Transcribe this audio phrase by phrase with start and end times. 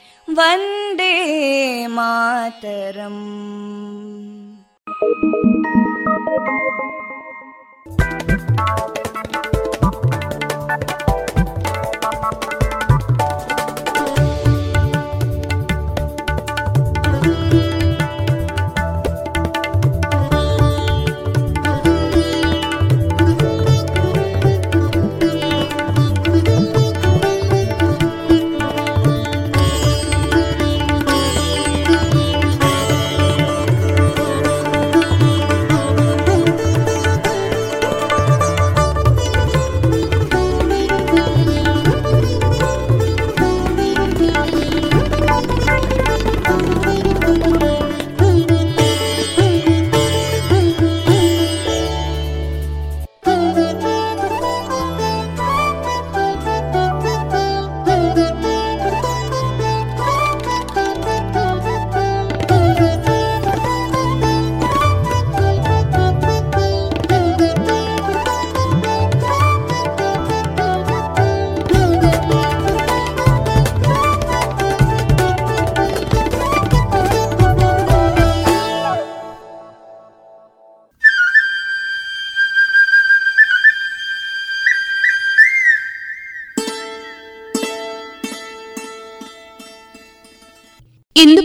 [0.38, 1.14] वन्दे
[1.96, 3.22] मातरम्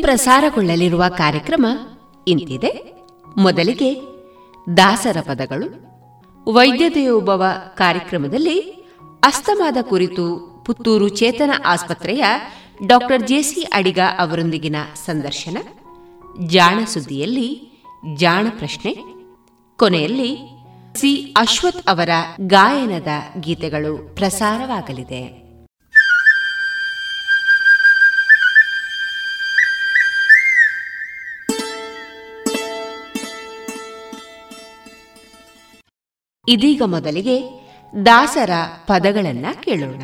[0.06, 1.67] ಪ್ರಸಾರಗೊಳ್ಳಲಿರುವ ಕಾರ್ಯಕ್ರಮ
[2.29, 3.03] ಇಂತಿದೆ.
[3.37, 4.03] ಮೊದಲಿಗೆ
[4.76, 5.87] ದಾಸರ ಪದಗಳು.
[6.53, 7.44] ವೈದ್ಯ ದೇವೋಭವ
[7.75, 8.61] ಕಾರ್ಯಕ್ರಮದಲ್ಲಿ
[9.23, 12.25] ಅಸ್ತಮಾದ ಕುರಿತು ಪುತ್ತೂರು ಚೇತನ ಆಸ್ಪತ್ರೆಯ
[12.87, 15.56] ಡಾಕ್ಟರ್ ಜೆಸಿ ಅಡಿಗ ಅವರೊಂದಿಗಿನ ಸಂದರ್ಶನ.
[16.47, 17.70] ಜಾಣ ಸುದ್ದಿಯಲ್ಲಿ
[18.14, 18.97] ಜಾಣ ಪ್ರಶ್ನೆ.
[19.76, 20.38] ಕೊನೆಯಲ್ಲಿ
[20.94, 22.08] ಸಿ ಅಶ್ವಥ್ ಅವರ
[22.41, 25.45] ಗಾಯನದ ಗೀತೆಗಳು ಪ್ರಸಾರವಾಗಲಿದೆ.
[36.48, 37.66] ಇದೀಗ ಮೊದಲಿಗೆ
[38.06, 38.50] ದಾಸರ
[38.87, 40.02] ಪದಗಳನ್ನ ಕೇಳೋಣ.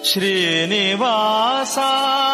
[0.04, 2.29] श्रीनिवासाय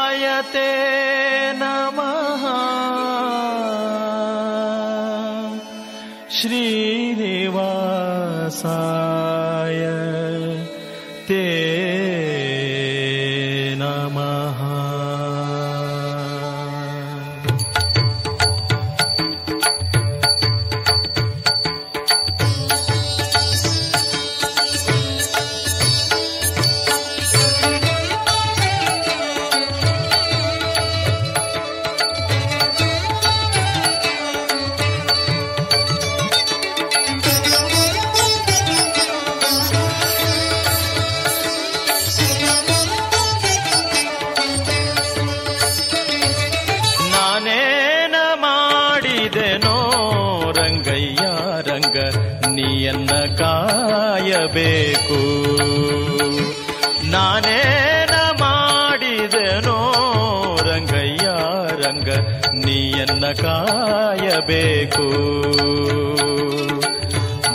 [64.35, 65.05] ಕಾಯಬೇಕು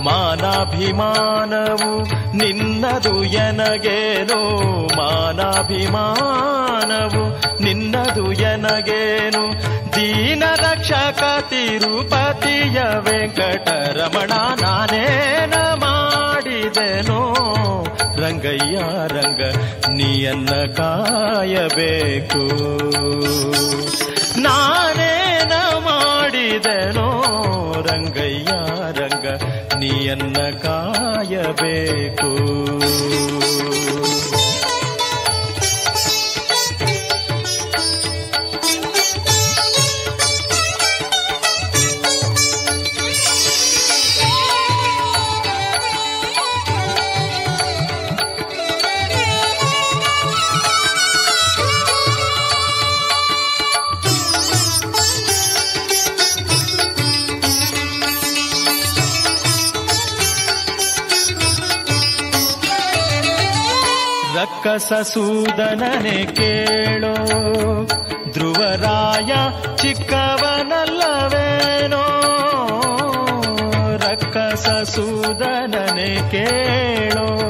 [0.05, 2.03] ಮಾನಾಭಿಮಾನವು
[2.37, 4.61] ನಿನ್ನದು ಎನಗೇನು?
[4.97, 6.03] ಮಾನಾಭಿಮಾನವು
[7.63, 9.53] ನಿನ್ನದು ಎನಗೇನು?
[9.93, 17.21] ದೀನ ರಕ್ಷಕ ತಿರುಪತಿಯ ವೆಂಕಟರಮಣ ನಾನೇನ ಮಾಡಿದೆನು?
[18.23, 19.55] ರಂಗಯ್ಯ, ರಂಗ,
[19.89, 22.71] ನೀಯನ್ನ ಕಾಯಬೇಕು.
[25.41, 27.09] ನಾನೇನ ಮಾಡಿದನೋ
[27.89, 28.53] ರಂಗಯ್ಯ
[29.01, 29.27] ರಂಗ
[29.79, 32.31] ನೀಯನ್ನ ಕಾಯಬೇಕು.
[64.71, 67.15] ಕಸಸೂದನನೆ ಕೇಳೋ.
[68.33, 69.35] ಧ್ರುವರಾಯ
[69.77, 72.05] ಚಿಕ್ಕವನಲ್ಲವೇನೋ.
[73.97, 77.50] ರಕ್ಕಸಸೂದನನೆ ಕೇಳೋ.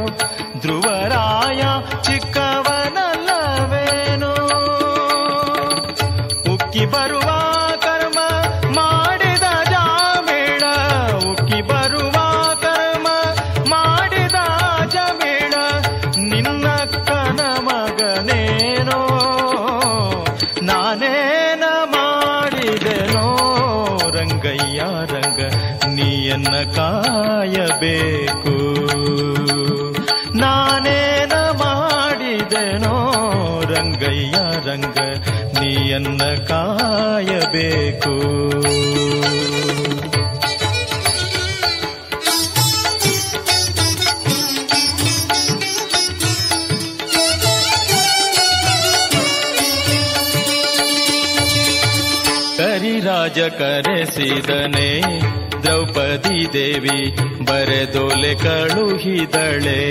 [53.58, 55.20] ಕರೆಸಿದನೆ.
[55.62, 59.90] ದ್ರೌಪದಿ ದೇವಿ ಬರೆದೊಲೆ ಕಳುಹಿದಳೆ.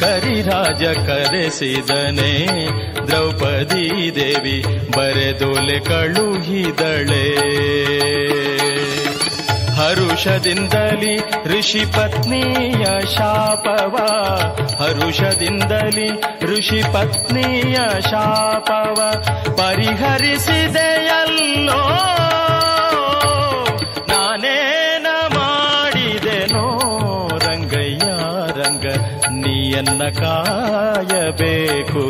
[0.00, 2.46] ಕರಿರಾಜ ಕರೆಸಿದನೆ.
[3.06, 4.64] ದ್ರೌಪದಿ ದೇವಿ
[4.96, 7.32] ಬರೆದೊಲೆ ಕಳುಹಿದಳೆ.
[9.76, 12.84] ಹರುಷದಿಂದಲಿ ಋಷಿ ಪತ್ನಿಯ
[13.16, 13.96] ಶಾಪವ.
[14.84, 16.10] ಹರುಷದಿಂದಲಿ
[16.46, 18.98] ಋಷಿ ಪತ್ನಿಯ ಶಾಪವ.
[21.24, 21.80] ಪರಿಹರಿಸಿದೆಯಲ್ಲೋ
[24.10, 26.64] ನಾನೇನ ಮಾಡಿದೆನೋ
[27.44, 28.08] ರಂಗಯ್ಯ
[28.58, 28.86] ರಂಗ
[29.42, 32.04] ನೀಯನ್ನ ಕಾಯಬೇಕು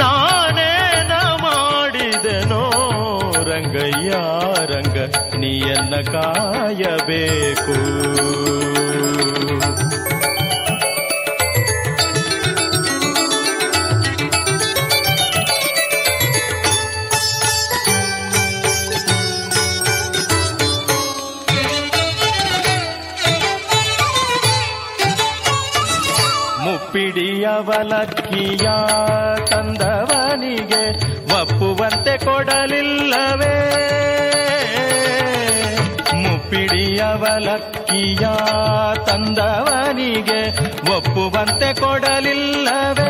[0.00, 1.12] ನಾನೇನ
[1.44, 2.62] ಮಾಡಿದೆನೋ
[3.50, 4.12] ರಂಗಯ್ಯ
[4.72, 4.98] ರಂಗ
[5.36, 7.76] ನೀಯನ್ನ ಕಾಯಬೇಕು
[27.62, 28.68] ಮುಪ್ಪಿಡಿಯವಲಕ್ಕಿಯ
[29.50, 30.80] ತಂದವನಿಗೆ
[31.32, 33.52] ಒಪ್ಪುವಂತೆ ಕೊಡಲಿಲ್ಲವೇ?
[36.22, 38.24] ಮುಪ್ಪಿಡಿಯವಲಕ್ಕಿಯ
[39.06, 40.40] ತಂದವನಿಗೆ
[40.96, 43.01] ಒಪ್ಪುವಂತೆ ಕೊಡಲಿಲ್ಲವೇ?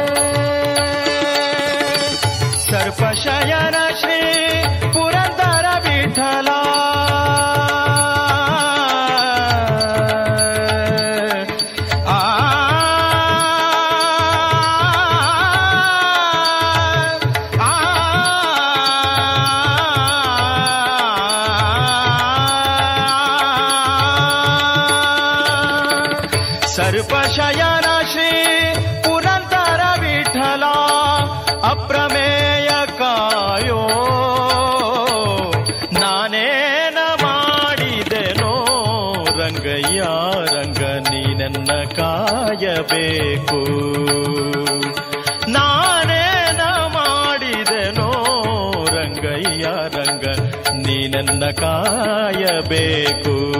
[51.53, 53.57] ಕಾಯಬೇಕು.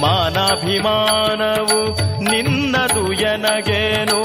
[0.00, 4.22] ಮಾನಾಭಿಮಾನವು ನಿನ್ನದು ಎನಗೇನು?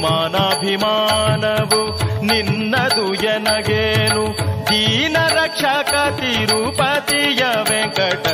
[0.00, 4.36] ಮಾನಾಭಿಮಾನವು ನಿನ್ನದು ಎನಗೇನು?
[4.66, 8.33] ದೀನ ರಕ್ಷಕ ತಿರುಪತಿಯ ವೆಂಕಟರಮಣ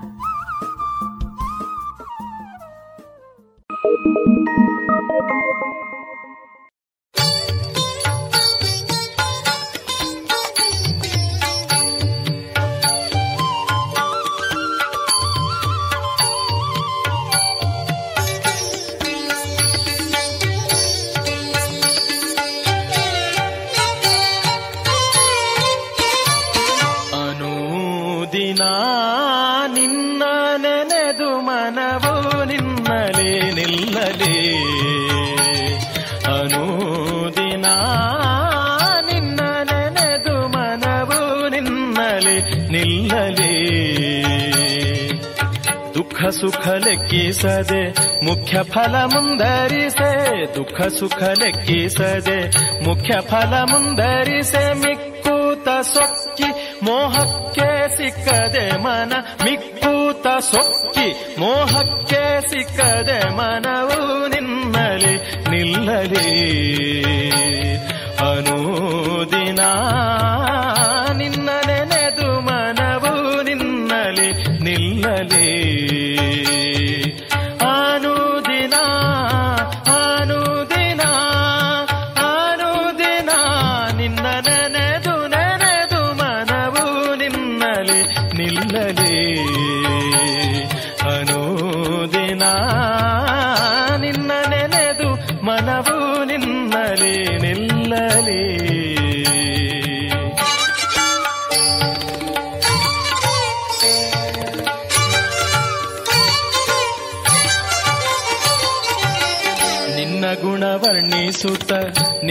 [48.81, 50.11] ಫಲ ಮುಂದರಿಸೆ
[50.55, 56.49] ದುಃಖ ಸುಖ ಲೆಕ್ಕಿಸದೆ, ಮುಖ್ಯ ಫಲ ಮುಂದರಿಸೆ ಮಿಕ್ಕೂತ ಸೊಕ್ಕಿ,
[56.83, 59.13] ಮೋಹಕ್ಕೆ ಸಿಕ್ಕದೆ ಮನ,
[59.45, 65.15] ಮಿಕ್ಕೂತ ಸೊಕ್ಕಿ, ಮೋಹಕ್ಕೆ ಸಿಕ್ಕದೆ ಮನವು ನಿನ್ನಲಿ
[65.49, 66.90] ನಿಲ್ಲಲಿ.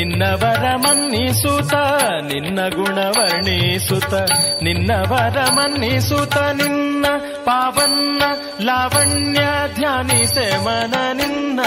[0.00, 1.74] ನಿನ್ನವರ ಮನ್ನಿಸುತ್ತ
[2.22, 4.14] ನಿನ್ನ ಗುಣ ವರ್ಣಿಸುತ್ತ
[4.62, 7.06] ನಿನ್ನವರ ಮನ್ನಿಸುತ್ತ ನಿನ್ನ
[7.44, 8.22] ಪಾವನ್ನ
[8.64, 9.40] ಲಾವಣ್ಯ
[9.74, 11.60] ಧ್ಯಾನಿಸೆ ಮನ ನಿನ್ನ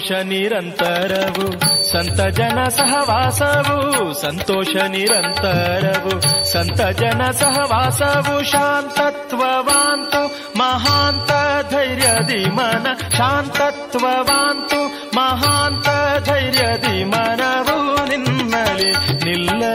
[0.00, 1.46] ಸಂತೋಷ ನಿರಂತರವು,
[1.92, 3.78] ಸಂತ ಜನ ಸಹವಾಸವು,
[4.20, 6.12] ಸಂತೋಷ ನಿರಂತರವು,
[6.52, 10.22] ಸಂತ ಜನ ಸಹವಾಸವು, ಶಾಂತತ್ವವಾಂತು,
[10.58, 11.30] ಮಹಾಂತ
[11.72, 12.86] ಧೈರ್ಯದಿ ಮನ
[13.16, 14.80] ಶಾಂತತ್ವವಾಂತು,
[15.16, 15.88] ಮಹಾಂತ
[16.28, 18.90] ಧೈರ್ಯದಿ ಮನವು ನಿನ್ನಲಿ
[19.24, 19.69] ನಿಲ್ಲಲಿ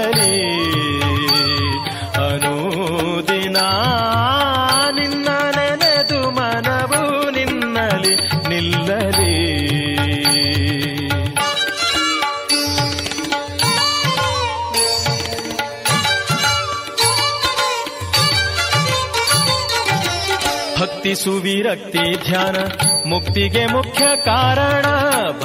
[21.26, 22.56] ಸುವಿರಕ್ತಿ ಧ್ಯಾನ.
[23.10, 24.86] ಮುಕ್ತಿಗೆ ಮುಖ್ಯ ಕಾರಣ,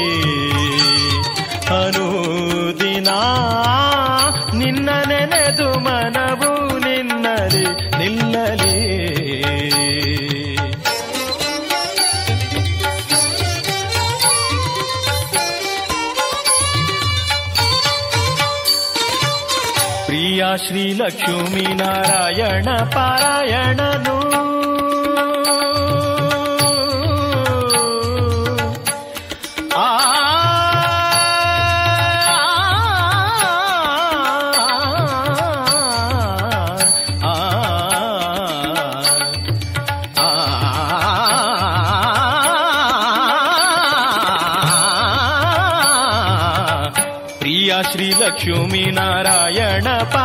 [1.83, 3.07] ಅನುದಿನ
[4.57, 6.74] ನಿನ್ನ ನೆನೆದು ಮನವು
[20.35, 24.15] ಪ್ರಿಯ ಶ್ರೀ ಲಕ್ಷ್ಮೀ ನಾರಾಯಣ ಪಾರಾಯಣನು
[47.91, 50.24] ಶ್ರೀ ಲಕ್ಷ್ಮೀ ನಾರಾಯಣ ಪಾರಾಯಣನು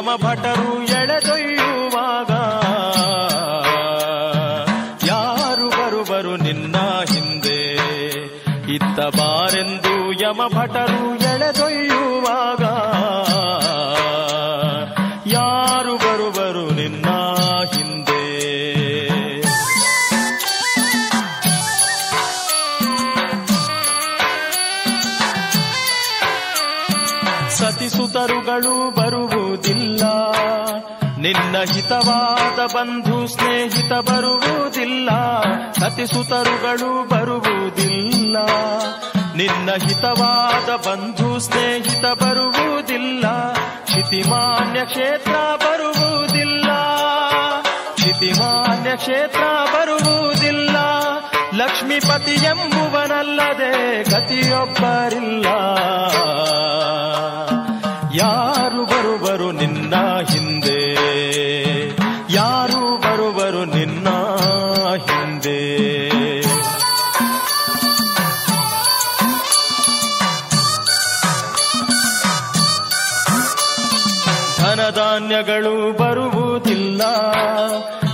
[0.00, 2.30] ಭಟರು ಎಳೆದೊಯ್ಯುವಾಗ
[5.06, 6.76] ಯಾರು ಬರುವರು ನಿನ್ನ
[7.12, 7.58] ಹಿಂದೆ?
[8.74, 12.62] ಇತ್ತ ಬಾರೆಂದು ಯಮ ಭಟರು ಎಳೆದೊಯ್ಯುವಾಗ
[15.26, 17.06] ಯಾರು ಬರುವರು ನಿನ್ನ
[17.74, 18.22] ಹಿಂದೆ?
[27.50, 29.41] ಸತಿಸುತರುಗಳು ಬರುವುದಿಲ್ಲ
[31.22, 35.10] ನಿನ್ನ ಹಿತವಾದ ಬಂಧು ಸ್ನೇಹಿತ ಬರುವುದಿಲ್ಲ,
[35.72, 38.36] ಸತಿಸುತರುಗಳು ಬರುವುದಿಲ್ಲ.
[39.36, 43.52] ನಿನ್ನ ಹಿತವಾದ ಬಂಧು ಸ್ನೇಹಿತ ಬರುವುದಿಲ್ಲ,
[43.84, 46.70] ಕ್ಷಿತಿಮಾನ್ಯ ಕ್ಷೇತ್ರ ಬರುವುದಿಲ್ಲ.
[47.94, 49.42] ಕ್ಷಿತಿಮಾನ್ಯ ಕ್ಷೇತ್ರ
[49.74, 50.76] ಬರುವುದಿಲ್ಲ,
[51.54, 55.46] ಲಕ್ಷ್ಮೀಪತಿ ಎಂಬುವನಲ್ಲದೆ ಗತಿಯೊಬ್ಬರಿಲ್ಲ.
[58.14, 59.94] ಯಾರು ಬರುವರು ನಿನ್ನ
[60.30, 60.94] ಹಿಂದೆ?
[62.32, 64.08] ಯಾರು ಬರುವರು ನಿನ್ನ
[64.96, 65.82] ಹಿಂದೆ?
[74.58, 77.02] ಧನಧಾನ್ಯಗಳು ಬರುವುದಿಲ್ಲ.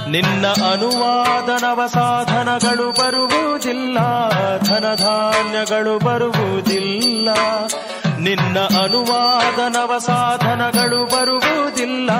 [0.08, 3.98] ನಿನ್ನ ಅನುವಾದನವ ಸಾಧನಗಳು ಬರುವುದಿಲ್ಲ.
[4.58, 7.28] ಧನಧಾನ್ಯಗಳು ಬರುವುದಿಲ್ಲ.
[8.18, 12.10] ನಿನ್ನ ಅನುವಾದನವ ಸಾಧನಗಳು ಬರುವುದಿಲ್ಲ.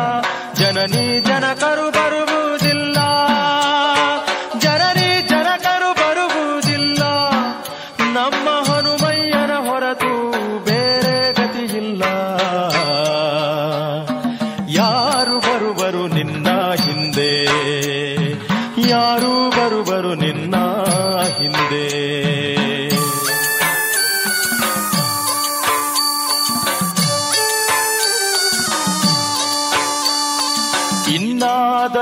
[0.55, 2.48] ಜನನಿ ಜನಕರು ಬರುವುದಿಲ್ಲ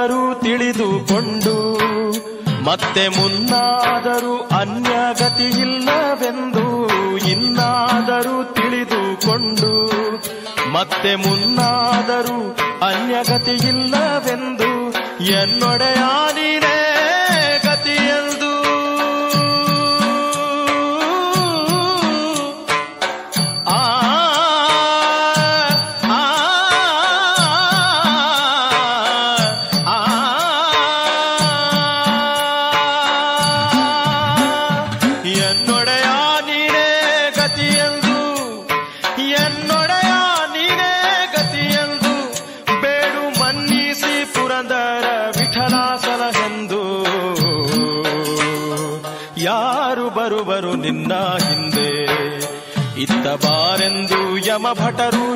[0.07, 1.55] ಇನ್ನಾದರೂ ತಿಳಿದುಕೊಂಡು
[2.65, 6.65] ಮತ್ತೆ ಮುನ್ನಾದರೂ ಅನ್ಯಗತಿಯಿಲ್ಲವೆಂದು
[7.31, 9.73] ಇನ್ನಾದರೂ ತಿಳಿದುಕೊಂಡು
[10.73, 12.39] ಮತ್ತೆ ಮುನ್ನಾದರೂ
[12.87, 14.71] ಅನ್ಯಗತಿಯಿಲ್ಲವೆಂದು
[15.33, 16.03] ಎನ್ನೊಡೆಯ
[16.37, 16.86] ನೀನೇ
[54.57, 55.36] ಬಾರೆಂದು ಯಮ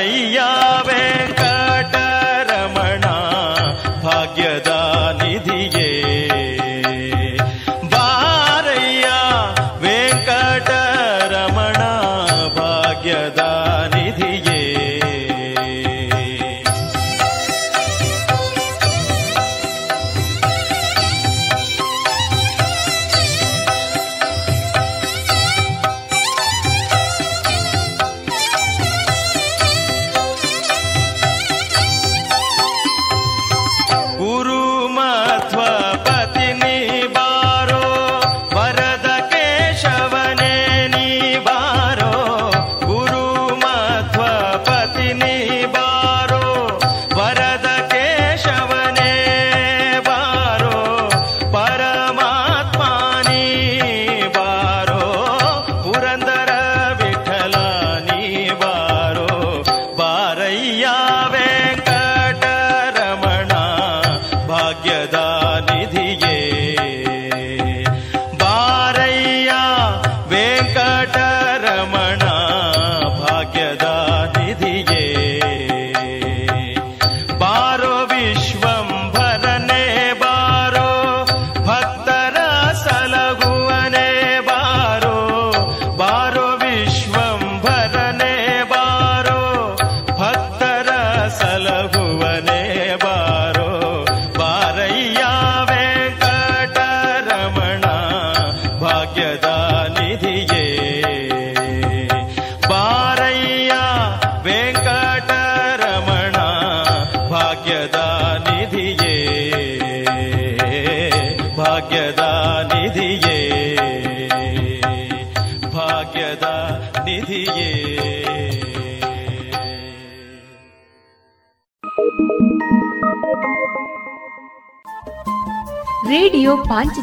[0.00, 0.49] ஐயா.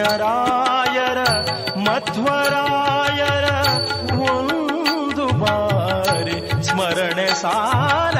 [0.00, 1.20] ಸರ್ವಜ್ಞರಾಯರ
[1.86, 3.48] ಮಧ್ವರಾಯರ
[4.28, 8.19] ಒಂದು ಬಾರಿ ಸ್ಮರಣೆ ಸಾಲದೆ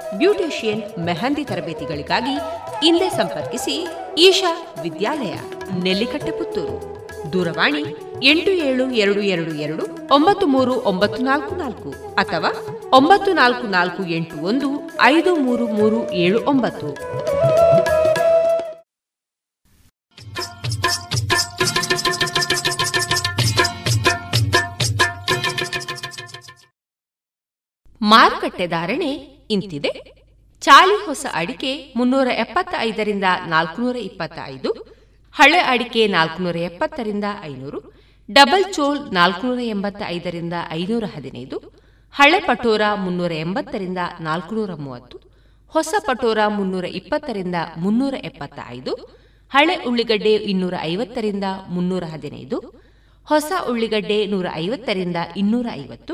[0.17, 2.35] ಬ್ಯೂಟಿಷಿಯನ್ ಮೆಹಂದಿ ತರಬೇತಿಗಳಿಗಾಗಿ
[2.85, 3.87] ಹಿಂದೆ ಸಂಪರ್ಕಿಸಿ
[4.17, 5.33] ಈಶಾ ವಿದ್ಯಾಲಯ
[5.83, 7.01] ನೆಲ್ಲಿಕಟ್ಟೆ ಪುತ್ತೂರು
[7.33, 7.81] ದೂರವಾಣಿ
[8.23, 12.51] ಎಂಟು ಏಳು ಎರಡು ಎರಡು ಎರಡು ಒಂಬತ್ತು ಮೂರು ಒಂಬತ್ತು ನಾಲ್ಕು ನಾಲ್ಕು ಅಥವಾ
[12.91, 16.97] ಒಂಬತ್ತು ನಾಲ್ಕು ನಾಲ್ಕು ಎಂಟು ಒಂದು ಐದು ಮೂರು ಮೂರು ಏಳು ಒಂಬತ್ತು.
[28.01, 29.91] ಮಾರುಕಟ್ಟೆ ಧಾರಣೆ ಇಂತಿದೆ.
[30.61, 34.71] ಚಾಲಿ ಹೊಸ ಅಡಿಕೆ ಮುನ್ನೂರ ಎಪ್ಪತ್ತ ಐದರಿಂದ ನಾಲ್ಕುನೂರ ಇಪ್ಪತ್ತ ಐದು
[35.35, 37.79] ಹಳೆ ಅಡಿಕೆ ನಾಲ್ಕುನೂರ ಎಪ್ಪತ್ತರಿಂದ ಐನೂರು,
[38.29, 41.57] ಡಬಲ್ ಚೋಲ್ ನಾಲ್ಕುನೂರ ಎಂಬತ್ತ ಐದರಿಂದ ಐನೂರ ಹದಿನೈದು,
[42.13, 45.17] ಹಳೆ ಪಟೋರ ಮುನ್ನೂರ ಎಂಬತ್ತರಿಂದ ನಾಲ್ಕುನೂರ ಮೂವತ್ತು,
[45.73, 48.93] ಹೊಸ ಪಟೋರ ಮುನ್ನೂರ ಇಪ್ಪತ್ತರಿಂದ ಮುನ್ನೂರ ಎಪ್ಪತ್ತ ಐದು
[49.51, 52.57] ಹಳೆ ಉಳ್ಳಿಗಡ್ಡೆ ಇನ್ನೂರ ಐವತ್ತರಿಂದ ಮುನ್ನೂರ ಹದಿನೈದು,
[53.27, 56.13] ಹೊಸ ಉಳ್ಳಿಗಡ್ಡೆ ನೂರ ಐವತ್ತರಿಂದ ಇನ್ನೂರ ಐವತ್ತು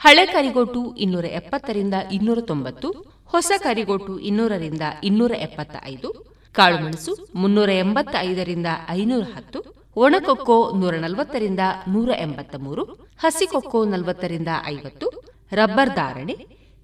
[0.00, 2.88] ಹಳೆ ಕರಿಗೋಟು ಇನ್ನೂರ ಎಪ್ಪತ್ತರಿಂದ ಇನ್ನೂರ ತೊಂಬತ್ತು,
[3.26, 6.08] ಹೊಸ ಕರಿಗೋಟು ಇನ್ನೂರರಿಂದ ಇನ್ನೂರ ಎಪ್ಪತ್ತ ಐದು
[6.54, 9.58] ಕಾಳುಮೆಣಸು ಮುನ್ನೂರ ಎಂಬತ್ತ ಐದರಿಂದ ಐನೂರ ಹತ್ತು,
[9.96, 12.82] ಒಣಕೊಕ್ಕೋ ನೂರ ನಲವತ್ತರಿಂದ ನೂರ ಎಂಬತ್ತ ಮೂರು
[13.18, 15.06] ಹಸಿಕೊಕ್ಕೋ ನಲವತ್ತರಿಂದ ಐವತ್ತು,
[15.52, 16.36] ರಬ್ಬರ್ ಧಾರಣೆ,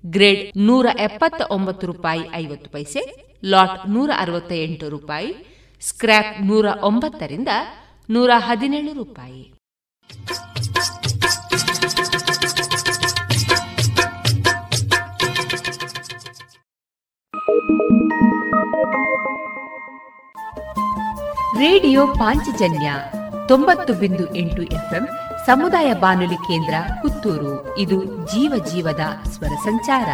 [0.05, 3.03] ಗ್ರೇಡ್ ನೂರ ಎಪ್ಪತ್ತ ಒಂಬತ್ತು ರೂಪಾಯಿ ಐವತ್ತು ಪೈಸೆ,
[3.45, 5.33] ಲಾಟ್ ನೂರ ಅರವತ್ತ ಎಂಟು ರೂಪಾಯಿ,
[5.83, 7.49] ಸ್ಕ್ರ್ಯಾಪ್ ನೂರ ಒಂಬತ್ತರಿಂದ
[8.09, 9.43] ನೂರ ಹದಿನೇಳು ರೂಪಾಯಿ.
[21.59, 22.93] ರೇಡಿಯೋ ಪಾಂಚಜನ್ಯ
[23.49, 25.09] ತೊಂಬತ್ತು ಬಿಂದು ಎಂಟು ಎಫ್ಎಂ
[25.47, 27.79] ಸಮುದಾಯ ಬಾನುಲಿ ಕೇಂದ್ರ ಪುತ್ತೂರು.
[27.79, 30.09] ಇದು ಜೀವ ಜೀವದ ಸ್ವರ ಸಂಚಾರ.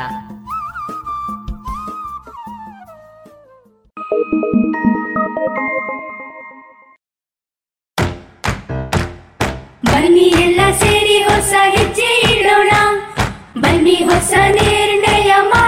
[9.85, 12.71] ಬನ್ನಿ ಎಲ್ಲ ಸೇರಿ ಹೊಸ ಹೆಜ್ಜೆ ಇಡೋಣ.
[13.61, 15.68] ಬನ್ನಿ ಹೊಸ ನಿರ್ಣಯ ಮಾಡಿ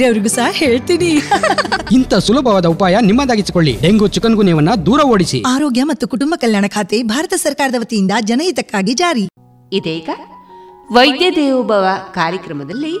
[0.00, 1.08] ಬೇರೆಯವ್ರಿಗೂ ಸಹ ಹೇಳ್ತೀನಿ.
[1.92, 3.78] ಇಂಥ ಸುಲಭವಾದ ಉಪಾಯ ನಿಮ್ಮದಾಗಿಸಿಕೊಳ್ಳಿ.
[3.82, 5.42] ಡೆಂಗು ಚಿಕನ್ ಗುನ್ಯವನ್ನ ದೂರ ಓಡಿಸಿ.
[5.46, 9.28] ಆರೋಗ್ಯ ಮತ್ತು ಕುಟುಂಬ ಕಲ್ಯಾಣ ಖಾತೆ ಭಾರತ ಸರ್ಕಾರದ ವತಿಯಿಂದ ಜನಹಿತಕ್ಕಾಗಿ ಜಾರಿ.
[9.72, 10.08] ಇದೀಗ
[10.92, 12.94] ವೈದ್ಯ ದೇವೋಭವ ಕಾರ್ಯಕ್ರಮದಲ್ಲಿ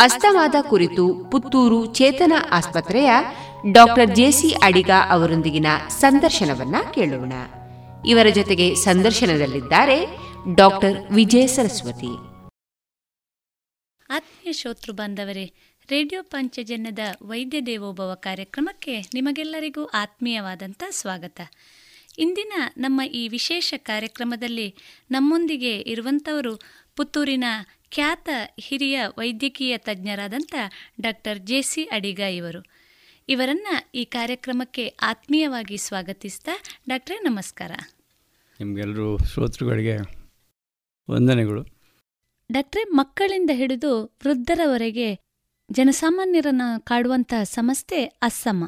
[0.00, 3.10] ಅಸ್ತಮಾದ ಕುರಿತು ಪುತ್ತೂರು ಚೇತನ ಆಸ್ಪತ್ರೆಯ
[3.72, 7.32] ಡಾಕ್ಟರ್ ಜೆಸಿ ಅಡಿಗ ಅವರೊಂದಿಗಿನ ಸಂದರ್ಶನವನ್ನ ಕೇಳೋಣ.
[8.06, 10.18] ಇವರ ಜೊತೆಗೆ ಸಂದರ್ಶನದಲ್ಲಿದ್ದಾರೆ
[10.54, 12.34] ಡಾಕ್ಟರ್ ವಿಜಯ ಸರಸ್ವತಿ.
[14.10, 15.52] ಆತ್ಮೀಯ ಶ್ರೋತೃ ಬಾಂಧವರೇ
[15.90, 21.40] ರೇಡಿಯೋ ಪಂಚಜನ್ಯದ ವೈದ್ಯ ದೇವೋಭವ ಕಾರ್ಯಕ್ರಮಕ್ಕೆ ನಿಮಗೆಲ್ಲರಿಗೂ ಆತ್ಮೀಯವಾದಂಥ ಸ್ವಾಗತ.
[22.18, 24.74] ಇಂದಿನ ನಮ್ಮ ಈ ವಿಶೇಷ ಕಾರ್ಯಕ್ರಮದಲ್ಲಿ
[25.10, 26.60] ನಮ್ಮೊಂದಿಗೆ ಇರುವಂಥವರು
[26.96, 27.44] ಪುತ್ತೂರಿನ
[27.90, 28.28] ಖ್ಯಾತ
[28.60, 30.54] ಹಿರಿಯ ವೈದ್ಯಕೀಯ ತಜ್ಞರಾದಂಥ
[31.00, 32.64] ಡಾಕ್ಟರ್ ಜೆ ಸಿ ಅಡಿಗ ಇವರು.
[33.28, 36.52] ಇವರನ್ನು ಈ ಕಾರ್ಯಕ್ರಮಕ್ಕೆ ಆತ್ಮೀಯವಾಗಿ ಸ್ವಾಗತಿಸ್ತಾ
[36.88, 37.70] ಡಾಕ್ಟ್ರೆ ನಮಸ್ಕಾರ.
[38.60, 39.96] ನಿಮಗೆಲ್ಲರೂ ಶ್ರೋತೃಗಳಿಗೆ
[41.10, 41.62] ವಂದನೆಗಳು.
[42.52, 45.23] ಡಾಕ್ಟ್ರೆ ಮಕ್ಕಳಿಂದ ಹಿಡಿದು ವೃದ್ಧರವರೆಗೆ
[45.70, 48.64] ಜನಸಾಮಾನ್ಯರನ್ನು ಕಾಡುವಂತಹ ಸಮಸ್ಯೆ ಅಸ್ತಮ.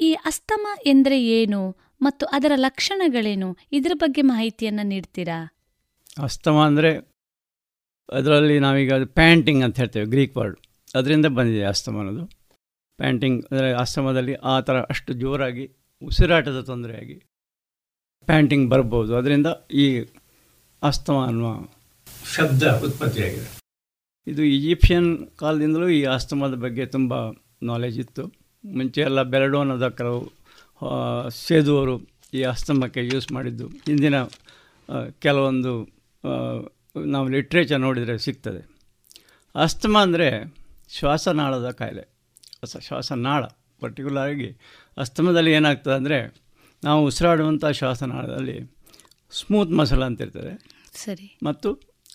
[0.00, 1.60] ಈ ಅಸ್ತಮ ಎಂದರೆ ಏನು
[2.02, 3.56] ಮತ್ತು ಅದರ ಲಕ್ಷಣಗಳೇನು?
[3.72, 5.38] ಇದರ ಬಗ್ಗೆ ಮಾಹಿತಿಯನ್ನು ನೀಡ್ತೀರಾ?
[6.22, 6.90] ಅಸ್ತಮ ಅಂದರೆ
[8.12, 10.58] ಅದರಲ್ಲಿ ನಾವೀಗ ಅದು ಪ್ಯಾಂಟಿಂಗ್ ಅಂತ ಹೇಳ್ತೇವೆ, ಗ್ರೀಕ್ ವರ್ಡ್.
[10.94, 12.24] ಅದರಿಂದ ಬಂದಿದೆ ಅಸ್ತಮ ಅನ್ನೋದು.
[12.98, 15.64] ಪ್ಯಾಂಟಿಂಗ್ ಅಂದರೆ ಅಸ್ತಮದಲ್ಲಿ ಆ ಥರ ಅಷ್ಟು ಜೋರಾಗಿ
[16.02, 17.16] ಉಸಿರಾಟದ ತೊಂದರೆಯಾಗಿ
[18.28, 19.16] ಪ್ಯಾಂಟಿಂಗ್ ಬರ್ಬೋದು.
[19.16, 19.86] ಅದರಿಂದ ಈ
[20.82, 21.50] ಅಸ್ತಮ ಅನ್ನುವ
[22.34, 23.63] ಶಬ್ದ ಉತ್ಪತ್ತಿಯಾಗಿದೆ.
[24.26, 25.08] ಇದು ಈಜಿಪ್ಷಿಯನ್
[25.40, 27.14] ಕಾಲದಿಂದಲೂ ಈ ಆಸ್ತಮದ ಬಗ್ಗೆ ತುಂಬ
[27.70, 28.24] ನಾಲೆಜ್ ಇತ್ತು.
[28.64, 30.20] ಮುಂಚೆ ಎಲ್ಲ ಬೆರಡೋನದ ಕೆಲವು
[31.46, 31.94] ಸೇದುವರು
[32.38, 33.66] ಈ ಅಸ್ತಮಕ್ಕೆ ಯೂಸ್ ಮಾಡಿದ್ದು.
[33.92, 34.16] ಇಂದಿನ
[35.24, 35.72] ಕೆಲವೊಂದು
[37.14, 38.62] ನಾವು ಲಿಟ್ರೇಚರ್ ನೋಡಿದರೆ ಸಿಗ್ತದೆ.
[39.54, 40.28] ಅಸ್ತಮ ಅಂದರೆ
[40.96, 42.04] ಶ್ವಾಸನಾಳದ ಕಾಯಿಲೆ.
[42.86, 43.44] ಶ್ವಾಸನಾಳ.
[43.82, 44.48] ಪರ್ಟಿಕ್ಯುಲರಾಗಿ
[44.96, 46.18] ಅಸ್ತಮದಲ್ಲಿ ಏನಾಗ್ತದೆ ಅಂದರೆ
[46.82, 48.56] ನಾವು ಉಸಿರಾಡುವಂಥ ಶ್ವಾಸನಾಳದಲ್ಲಿ
[49.32, 50.52] ಸ್ಮೂತ್ ಮಸಲ್ ಅಂತ ಇರ್ತದೆ
[51.04, 51.26] ಸರಿ.
[51.42, 51.68] ಮತ್ತು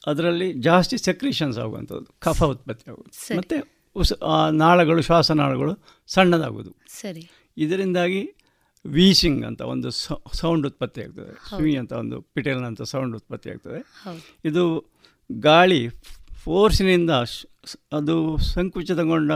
[0.10, 3.56] ಅದರಲ್ಲಿ ಜಾಸ್ತಿ ಸೆಕ್ರೀಷನ್ಸ್ ಆಗುವಂಥದ್ದು ಕಫ ಉತ್ಪತ್ತಿ ಆಗೋದು ಮತ್ತು
[3.96, 4.14] ಉಸ್
[4.54, 5.74] ನಾಳಗಳು ಶ್ವಾಸನಾಳಗಳು
[6.08, 7.24] ಸಣ್ಣದಾಗೋದು ಸರಿ.
[7.58, 8.22] ಇದರಿಂದಾಗಿ
[8.86, 11.34] ವೀಸಿಂಗ್ ಅಂತ ಒಂದು ಸೌಂಡ್ ಉತ್ಪತ್ತಿ ಆಗ್ತದೆ.
[11.50, 13.80] ಸ್ವಿ ಅಂತ ಒಂದು ಪಿಟೇಲ್ನಂಥ ಸೌಂಡ್ ಉತ್ಪತ್ತಿ ಆಗ್ತದೆ.
[14.46, 14.64] ಇದು
[15.32, 15.82] ಗಾಳಿ
[16.44, 17.12] ಫೋರ್ಸಿನಿಂದ
[17.94, 19.32] ಅದು ಸಂಕುಚಿತಗೊಂಡ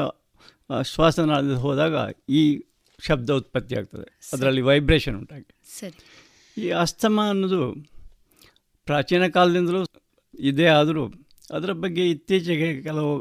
[0.82, 1.96] ಶ್ವಾಸನಾಳದಲ್ಲಿ ಹೋದಾಗ
[2.30, 2.44] ಈ
[3.00, 4.08] ಶಬ್ದ ಉತ್ಪತ್ತಿ ಆಗ್ತದೆ.
[4.34, 5.50] ಅದರಲ್ಲಿ ವೈಬ್ರೇಷನ್ ಉಂಟಾಗಿ.
[5.80, 6.00] ಸರಿ.
[6.62, 7.62] ಈ ಅಸ್ತಮ ಅನ್ನೋದು
[8.86, 9.82] ಪ್ರಾಚೀನ ಕಾಲದಿಂದಲೂ
[10.40, 11.04] ಇದೇ ಆದರೂ
[11.52, 13.14] ಅದರ ಬಗ್ಗೆ ಇತ್ತೀಚೆಗೆ ಕೆಲವು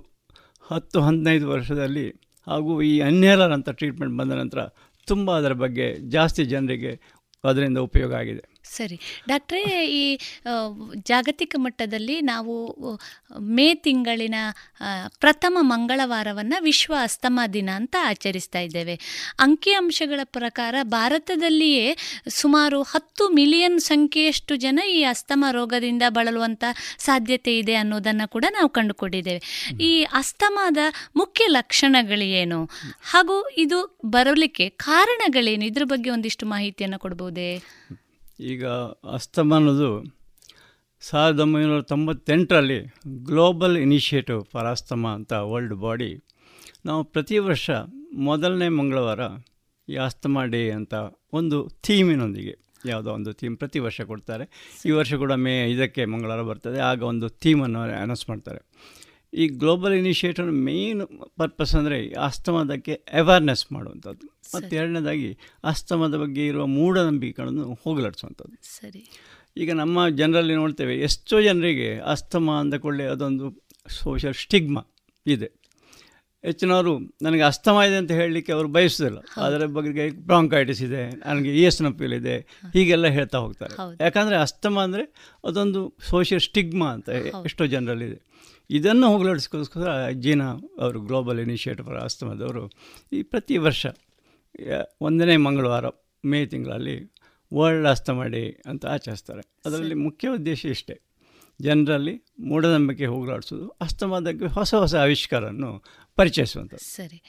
[0.71, 2.09] ಹತ್ತು ಹದಿನೈದು ವರ್ಷದಲ್ಲಿ
[2.47, 4.59] ಹಾಗೂ ಈ ಅನ್ಹೇಲರ್ ಅಂತ ಟ್ರೀಟ್ಮೆಂಟ್ ಬಂದ ನಂತರ
[5.07, 7.01] ತುಂಬ ಅದರ ಬಗ್ಗೆ ಜಾಸ್ತಿ ಜನರಿಗೆ
[7.45, 8.52] ಅದರಿಂದ ಉಪಯೋಗ ಆಗಿದೆ.
[8.77, 8.97] ಸರಿ.
[9.29, 10.19] ಡಾಕ್ಟ್ರೇ, ಈ
[10.97, 12.55] ಜಾಗತಿಕ ಮಟ್ಟದಲ್ಲಿ ನಾವು
[13.41, 14.35] ಮೇ ತಿಂಗಳಿನ
[15.19, 18.95] ಪ್ರಥಮ ಮಂಗಳವಾರವನ್ನು ವಿಶ್ವ ಅಸ್ತಮಾ ದಿನ ಅಂತ ಆಚರಿಸ್ತಾ ಇದ್ದೇವೆ.
[19.39, 21.97] ಅಂಕಿಅಂಶಗಳ ಪ್ರಕಾರ ಭಾರತದಲ್ಲಿಯೇ
[22.29, 26.65] ಸುಮಾರು ಹತ್ತು ಮಿಲಿಯನ್ ಸಂಖ್ಯೆಯಷ್ಟು ಜನ ಈ ಅಸ್ತಮ ರೋಗದಿಂದ ಬಳಲುವಂಥ
[26.99, 29.41] ಸಾಧ್ಯತೆ ಇದೆ ಅನ್ನೋದನ್ನು ಕೂಡ ನಾವು ಕಂಡುಕೊಂಡಿದ್ದೇವೆ.
[29.81, 30.79] ಈ ಅಸ್ತಮಾದ
[31.17, 32.61] ಮುಖ್ಯ ಲಕ್ಷಣಗಳೇನು?
[33.03, 35.65] ಹಾಗೂ ಇದು ಬರಲಿಕ್ಕೆ ಕಾರಣಗಳೇನು?
[35.65, 37.51] ಇದ್ರ ಬಗ್ಗೆ ಒಂದಿಷ್ಟು ಮಾಹಿತಿಯನ್ನು ಕೊಡ್ಬೋದೇ?
[38.47, 38.67] ಈಗ
[39.13, 39.91] ಅಸ್ತಮಾನದು
[41.01, 42.79] ಸಾವಿರದ ಒಂಬೈನೂರ ತೊಂಬತ್ತೆಂಟರಲ್ಲಿ
[43.25, 46.25] ಗ್ಲೋಬಲ್ ಇನಿಷಿಯೇಟಿವ್ ಫಾರ್ ಅಸ್ತಮಾ ಅಂತ ವರ್ಲ್ಡ್ ಬಾಡಿ
[46.87, 47.71] ನಾವು ಪ್ರತಿ ವರ್ಷ
[48.15, 49.21] ಮೊದಲನೇ ಮಂಗಳವಾರ
[49.89, 50.95] ಈ ಅಸ್ತಮಾ ಡೇ ಅಂತ
[51.33, 52.55] ಒಂದು ಥೀಮಿನೊಂದಿಗೆ
[52.87, 54.45] ಯಾವುದೋ ಒಂದು ಥೀಮ್ ಪ್ರತಿ ವರ್ಷ ಕೊಡ್ತಾರೆ.
[54.87, 56.79] ಈ ವರ್ಷ ಕೂಡ ಮೇ ಇದಕ್ಕೆ ಮಂಗಳವಾರ ಬರ್ತದೆ.
[56.79, 58.61] ಆಗ ಒಂದು ಥೀಮನ್ನು ಅನೌನ್ಸ್ ಮಾಡ್ತಾರೆ.
[59.33, 61.03] ಈ ಗ್ಲೋಬಲ್ ಇನಿಷಿಯೇಟಿವ್ ಮೇನ್
[61.39, 64.27] ಪರ್ಪಸ್ ಅಂದರೆ ಅಸ್ತಮದಕ್ಕೆ ಅವೇರ್ನೆಸ್ ಮಾಡುವಂಥದ್ದು.
[64.55, 68.57] ಮತ್ತು ಎರಡನೇದಾಗಿ ಅಸ್ತಮದ ಬಗ್ಗೆ ಇರುವ ಮೂಢನಂಬಿಕೆಗಳನ್ನು ಹೋಗಲಾಡಿಸುವಂಥದ್ದು.
[68.63, 69.11] ಸರಿ.
[69.57, 74.83] ಈಗ ನಮ್ಮ ಜನರಲ್ಲಿ ನೋಡ್ತೇವೆ ಎಷ್ಟೋ ಜನರಿಗೆ ಅಸ್ತಮ ಅಂದ ಕೂಡಲೇ ಅದೊಂದು ಸೋಷಿಯಲ್ ಸ್ಟಿಗ್ಮಾ
[75.27, 75.63] ಇದೆ.
[76.45, 79.19] ಹೆಚ್ಚಿನವರು ನನಗೆ ಅಸ್ತಮ ಇದೆ ಅಂತ ಹೇಳಲಿಕ್ಕೆ ಅವರು ಬಯಸೋದಿಲ್ಲ.
[79.37, 82.37] ಅದರ ಬಗ್ಗೆ ಬ್ರಾಂಕೈಟಿಸ್ ಇದೆ ನನಗೆ ಇಯಸ್ನಪ್ಪಿಲ್ ಇದೆ
[82.73, 83.75] ಹೀಗೆಲ್ಲ ಹೇಳ್ತಾ ಹೋಗ್ತಾರೆ.
[84.01, 85.05] ಯಾಕಂದರೆ ಅಸ್ತಮ ಅಂದರೆ
[85.45, 87.09] ಅದೊಂದು ಸೋಷಿಯಲ್ ಸ್ಟಿಗ್ಮಾ ಅಂತ
[87.45, 88.32] ಎಷ್ಟೋ ಜನರಲ್ಲಿದೆ
[88.73, 90.49] ಇದನ್ನು ಹೋಗಲಾಡಿಸ್ಕೋಸ್ಕರ ಜೀನಾ
[90.81, 92.65] ಅವರು ಗ್ಲೋಬಲ್ ಇನಿಷಿಯೇಟಿವ್ ಫಾರ್ ಆಸ್ತಮದವರು
[93.13, 93.87] ಈ ಪ್ರತಿ ವರ್ಷ
[95.01, 95.87] ಒಂದನೇ ಮಂಗಳವಾರ
[96.25, 96.97] ಮೇ ತಿಂಗಳಲ್ಲಿ
[97.55, 99.43] ವರ್ಲ್ಡ್ ಆಸ್ತಮಡಿ ಡೇ ಅಂತ ಆಚರಿಸ್ತಾರೆ.
[99.67, 100.95] ಅದರಲ್ಲಿ ಮುಖ್ಯ ಉದ್ದೇಶ ಇಷ್ಟೇ.
[101.61, 105.85] ಜನರಲ್ಲಿ ಮೂಢನಂಬಿಕೆ ಹೋಗಲಾಡಿಸೋದು ಅಸ್ತಮಾದಕ್ಕೆ ಹೊಸ ಹೊಸ ಆವಿಷ್ಕಾರವನ್ನು
[106.17, 107.23] ಪರಿಚಯಿಸುವಂಥ ಸರಿ.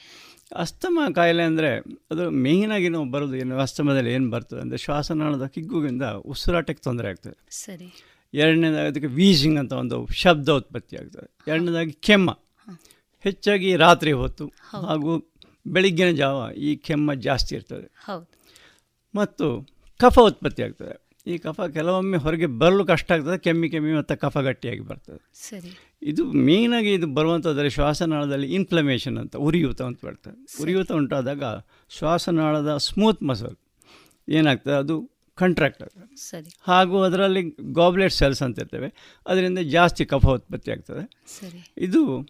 [0.56, 1.70] ಅಸ್ತಮ ಕಾಯಿಲೆ ಅಂದರೆ
[2.10, 7.36] ಅದು ಮೇಯ್ನಾಗಿ ನಾವು ಬರೋದು ಏನು ಅಸ್ತಮದಲ್ಲಿ ಏನು ಬರ್ತದೆ ಅಂದರೆ ಶ್ವಾಸನಾಳದ ಕಿಗ್ಗುವಿಂದ ಉಸಿರಾಟಕ್ಕೆ ತೊಂದರೆ ಆಗ್ತದೆ.
[7.50, 7.88] ಸರಿ.
[8.34, 12.38] ಎರಡನೇದಾಗಿ ಅದಕ್ಕೆ ವೀಸಿಂಗ್ ಅಂತ ಒಂದು ಶಬ್ದ ಉತ್ಪತ್ತಿ ಆಗ್ತದೆ ಎರಡನೇದಾಗಿ ಕೆಮ್ಮ.
[13.20, 15.32] ಹೆಚ್ಚಾಗಿ ರಾತ್ರಿ ಹೊತ್ತು ಹಾಗೂ
[15.66, 17.94] ಬೆಳಿಗ್ಗಿನ ಜಾವ ಈ ಕೆಮ್ಮ ಜಾಸ್ತಿ ಇರ್ತದೆ.
[19.14, 19.66] ಮತ್ತು
[20.00, 21.04] ಕಫ ಉತ್ಪತ್ತಿ ಆಗ್ತದೆ.
[21.26, 25.30] ಈ ಕಫ ಕೆಲವೊಮ್ಮೆ ಹೊರಗೆ ಬರಲು ಕಷ್ಟ ಆಗ್ತದೆ ಕೆಮ್ಮಿ ಕೆಮ್ಮಿ ಮತ್ತು ಕಫ ಗಟ್ಟಿಯಾಗಿ ಬರ್ತದೆ.
[25.34, 25.98] ಸರಿ.
[26.02, 30.62] ಇದು ಮೇಯ್ನಾಗಿ ಇದು ಬರುವಂಥದ್ದರೆ ಶ್ವಾಸನಾಳದಲ್ಲಿ ಇನ್ಫ್ಲಮೇಷನ್ ಅಂತ ಉರಿಯೂತ ಅಂತ ಬರ್ತದೆ.
[30.62, 31.42] ಉರಿಯೂತ ಉಂಟಾದಾಗ
[31.88, 33.56] ಶ್ವಾಸನಾಳದ ಸ್ಮೂತ್ ಮಸಲ್
[34.28, 36.50] ಏನಾಗ್ತದೆ ಅದು ಕಂಟ್ರಾಕ್ಟ್ ಆಗ್ತದೆ ಸರಿ.
[36.62, 39.18] ಹಾಗೂ ಅದರಲ್ಲಿ ಗಾಬ್ಲೆಟ್ ಸೆಲ್ಸ್ ಅಂತ ಇರ್ತವೆ.
[39.26, 41.04] ಅದರಿಂದ ಜಾಸ್ತಿ ಕಫ ಉತ್ಪತ್ತಿ ಆಗ್ತದೆ.
[41.40, 41.72] ಸರಿ.
[41.78, 42.28] ಇದು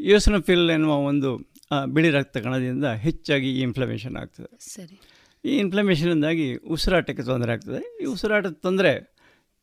[0.00, 1.54] ಯೋಸನಫಿಲ್ ಎನ್ನುವ ಒಂದು
[1.86, 4.58] ಬಿಳಿ ರಕ್ತ ಕಣದಿಂದ ಹೆಚ್ಚಾಗಿ ಈ ಇನ್ಫ್ಲಮೇಷನ್ ಆಗ್ತದೆ.
[4.58, 5.00] ಸರಿ.
[5.44, 8.02] ಈ ಇನ್ಫ್ಲಮೇಷನಿಂದಾಗಿ ಉಸಿರಾಟಕ್ಕೆ ತೊಂದರೆ ಆಗ್ತದೆ.
[8.02, 9.16] ಈ ಉಸಿರಾಟದ ತೊಂದರೆ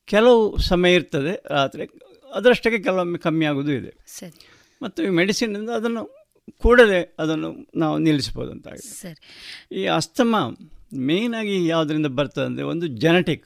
[0.06, 1.88] ಕೆಲವು ಸಮಯ ಇರ್ತದೆ ರಾತ್ರಿ
[2.34, 4.04] ಅದರಷ್ಟಕ್ಕೆ ಕೆಲವೊಮ್ಮೆ ಕಮ್ಮಿ ಆಗೋದು ಇದೆ.
[4.08, 4.50] ಸರಿ.
[4.82, 6.22] ಮತ್ತು ಈ ಮೆಡಿಸಿನಿಂದ ಅದನ್ನು
[6.58, 8.88] ಕೂಡಲೇ ಅದನ್ನು ನಾವು ನಿಲ್ಲಿಸ್ಬೋದು ಅಂತ ಆಗಿದೆ.
[8.88, 9.20] ಸರಿ.
[9.76, 10.36] ಈ ಅಸ್ತಮ
[10.94, 13.46] ಮೇಯ್ನಾಗಿ ಯಾವುದರಿಂದ ಬರ್ತದೆ ಅಂದರೆ ಒಂದು ಜೆನೆಟಿಕ್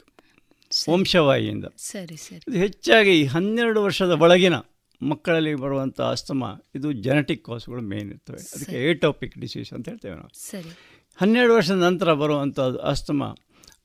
[0.90, 2.44] ವಂಶವಾಹಿಯಿಂದ ಸರಿ ಸರಿ.
[2.48, 4.54] ಇದು ಹೆಚ್ಚಾಗಿ ಹನ್ನೆರಡು ವರ್ಷದ ಒಳಗಿನ
[5.02, 8.38] ಮಕ್ಕಳಲ್ಲಿ ಬರುವಂಥ ಅಸ್ತಮ ಇದು ಜೆನೆಟಿಕ್ ಕಾಸ್ಗಳು ಮೇನ್ ಇರ್ತವೆ.
[8.56, 10.30] ಅದಕ್ಕೆ ಏಟೋಪಿಕ್ ಡಿಸೀಸ್ ಅಂತ ಹೇಳ್ತೇವೆ ನಾವು.
[10.52, 10.70] ಸರಿ.
[11.16, 13.36] ಹನ್ನೆರಡು ವರ್ಷದ ನಂತರ ಬರುವಂಥ ಅಸ್ತಮ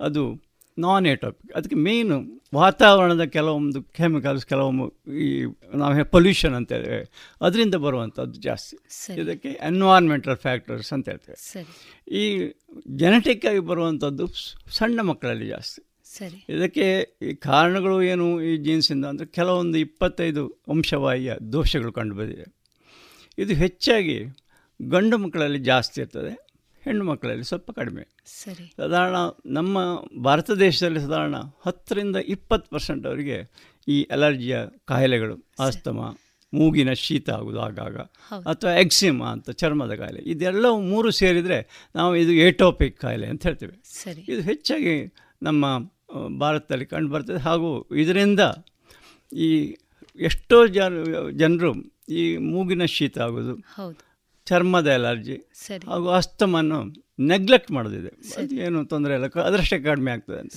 [0.00, 5.44] ಅದು ನಾನ್ ಏಟೋಪಿಕ್ ಅದಕ್ಕೆ ಮೇಯ್ನು ವಾತಾವರಣದ ಕೆಲವೊಂದು ಕೆಮಿಕಲ್ಸ್ ಕೆಲವೊಂದು ಈ
[5.74, 7.10] ನಾವು ಪೊಲ್ಯೂಷನ್ ಅಂತ ಹೇಳ್ತೇವೆ
[7.42, 8.76] ಅದರಿಂದ ಬರುವಂಥದ್ದು ಜಾಸ್ತಿ.
[9.14, 11.64] ಇದಕ್ಕೆ ಎನ್ವಾರ್ಮೆಂಟಲ್ ಫ್ಯಾಕ್ಟರ್ಸ್ ಅಂತ ಹೇಳ್ತೇವೆ.
[12.12, 12.52] ಈ
[12.96, 14.26] ಜೆನೆಟಿಕ್ ಆಗಿ ಬರುವಂಥದ್ದು
[14.70, 15.82] ಸಣ್ಣ ಮಕ್ಕಳಲ್ಲಿ ಜಾಸ್ತಿ.
[16.04, 16.46] ಸರಿ.
[16.48, 22.56] ಇದಕ್ಕೆ ಈ ಕಾರಣಗಳು ಏನು ಈ ಜೀನ್ಸಿಂದ ಅಂದರೆ ಕೆಲವೊಂದು ಇಪ್ಪತ್ತೈದು ವಂಶವಾಹಿಯ ದೋಷಗಳು ಕಂಡುಬಂದಿದೆ.
[23.38, 24.24] ಇದು ಹೆಚ್ಚಾಗಿ
[24.82, 26.49] ಗಂಡು ಮಕ್ಕಳಲ್ಲಿ ಜಾಸ್ತಿ ಇರ್ತದೆ.
[26.90, 28.02] ಹೆಣ್ಣು ಮಕ್ಕಳಲ್ಲಿ ಸ್ವಲ್ಪ ಕಡಿಮೆ.
[28.26, 28.72] ಸರಿ.
[28.76, 29.16] ಸಾಧಾರಣ
[29.46, 29.78] ನಮ್ಮ
[30.22, 31.34] ಭಾರತ ದೇಶದಲ್ಲಿ ಸಾಧಾರಣ
[31.66, 33.36] ಹತ್ತರಿಂದ ಇಪ್ಪತ್ತು ಪರ್ಸೆಂಟ್ ಅವರಿಗೆ
[33.88, 36.16] ಈ ಅಲರ್ಜಿಯ ಕಾಯಿಲೆಗಳು ಆಸ್ತಮ
[36.54, 37.98] ಮೂಗಿನ ಶೀತ ಆಗೋದು ಆಗಾಗ
[38.46, 43.76] ಅಥವಾ ಎಕ್ಸಿಮಾ ಅಂತ ಚರ್ಮದ ಕಾಯಿಲೆ ಇದೆಲ್ಲವೂ ಮೂರು ಸೇರಿದರೆ ನಾವು ಇದು ಏಟೋಪಿಕ್ ಕಾಯಿಲೆ ಅಂತ ಹೇಳ್ತೇವೆ.
[43.84, 44.20] ಸರಿ.
[44.28, 48.40] ಇದು ಹೆಚ್ಚಾಗಿ ನಮ್ಮ ಭಾರತದಲ್ಲಿ ಭಾರತದಲ್ಲಿ ಕಂಡುಬರ್ತದೆ ಹಾಗೂ ಇದರಿಂದ
[49.36, 49.76] ಈ
[50.20, 50.92] ಎಷ್ಟೋ ಜನ
[51.30, 51.70] ಜನರು
[52.08, 53.54] ಈ ಮೂಗಿನ ಶೀತ ಆಗೋದು
[54.50, 55.36] ಚರ್ಮದ ಅಲರ್ಜಿ
[55.90, 56.78] ಹಾಗೂ ಅಸ್ತಮನ್ನು
[57.20, 58.08] ನೆಗ್ಲೆಕ್ಟ್ ಮಾಡೋದಿದೆ.
[58.08, 59.26] ಅದು ಏನು ತೊಂದರೆ ಇಲ್ಲ.
[59.26, 60.52] ಕ- ಅದರಷ್ಟೇ ಕಡಿಮೆ ಆಗ್ತದೆ ಅಂತ.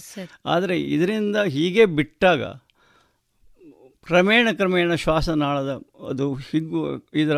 [0.46, 2.44] ಆದರೆ ಇದರಿಂದ ಹೀಗೆ ಬಿಟ್ಟಾಗ
[4.06, 7.38] ಕ್ರಮೇಣ ಕ್ರಮೇಣ ಶ್ವಾಸನಾಳದ ಅದು ಹಿಗ್ಗು ಇದರ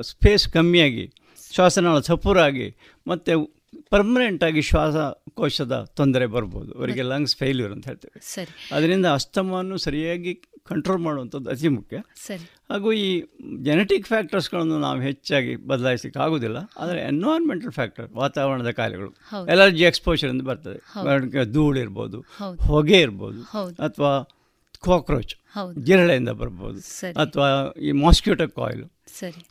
[0.00, 1.12] ಸ್ಪೇಸ್ ಕಮ್ಮಿಯಾಗಿ
[1.52, 2.76] ಶ್ವಾಸನಾಳ ಸಪೂರಾಗಿ
[3.06, 6.72] ಮತ್ತು ಪರ್ಮನೆಂಟಾಗಿ ಶ್ವಾಸಕೋಶದ ತೊಂದರೆ ಬರ್ಬೋದು.
[6.72, 8.20] ಅವರಿಗೆ ಲಂಗ್ಸ್ ಫೇಲ್ಯೂರ್ ಅಂತ ಹೇಳ್ತೇವೆ.
[8.20, 8.74] ಸರಿ.
[8.74, 12.02] ಅದರಿಂದ ಅಸ್ತಮವನ್ನು ಸರಿಯಾಗಿ ಕಂಟ್ರೋಲ್ ಮಾಡುವಂಥದ್ದು ಅತಿ ಮುಖ್ಯ.
[12.16, 12.50] ಸರಿ.
[12.70, 13.24] ಹಾಗೂ ಈ
[13.62, 16.56] ಜೆನೆಟಿಕ್ ಫ್ಯಾಕ್ಟರ್ಸ್ಗಳನ್ನು ನಾವು ಹೆಚ್ಚಾಗಿ ಬದಲಾಯಿಸಲಿಕ್ಕೆ ಆಗೋದಿಲ್ಲ.
[16.78, 19.10] ಆದರೆ ಎನ್ವೈರ್ಮೆಂಟಲ್ ಫ್ಯಾಕ್ಟರ್ ವಾತಾವರಣದ ಕಾಯಿಲೆಗಳು.
[19.46, 21.52] ಎಲರ್ಜಿ ಎಕ್ಸ್ಪೋಷರ್ ಅಂತ ಬರ್ತದೆ.
[21.52, 22.24] ಧೂಳು ಇರ್ಬೋದು
[22.60, 23.42] ಹೊಗೆ ಇರ್ಬೋದು
[23.78, 24.22] ಅಥವಾ
[24.84, 25.34] ಕಾಕ್ರೋಚ್
[25.84, 26.80] ಜಿರಳೆಯಿಂದ ಬರ್ಬೋದು.
[27.20, 28.84] ಅಥವಾ ಈ ಮಾಸ್ಕ್ಯೂಟೋ ಕಾಯಿಲ್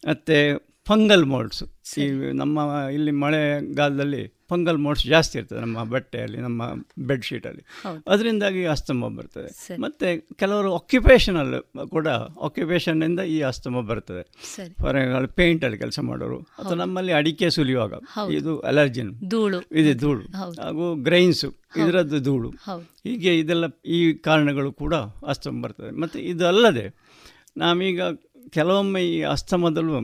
[0.08, 1.64] ಮತ್ತು ಫಂಗಲ್ ಮೋಡ್ಸ್.
[2.00, 2.60] ಈ ನಮ್ಮ
[2.94, 6.64] ಇಲ್ಲಿ ಮಳೆಗಾಲದಲ್ಲಿ ಫಂಗಲ್ ಮೋಡ್ಸ್ ಜಾಸ್ತಿ ಇರ್ತದೆ ನಮ್ಮ ಬಟ್ಟೆಯಲ್ಲಿ ನಮ್ಮ
[6.98, 7.64] ಬೆಡ್ಶೀಟಲ್ಲಿ.
[8.08, 9.76] ಅದರಿಂದಾಗಿ ಅಸ್ತಮ ಬರ್ತದೆ.
[9.82, 12.08] ಮತ್ತೆ ಕೆಲವರು ಆಕ್ಯುಪೇಷನಲ್ ಕೂಡ
[12.42, 14.24] ಆಕ್ಯುಪೇಷನ್ನಿಂದ ಈ ಅಸ್ತಮ ಬರ್ತದೆ.
[14.82, 17.94] ಫಾರ್ ಎಕ್ಸಾಂಪಲ್ ಪೇಂಟಲ್ಲಿ ಕೆಲಸ ಮಾಡೋರು ಅಥವಾ ನಮ್ಮಲ್ಲಿ ಅಡಿಕೆ ಸುಲಿಯುವಾಗ
[18.32, 19.60] ಇದು ಅಲರ್ಜಿನ್ ಧೂಳು.
[19.72, 20.22] ಇದೆ ಧೂಳು.
[20.62, 22.50] ಹಾಗೂ ಗ್ರೈನ್ಸು ಇದರದ್ದು ಧೂಳು.
[23.04, 24.94] ಹೀಗೆ ಇದೆಲ್ಲ ಈ ಕಾರಣಗಳು ಕೂಡ
[25.28, 26.00] ಅಸ್ತಮ ಬರ್ತದೆ.
[26.00, 26.86] ಮತ್ತು ಇದಲ್ಲದೆ
[27.58, 28.02] ನಾವೀಗ
[28.50, 30.00] ಕೆಲವೊಮ್ಮೆ ಈ ಅಸ್ತಮದಲ್ಲೂ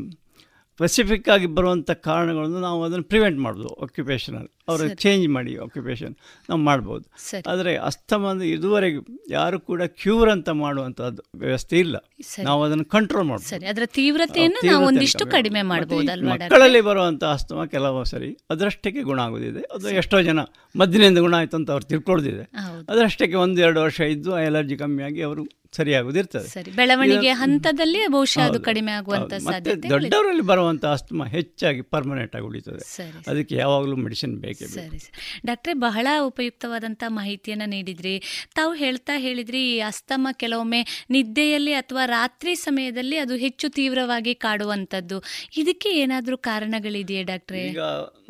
[0.78, 6.16] ಸ್ಪೆಸಿಫಿಕ್ ಆಗಿ ಬರುವಂಥ ಕಾರಣಗಳನ್ನು ನಾವು ಅದನ್ನು ಪ್ರಿವೆಂಟ್ ಮಾಡ್ಬೋದು ಆಕ್ಯುಪೇಷನಲ್ ಅವರ ಚೇಂಜ್ ಮಾಡಿ ಆಕ್ಯುಪೇಷನ್
[6.50, 7.06] ನಾವು ಮಾಡ್ಬೋದು.
[7.50, 11.96] ಆದರೆ ಅಸ್ತಮಾನ ಇದುವರೆಗೂ ಯಾರು ಕೂಡ ಕ್ಯೂರ್ ಅಂತ ಮಾಡುವಂಥದ್ದು ವ್ಯವಸ್ಥೆ ಇಲ್ಲ.
[12.44, 13.50] ನಾವು ಅದನ್ನು ಕಂಟ್ರೋಲ್ ಮಾಡ್ಬೋದು.
[13.50, 13.66] ಸರಿ.
[13.66, 16.30] ಅದರ ತೀವ್ರತೆಯನ್ನು ನಾವು ಒಂದಿಷ್ಟು ಕಡಿಮೆ ಮಾಡ್ಬೋದು.
[16.30, 19.60] ಮಕ್ಕಳಲ್ಲಿ ಬರುವಂಥ ಅಸ್ತಮ ಕೆಲವು ಸರಿ ಅದರಷ್ಟಕ್ಕೆ ಗುಣ ಆಗೋದಿದೆ.
[19.60, 20.40] ಅದು ಎಷ್ಟೋ ಜನ
[20.76, 22.52] ಮದ್ದಿನಿಂದ ಗುಣ ಆಯ್ತು ಅಂತ ಅವ್ರು ತಿಳ್ಕೊಳ್ದಿದೆ.
[22.90, 25.44] ಅದರಷ್ಟಕ್ಕೆ ಒಂದು ಎರಡು ವರ್ಷ ಇದ್ದು ಕಮ್ಮಿ ಕಮ್ಮಿಯಾಗಿ ಅವರು
[25.78, 26.48] ಸರಿಯಾಗುದಿರ್ತದೆ.
[26.48, 32.84] ಸರಿ ಬೆಳವಣಿಗೆ ಹಂತದಲ್ಲಿ ಬಹುಶಃ ಅದು ಕಡಿಮೆ ಆಗುವಂತ ಸಾಧ್ಯತೆ ದೊಡ್ಡವರಲ್ಲಿ ಬರುವಂತಹ ಅಸ್ತಮ ಹೆಚ್ಚಾಗಿ ಪರ್ಮನೆಂಟ್ ಆಗಿ ಉಳಿತದೆ.
[33.28, 35.00] ಅದಕ್ಕೆ ಯಾವಾಗಲೂ ಮೆಡಿಸಿನ್ ಬೇಕೇ ಸರಿ
[35.46, 38.16] ಡಾಕ್ಟ್ರೆ ಬಹಳ ಉಪಯುಕ್ತವಾದಂಥ ಮಾಹಿತಿಯನ್ನ ನೀಡಿದ್ರಿ.
[38.56, 45.20] ತಾವು ಹೇಳ್ತಾ ಹೇಳಿದ್ರಿ ಈ ಅಸ್ತಮ ಕೆಲವೊಮ್ಮೆ ನಿದ್ದೆಯಲ್ಲಿ ಅಥವಾ ರಾತ್ರಿ ಸಮಯದಲ್ಲಿ ಅದು ಹೆಚ್ಚು ತೀವ್ರವಾಗಿ ಕಾಡುವಂತದ್ದು.
[45.58, 47.62] ಇದಕ್ಕೆ ಏನಾದರೂ ಕಾರಣಗಳಿದೆಯೇ ಡಾಕ್ಟ್ರೆ?
[47.72, 47.84] ಈಗ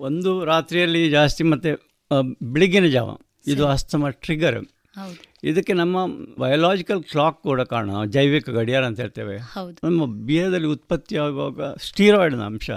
[0.10, 1.72] ಒಂದು ರಾತ್ರಿಯಲ್ಲಿ ಜಾಸ್ತಿ ಮತ್ತೆ
[2.52, 3.10] ಬೆಳಿಗ್ಗಿನ ಜಾವ.
[3.48, 4.58] ಇದು ಅಸ್ತಮ ಟ್ರಿಗರ್
[4.98, 5.20] ಹೌದು.
[5.50, 5.98] ಇದಕ್ಕೆ ನಮ್ಮ
[6.40, 9.38] ಬಯೋಲಾಜಿಕಲ್ ಕ್ಲಾಕ್ ಕೂಡ ಕಾರಣ ಜೈವಿಕ ಗಡಿಯಾರ ಅಂತ ಹೇಳ್ತೇವೆ.
[9.38, 9.78] ಹೌದು.
[9.84, 12.70] ನಮ್ಮ ದೇಹದಲ್ಲಿ ಉತ್ಪತ್ತಿಯಾಗುವಾಗ ಸ್ಟೀರಾಯ್ಡ್ನ ಅಂಶ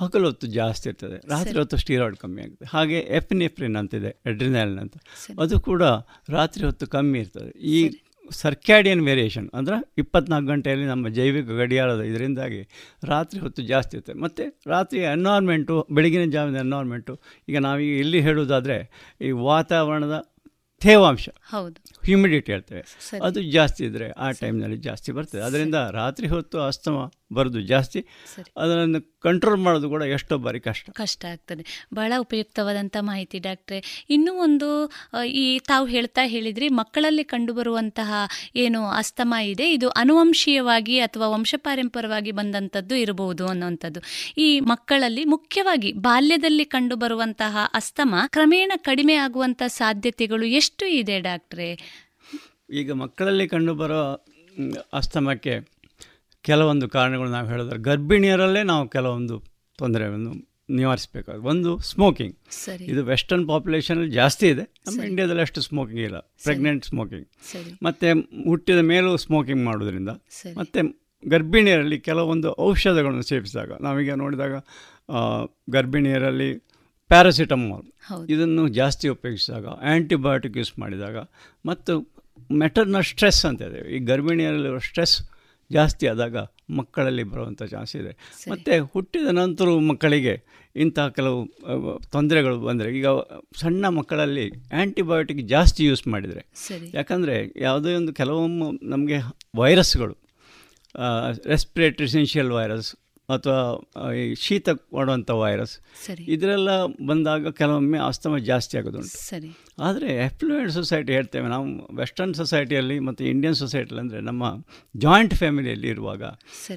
[0.00, 4.96] ಹಗಲು ಹೊತ್ತು ಜಾಸ್ತಿ ಇರ್ತದೆ ರಾತ್ರಿ ಹೊತ್ತು ಸ್ಟೀರಾಯ್ಡ್ ಕಮ್ಮಿ ಆಗ್ತದೆ ಹಾಗೆ ಎಫಿನೆಫ್ರಿನ್ ಅಂತಿದೆ ಎಡ್ರಿನಲ್ ಅಂತ.
[5.40, 5.82] ಅದು ಕೂಡ
[6.28, 7.50] ರಾತ್ರಿ ಹೊತ್ತು ಕಮ್ಮಿ ಇರ್ತದೆ.
[7.58, 7.78] ಈ
[8.30, 12.60] ಸರ್ಕ್ಯಾಡಿಯನ್ ವೇರಿಯೇಷನ್ ಅಂದರೆ ಇಪ್ಪತ್ನಾಲ್ಕು ಗಂಟೆಯಲ್ಲಿ ನಮ್ಮ ಜೈವಿಕ ಗಡಿಯಾರದ ಇದರಿಂದಾಗಿ
[13.04, 14.18] ರಾತ್ರಿ ಹೊತ್ತು ಜಾಸ್ತಿ ಇರ್ತದೆ.
[14.18, 17.14] ಮತ್ತು ರಾತ್ರಿ ಎನ್ವಾರ್ಮೆಂಟು ಬೆಳಗಿನ ಜಾವದ ಎನ್ವಾರ್ಮೆಂಟು
[17.48, 18.78] ಈಗ ನಾವೀಗ ಇಲ್ಲಿ ಹೇಳುವುದಾದರೆ
[19.20, 20.16] ಈ ವಾತಾವರಣದ
[20.80, 21.28] ತೇವಾಂಶ.
[21.28, 21.84] ಹೌದು.
[22.04, 22.84] ಹ್ಯೂಮಿಡಿಟಿ ಹೇಳ್ತೇವೆ.
[23.24, 25.40] ಅದು ಜಾಸ್ತಿ ಇದ್ದರೆ ಆ ಟೈಮ್ನಲ್ಲಿ ಜಾಸ್ತಿ ಬರ್ತದೆ.
[25.40, 28.06] ಅದರಿಂದ ರಾತ್ರಿ ಹೊತ್ತು ಅಸ್ತಮ ಬರೋದು ಜಾಸ್ತಿ.
[28.56, 30.90] ಅದನ್ನು ಕಂಟ್ರೋಲ್ ಮಾಡೋದು ಕೂಡ ಎಷ್ಟೋ ಬಾರಿ ಕಷ್ಟ.
[30.90, 31.86] ಕಷ್ಟ ಆಗ್ತದೆ.
[31.94, 34.06] ಬಹಳ ಉಪಯುಕ್ತವಾದಂಥ ಮಾಹಿತಿ ಡಾಕ್ಟ್ರೆ.
[34.10, 34.92] ಇನ್ನೂ ಒಂದು
[35.24, 38.12] ಈ ತಾವು ಹೇಳ್ತಾ ಹೇಳಿದ್ರಿ ಮಕ್ಕಳಲ್ಲಿ ಕಂಡುಬರುವಂತಹ
[38.56, 44.00] ಏನು ಅಸ್ತಮ ಇದೆ ಇದು ಅನುವಂಶೀಯವಾಗಿ ಅಥವಾ ವಂಶಪಾರಂಪರವಾಗಿ ಬಂದಂಥದ್ದು ಇರಬಹುದು ಅನ್ನುವಂಥದ್ದು.
[44.38, 51.78] ಈ ಮಕ್ಕಳಲ್ಲಿ ಮುಖ್ಯವಾಗಿ ಬಾಲ್ಯದಲ್ಲಿ ಕಂಡುಬರುವಂತಹ ಅಸ್ತಮ ಕ್ರಮೇಣ ಕಡಿಮೆ ಆಗುವಂಥ ಸಾಧ್ಯತೆಗಳು ಎಷ್ಟು ಇದೆ ಡಾಕ್ಟ್ರೆ?
[52.72, 54.24] ಈಗ ಮಕ್ಕಳಲ್ಲಿ ಕಂಡುಬರೋ
[54.92, 55.75] ಅಸ್ತಮಕ್ಕೆ
[56.48, 59.36] ಕೆಲವೊಂದು ಕಾರಣಗಳು ನಾವು ಹೇಳಿದ್ರೆ ಗರ್ಭಿಣಿಯರಲ್ಲೇ ನಾವು ಕೆಲವೊಂದು
[59.78, 60.34] ತೊಂದರೆಯನ್ನು
[60.78, 62.34] ನಿವಾರಿಸಬೇಕಾದ ಒಂದು ಸ್ಮೋಕಿಂಗ್
[62.92, 64.64] ಇದು ವೆಸ್ಟರ್ನ್ ಪಾಪ್ಯುಲೇಷನಲ್ಲಿ ಜಾಸ್ತಿ ಇದೆ.
[64.86, 66.18] ನಮ್ಮ ಇಂಡಿಯಾದಲ್ಲಿ ಅಷ್ಟು ಸ್ಮೋಕಿಂಗ್ ಇಲ್ಲ.
[66.44, 67.26] ಪ್ರೆಗ್ನೆಂಟ್ ಸ್ಮೋಕಿಂಗ್
[67.86, 68.08] ಮತ್ತು
[68.48, 70.12] ಹುಟ್ಟಿದ ಮೇಲೂ ಸ್ಮೋಕಿಂಗ್ ಮಾಡೋದ್ರಿಂದ.
[70.60, 70.80] ಮತ್ತು
[71.22, 74.54] ಗರ್ಭಿಣಿಯರಲ್ಲಿ ಕೆಲವೊಂದು ಔಷಧಗಳನ್ನು ಸೇವಿಸಿದಾಗ ನಾವೀಗ ನೋಡಿದಾಗ
[75.76, 76.50] ಗರ್ಭಿಣಿಯರಲ್ಲಿ
[77.10, 77.86] ಪ್ಯಾರಾಸಿಟಮಾಲ್.
[78.34, 81.16] ಇದನ್ನು ಜಾಸ್ತಿ ಉಪಯೋಗಿಸಿದಾಗ ಆ್ಯಂಟಿಬಯೋಟಿಕ್ ಯೂಸ್ ಮಾಡಿದಾಗ
[81.70, 81.92] ಮತ್ತು
[82.58, 83.80] ಮೆಟರ್ನಲ್ ಸ್ಟ್ರೆಸ್ ಅಂತ ಇದೆ.
[83.96, 85.16] ಈ ಗರ್ಭಿಣಿಯರಲ್ಲಿರೋ ಸ್ಟ್ರೆಸ್
[85.72, 86.36] ಜಾಸ್ತಿ ಆದಾಗ
[86.70, 88.16] ಮಕ್ಕಳಲ್ಲಿ ಬರುವಂಥ ಚಾನ್ಸ್ ಇದೆ.
[88.50, 91.46] ಮತ್ತು ಹುಟ್ಟಿದ ನಂತರ ಮಕ್ಕಳಿಗೆ ಇಂತಹ ಕೆಲವು
[92.12, 93.06] ತೊಂದರೆಗಳು ಬಂದರೆ ಈಗ
[93.60, 96.46] ಸಣ್ಣ ಮಕ್ಕಳಲ್ಲಿ ಆ್ಯಂಟಿಬಯೋಟಿಕ್ ಜಾಸ್ತಿ ಯೂಸ್ ಮಾಡಿದರೆ
[96.94, 99.18] ಯಾಕಂದರೆ ಯಾವುದೇ ಒಂದು ಕೆಲವೊಮ್ಮೆ ನಮಗೆ
[99.56, 100.16] ವೈರಸ್ಗಳು
[101.46, 102.96] ರೆಸ್ಪಿರೇಟರಿ ಸೆನ್ಷಿಯಲ್ ವೈರಸ್
[103.28, 105.80] ಅಥವಾ ಈ ಶೀತ ಮಾಡುವಂಥ ವೈರಸ್
[106.20, 109.08] ಇದರೆಲ್ಲ ಬಂದಾಗ ಕೆಲವೊಮ್ಮೆ ಅಸ್ತಮ ಜಾಸ್ತಿ ಆಗೋದುಂಟು.
[109.08, 109.65] ಸರಿ.
[109.78, 111.64] ಆದರೆ ಎಫ್ಲೂಯೆಂಟ್ ಸೊಸೈಟಿ ಹೇಳ್ತೇವೆ ನಾವು
[111.96, 114.44] ವೆಸ್ಟರ್ನ್ ಸೊಸೈಟಿಯಲ್ಲಿ ಮತ್ತು ಇಂಡಿಯನ್ ಸೊಸೈಟಿಯಲ್ಲಿ ಅಂದರೆ ನಮ್ಮ
[114.94, 116.22] ಜಾಯಿಂಟ್ ಫ್ಯಾಮಿಲಿಯಲ್ಲಿ ಇರುವಾಗ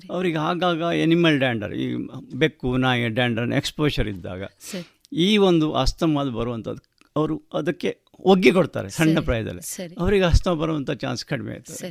[0.10, 1.88] ಅವರಿಗೆ ಆಗಾಗ ಎನಿಮಲ್ ಡ್ಯಾಂಡರ್ ಈ
[2.36, 4.44] ಬೆಕ್ಕು ನಾಯಿ ಡ್ಯಾಂಡರ್ ಎಕ್ಸ್ಪೋಷರ್ ಇದ್ದಾಗ
[5.20, 6.84] ಈ ಒಂದು ಅಸ್ತಮಾದ ಬರುವಂಥದ್ದು
[7.16, 7.92] ಅವರು ಅದಕ್ಕೆ
[8.32, 9.64] ಒಗ್ಗಿ ಕೊಡ್ತಾರೆ ಸಣ್ಣ ಪ್ರಾಯದಲ್ಲಿ.
[10.04, 11.90] ಅವರಿಗೆ ಅಸ್ತಮ ಬರುವಂಥ ಚಾನ್ಸ್ ಕಡಿಮೆ ಇರ್ತದೆ.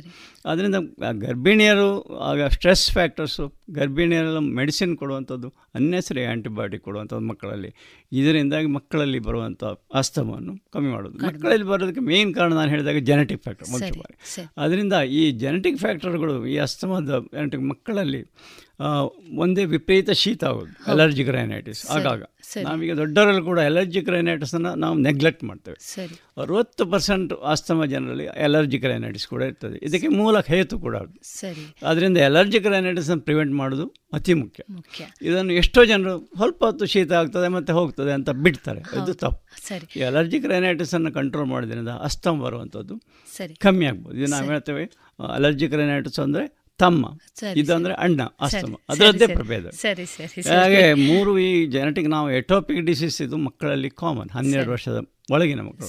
[0.51, 0.77] ಅದರಿಂದ
[1.25, 1.87] ಗರ್ಭಿಣಿಯರು
[2.29, 3.45] ಆಗ ಸ್ಟ್ರೆಸ್ ಫ್ಯಾಕ್ಟರ್ಸು
[3.79, 5.49] ಗರ್ಭಿಣಿಯರೆಲ್ಲ ಮೆಡಿಸಿನ್ ಕೊಡುವಂಥದ್ದು
[5.79, 7.71] ಅನ್ನೆಸರಿ ಆ್ಯಂಟಿಬಯೋಟಿಕ್ ಕೊಡುವಂಥದ್ದು ಮಕ್ಕಳಲ್ಲಿ.
[8.19, 9.63] ಇದರಿಂದಾಗಿ ಮಕ್ಕಳಲ್ಲಿ ಬರುವಂಥ
[10.01, 11.17] ಅಸ್ತಮವನ್ನು ಕಮ್ಮಿ ಮಾಡೋದು.
[11.27, 14.17] ಮಕ್ಕಳಲ್ಲಿ ಬರೋದಕ್ಕೆ ಮೇನ್ ಕಾರಣ ನಾನು ಹೇಳಿದಾಗ ಜೆನೆಟಿಕ್ ಫ್ಯಾಕ್ಟರ್ ಮುಖ್ಯ ಬಾರಿ
[14.65, 18.23] ಅದರಿಂದ ಈ ಜೆನೆಟಿಕ್ ಫ್ಯಾಕ್ಟರ್ಗಳು ಈ ಅಸ್ತಮದ ಜೆನೆಟಿಕ್ ಮಕ್ಕಳಲ್ಲಿ
[19.43, 22.21] ಒಂದೇ ವಿಪರೀತ ಶೀತ ಆಗೋದು ಅಲರ್ಜಿ ಗ್ರೈನೈಟಿಸ್ ಆಗಾಗ.
[22.57, 25.77] ನಾವೀಗ ದೊಡ್ಡವರಲ್ಲಿ ಕೂಡ ಅಲರ್ಜಿಕ್ ರೈನೈಟಿಸನ್ನು ನಾವು ನೆಗ್ಲೆಕ್ಟ್ ಮಾಡ್ತೇವೆ.
[26.41, 29.79] ಅರವತ್ತು ಪರ್ಸೆಂಟ್ ಆಸ್ತಮ ಜನರಲ್ಲಿ ಅಲರ್ಜಿಕ್ ರೈನೈಟಿಸ್ ಕೂಡ ಇರ್ತದೆ.
[29.83, 30.95] ಇದಕ್ಕೆ ಮೂಲ ಹೇತು ಕೂಡ.
[31.23, 31.75] ಸರಿ.
[31.83, 34.63] ಅದರಿಂದ ಅಲರ್ಜಿಕ್ ರೈನೈಟಿಸನ್ನು ಪ್ರಿವೆಂಟ್ ಮಾಡೋದು ಅತಿ ಮುಖ್ಯ.
[35.21, 38.79] ಇದನ್ನು ಎಷ್ಟೋ ಜನರು ಸ್ವಲ್ಪ ಹೊತ್ತು ಶೀತ ಆಗ್ತದೆ ಮತ್ತೆ ಹೋಗ್ತದೆ ಅಂತ ಬಿಡ್ತಾರೆ.
[38.79, 39.67] ಇದು ತಪ್ಪು.
[39.67, 39.99] ಸರಿ.
[39.99, 42.95] ಈ ಅಲರ್ಜಿಕ್ ರೈನೈಟಿಸನ್ನು ಕಂಟ್ರೋಲ್ ಮಾಡೋದ್ರಿಂದ ಅಸ್ತಮ ಬರುವಂಥದ್ದು
[43.59, 44.17] ಕಮ್ಮಿ ಆಗ್ಬೋದು.
[44.17, 44.91] ಇದು ನಾವು ಹೇಳ್ತೇವೆ
[45.33, 47.03] ಅಲರ್ಜಿಕ್ ರೈನೈಟಿಸ್ ಅಂದರೆ ತಮ್ಮ
[47.61, 49.65] ಇದಂದ್ರೆ ಅಣ್ಣ ಅಸ್ತಮ ಅದರದ್ದೇ ಪ್ರಭೇದ.
[50.55, 54.99] ಹಾಗೆ ಮೂರು ಈ ಜೆನೆಟಿಕ್ ನಾವು ಎಟೋಪಿಕ್ ಡಿಸೀಸ್ ಇದು ಮಕ್ಕಳಲ್ಲಿ ಕಾಮನ್ ಹನ್ನೆರಡು ವರ್ಷದ
[55.35, 55.87] ಒಳಗಿನ ಮಕ್ಕಳು.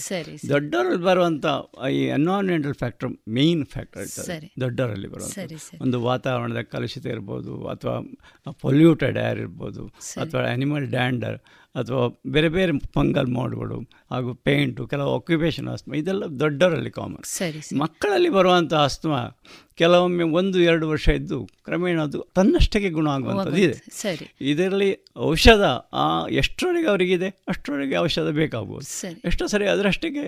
[0.48, 1.44] ದೊಡ್ಡವರಲ್ಲಿ ಬರುವಂಥ
[1.92, 4.26] ಈ ಎನ್ವೈರನ್ಮೆಂಟಲ್ ಫ್ಯಾಕ್ಟರ್ ಮೇಯ್ನ್ ಫ್ಯಾಕ್ಟರ್ ಇರ್ತದೆ.
[4.64, 5.38] ದೊಡ್ಡವರಲ್ಲಿ ಬರುವಂಥ.
[5.84, 7.96] ಒಂದು ವಾತಾವರಣದ ಕಲುಷಿತ ಇರ್ಬೋದು ಅಥವಾ
[8.64, 9.84] ಪೊಲ್ಯೂಟೆಡ್ ಏರ್ ಇರ್ಬೋದು
[10.24, 11.38] ಅಥವಾ ಅನಿಮಲ್ ಡ್ಯಾಂಡರ್
[11.74, 13.76] ಅಥವಾ ಬೇರೆ ಬೇರೆ ಫಂಗಲ್ ಮೋಡ್ಗಳು
[14.10, 17.24] ಹಾಗೂ ಪೇಂಟು ಕೆಲವು ಆಕ್ಯುಪೇಷನ್ ಅಸ್ತಮ ಇದೆಲ್ಲ ದೊಡ್ಡವರಲ್ಲಿ ಕಾಮನ್
[17.82, 19.12] ಮಕ್ಕಳಲ್ಲಿ ಬರುವಂಥ ಅಸ್ತಮ
[19.80, 23.76] ಕೆಲವೊಮ್ಮೆ ಒಂದು ಎರಡು ವರ್ಷ ಇದ್ದು ಕ್ರಮೇಣ ಅದು ತನ್ನಷ್ಟಕ್ಕೆ ಗುಣ ಆಗುವಂಥದ್ದು ಇದೆ.
[24.02, 24.26] ಸರಿ.
[24.52, 24.88] ಇದರಲ್ಲಿ
[25.30, 25.64] ಔಷಧ
[26.02, 26.06] ಆ
[26.40, 27.28] ಎಷ್ಟರವರೆಗೆ ಅವರಿಗಿದೆ?
[27.48, 28.86] ಅಷ್ಟರವರೆಗೆ ಔಷಧ ಬೇಕಾಗ್ಬೋದು.
[29.28, 30.24] ಎಷ್ಟೋ ಸರಿ ಅದರಷ್ಟಕ್ಕೆ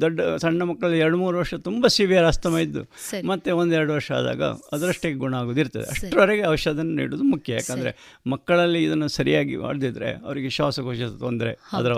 [0.00, 2.82] ದೊಡ್ಡ ಸಣ್ಣ ಮಕ್ಕಳಲ್ಲಿ ಎರಡು ಮೂರು ವರ್ಷ ತುಂಬ ಸಿವಿಯರ್ ಅಸ್ತಮ ಇದ್ದು
[3.30, 4.42] ಮತ್ತೆ ಒಂದೆರಡು ವರ್ಷ ಆದಾಗ
[4.76, 5.86] ಅದರಷ್ಟಕ್ಕೆ ಗುಣ ಆಗೋದಿರ್ತದೆ.
[5.94, 7.52] ಅಷ್ಟರವರೆಗೆ ಔಷಧ ನೀಡೋದು ಮುಖ್ಯ.
[7.60, 7.92] ಯಾಕಂದರೆ
[8.34, 11.92] ಮಕ್ಕಳಲ್ಲಿ ಇದನ್ನು ಸರಿಯಾಗಿ ಮಾಡದಿದ್ರೆ ಅವರಿಗೆ ಶ್ವಾಸಕೋಶದ ತೊಂದರೆ ಅದರ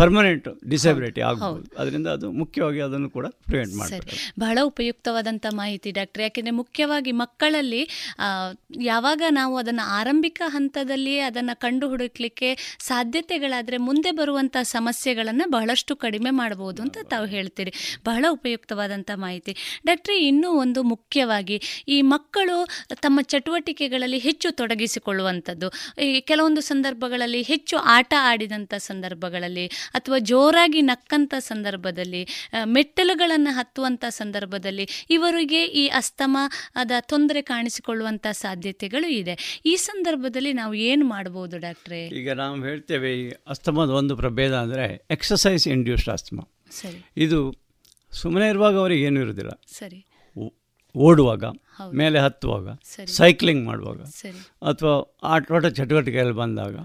[0.00, 1.66] ಪರ್ಮನೆಂಟ್ ಡಿಸಬಿಲಿಟಿ ಆಗ್ಬೋದು.
[1.80, 4.16] ಅದರಿಂದ ಅದು ಮುಖ್ಯವಾಗಿ ಅದನ್ನು ಕೂಡ ಪ್ರಿವೆಂಟ್ ಮಾಡ್ತಾರೆ.
[4.40, 7.82] ಬಹಳ ಉಪಯುಕ್ತವಾದಂಥ ಮಾಹಿತಿ ಡಾಕ್ಟರ್ ಯಾಕೆಂದರೆ ಮುಖ್ಯವಾಗಿ ಮಕ್ಕಳಲ್ಲಿ
[8.82, 16.82] ಯಾವಾಗ ನಾವು ಅದನ್ನು ಆರಂಭಿಕ ಹಂತದಲ್ಲಿಯೇ ಅದನ್ನು ಕಂಡು ಹುಡುಕ್ಲಿಕ್ಕೆ ಸಾಧ್ಯತೆಗಳಾದರೆ ಮುಂದೆ ಬರುವಂಥ ಸಮಸ್ಯೆಗಳನ್ನು ಬಹಳಷ್ಟು ಕಡಿಮೆ ಮಾಡಬಹುದು
[16.82, 17.72] ಅಂತ ತಾವು ಹೇಳ್ತೀರಿ.
[18.04, 19.52] ಬಹಳ ಉಪಯುಕ್ತವಾದಂಥ ಮಾಹಿತಿ.
[19.86, 22.56] ಡಾಕ್ಟ್ರಿ, ಇನ್ನೂ ಒಂದು ಮುಖ್ಯವಾಗಿ ಈ ಮಕ್ಕಳು
[23.00, 25.68] ತಮ್ಮ ಚಟುವಟಿಕೆಗಳಲ್ಲಿ ಹೆಚ್ಚು ತೊಡಗಿಸಿಕೊಳ್ಳುವಂಥದ್ದು.
[26.02, 32.22] ಈ ಕೆಲವೊಂದು ಸಂದರ್ಭಗಳಲ್ಲಿ ಹೆಚ್ಚು ಆಟ ಆಡಿದಂಥ ಸಂದರ್ಭಗಳಲ್ಲಿ ಅಥವಾ ಜೋರಾಗಿ ನಕ್ಕಂಥ ಸಂದರ್ಭದಲ್ಲಿ
[32.64, 39.62] ಮೆಟ್ಟಲುಗಳನ್ನು ಹತ್ತುವಂಥ ಸಂದರ್ಭದಲ್ಲಿ, ಇವರಿಗೆ ಈ ಅಸ್ತಮಾದ ತೊಂದರೆ ಕಾಣಿಸಿಕೊಳ್ಳುವಂಥ ಸಾಧ್ಯತೆಗಳು ಇದೆ.
[39.66, 42.06] ಈ ಸಂದರ್ಭದಲ್ಲಿ ನಾವು ಏನು ಮಾಡ್ಬೋದು ಡಾಕ್ಟ್ರೆ?
[42.06, 46.40] ಈಗ ನಾವು ಹೇಳ್ತೇವೆ ಈ ಅಸ್ತಮದ ಒಂದು ಪ್ರಭೇದ ಅಂದರೆ ಎಕ್ಸಸೈಸ್ ಇಂಡ್ಯೂಸ್ಡ್ ಅಸ್ತಮ.
[46.70, 47.10] ಸರಿ.
[47.16, 47.54] ಇದು
[48.12, 49.50] ಸುಮ್ಮನೆ ಇರುವಾಗ ಅವರಿಗೆ ಏನು ಇರೋದಿಲ್ಲ.
[49.66, 50.06] ಸರಿ.
[50.96, 51.44] ಓಡುವಾಗ.
[51.94, 52.68] ಮೇಲೆ ಹತ್ತುವಾಗ
[53.06, 54.00] ಸೈಕ್ಲಿಂಗ್ ಮಾಡುವಾಗ
[54.70, 56.76] ಅಥವಾ ಆಟೋಟ ಚಟುವಟಿಕೆಯಲ್ಲಿ ಬಂದಾಗ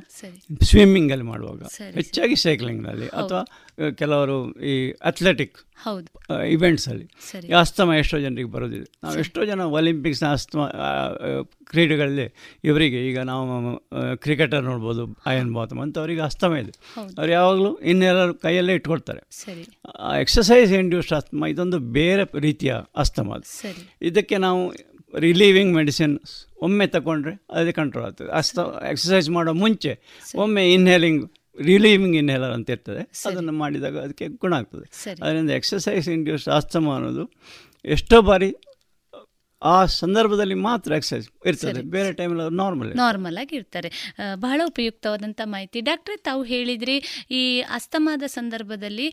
[0.64, 1.62] ಸ್ವಿಮ್ಮಿಂಗಲ್ಲಿ ಮಾಡುವಾಗ
[1.94, 3.44] ಹೆಚ್ಚಾಗಿ ಸೈಕ್ಲಿಂಗ್ನಲ್ಲಿ ಅಥವಾ
[3.92, 5.58] ಕೆಲವರು ಈ ಅಥ್ಲೆಟಿಕ್
[6.50, 7.06] ಇವೆಂಟ್ಸಲ್ಲಿ
[7.54, 9.00] ಅಸ್ತಮ ಎಷ್ಟೋ ಜನರಿಗೆ ಬರೋದಿದೆ.
[9.04, 10.66] ನಾವು ಎಷ್ಟೋ ಜನ ಒಲಿಂಪಿಕ್ಸ್ನ ಅಸ್ತಮ
[11.64, 12.34] ಕ್ರೀಡೆಗಳಲ್ಲಿ
[12.64, 13.76] ಇವರಿಗೆ ಈಗ ನಾವು
[14.16, 16.74] ಕ್ರಿಕೆಟರ್ ನೋಡ್ಬೋದು ಅಯನ್ ಬಾತಮ್ ಅವರಿಗೆ ಅಸ್ತಮ ಇದೆ.
[17.18, 19.22] ಅವ್ರು ಯಾವಾಗಲೂ ಇನ್ನೆಲ್ಲರೂ ಕೈಯಲ್ಲೇ ಇಟ್ಕೊಳ್ತಾರೆ.
[20.22, 23.76] ಎಕ್ಸಸೈಸ್ ಇಂಡ್ಯೂಸ್ಡ್ ಅಸ್ತಮ ಇದೊಂದು ಬೇರೆ ರೀತಿಯ ಅಸ್ತಮ ಅದು.
[24.02, 24.74] ಇದಕ್ಕೆ ನಾವು
[25.18, 26.20] ರಿಲೀವಿಂಗ್ ಮೆಡಿಸಿನ್
[26.62, 28.32] ಒಮ್ಮೆ ತಗೊಂಡ್ರೆ ಅದೇ ಕಂಟ್ರೋಲ್ ಆಗ್ತದೆ.
[28.32, 28.60] ಅಸ್ತ
[28.90, 30.00] ಎಕ್ಸಸೈಸ್ ಮಾಡೋ ಮುಂಚೆ
[30.36, 31.32] ಒಮ್ಮೆ ಇನ್ಹೇಲಿಂಗ್
[31.62, 33.12] ರಿಲೀವಿಂಗ್ ಇನ್ಹೇಲರ್ ಅಂತ ಇರ್ತದೆ.
[33.26, 35.16] ಅದನ್ನು ಮಾಡಿದಾಗ ಅದಕ್ಕೆ ಗುಣ ಆಗ್ತದೆ.
[35.24, 37.32] ಅದರಿಂದ ಎಕ್ಸಸೈಸ್ ಇಂಡ್ಯೂಸ್ ಅಸ್ತಮ ಅನ್ನೋದು
[37.86, 38.56] ಎಷ್ಟೋ ಬಾರಿ
[39.62, 41.82] ಆ ಸಂದರ್ಭದಲ್ಲಿ ಮಾತ್ರ ಎಕ್ಸಸೈಸ್ ಇರ್ತದೆ.
[41.96, 43.90] ಬೇರೆ ಟೈಮಲ್ಲಿ ನಾರ್ಮಲ್ ನಾರ್ಮಲ್ ಆಗಿ ಇರ್ತಾರೆ
[44.36, 45.82] ಬಹಳ ಉಪಯುಕ್ತವಾದಂಥ ಮಾಹಿತಿ.
[45.82, 46.96] ಡಾಕ್ಟ್ರೆ ತಾವು ಹೇಳಿದ್ರಿ
[47.32, 49.08] ಈ ಅಸ್ತಮಾದ ಸಂದರ್ಭದಲ್ಲಿ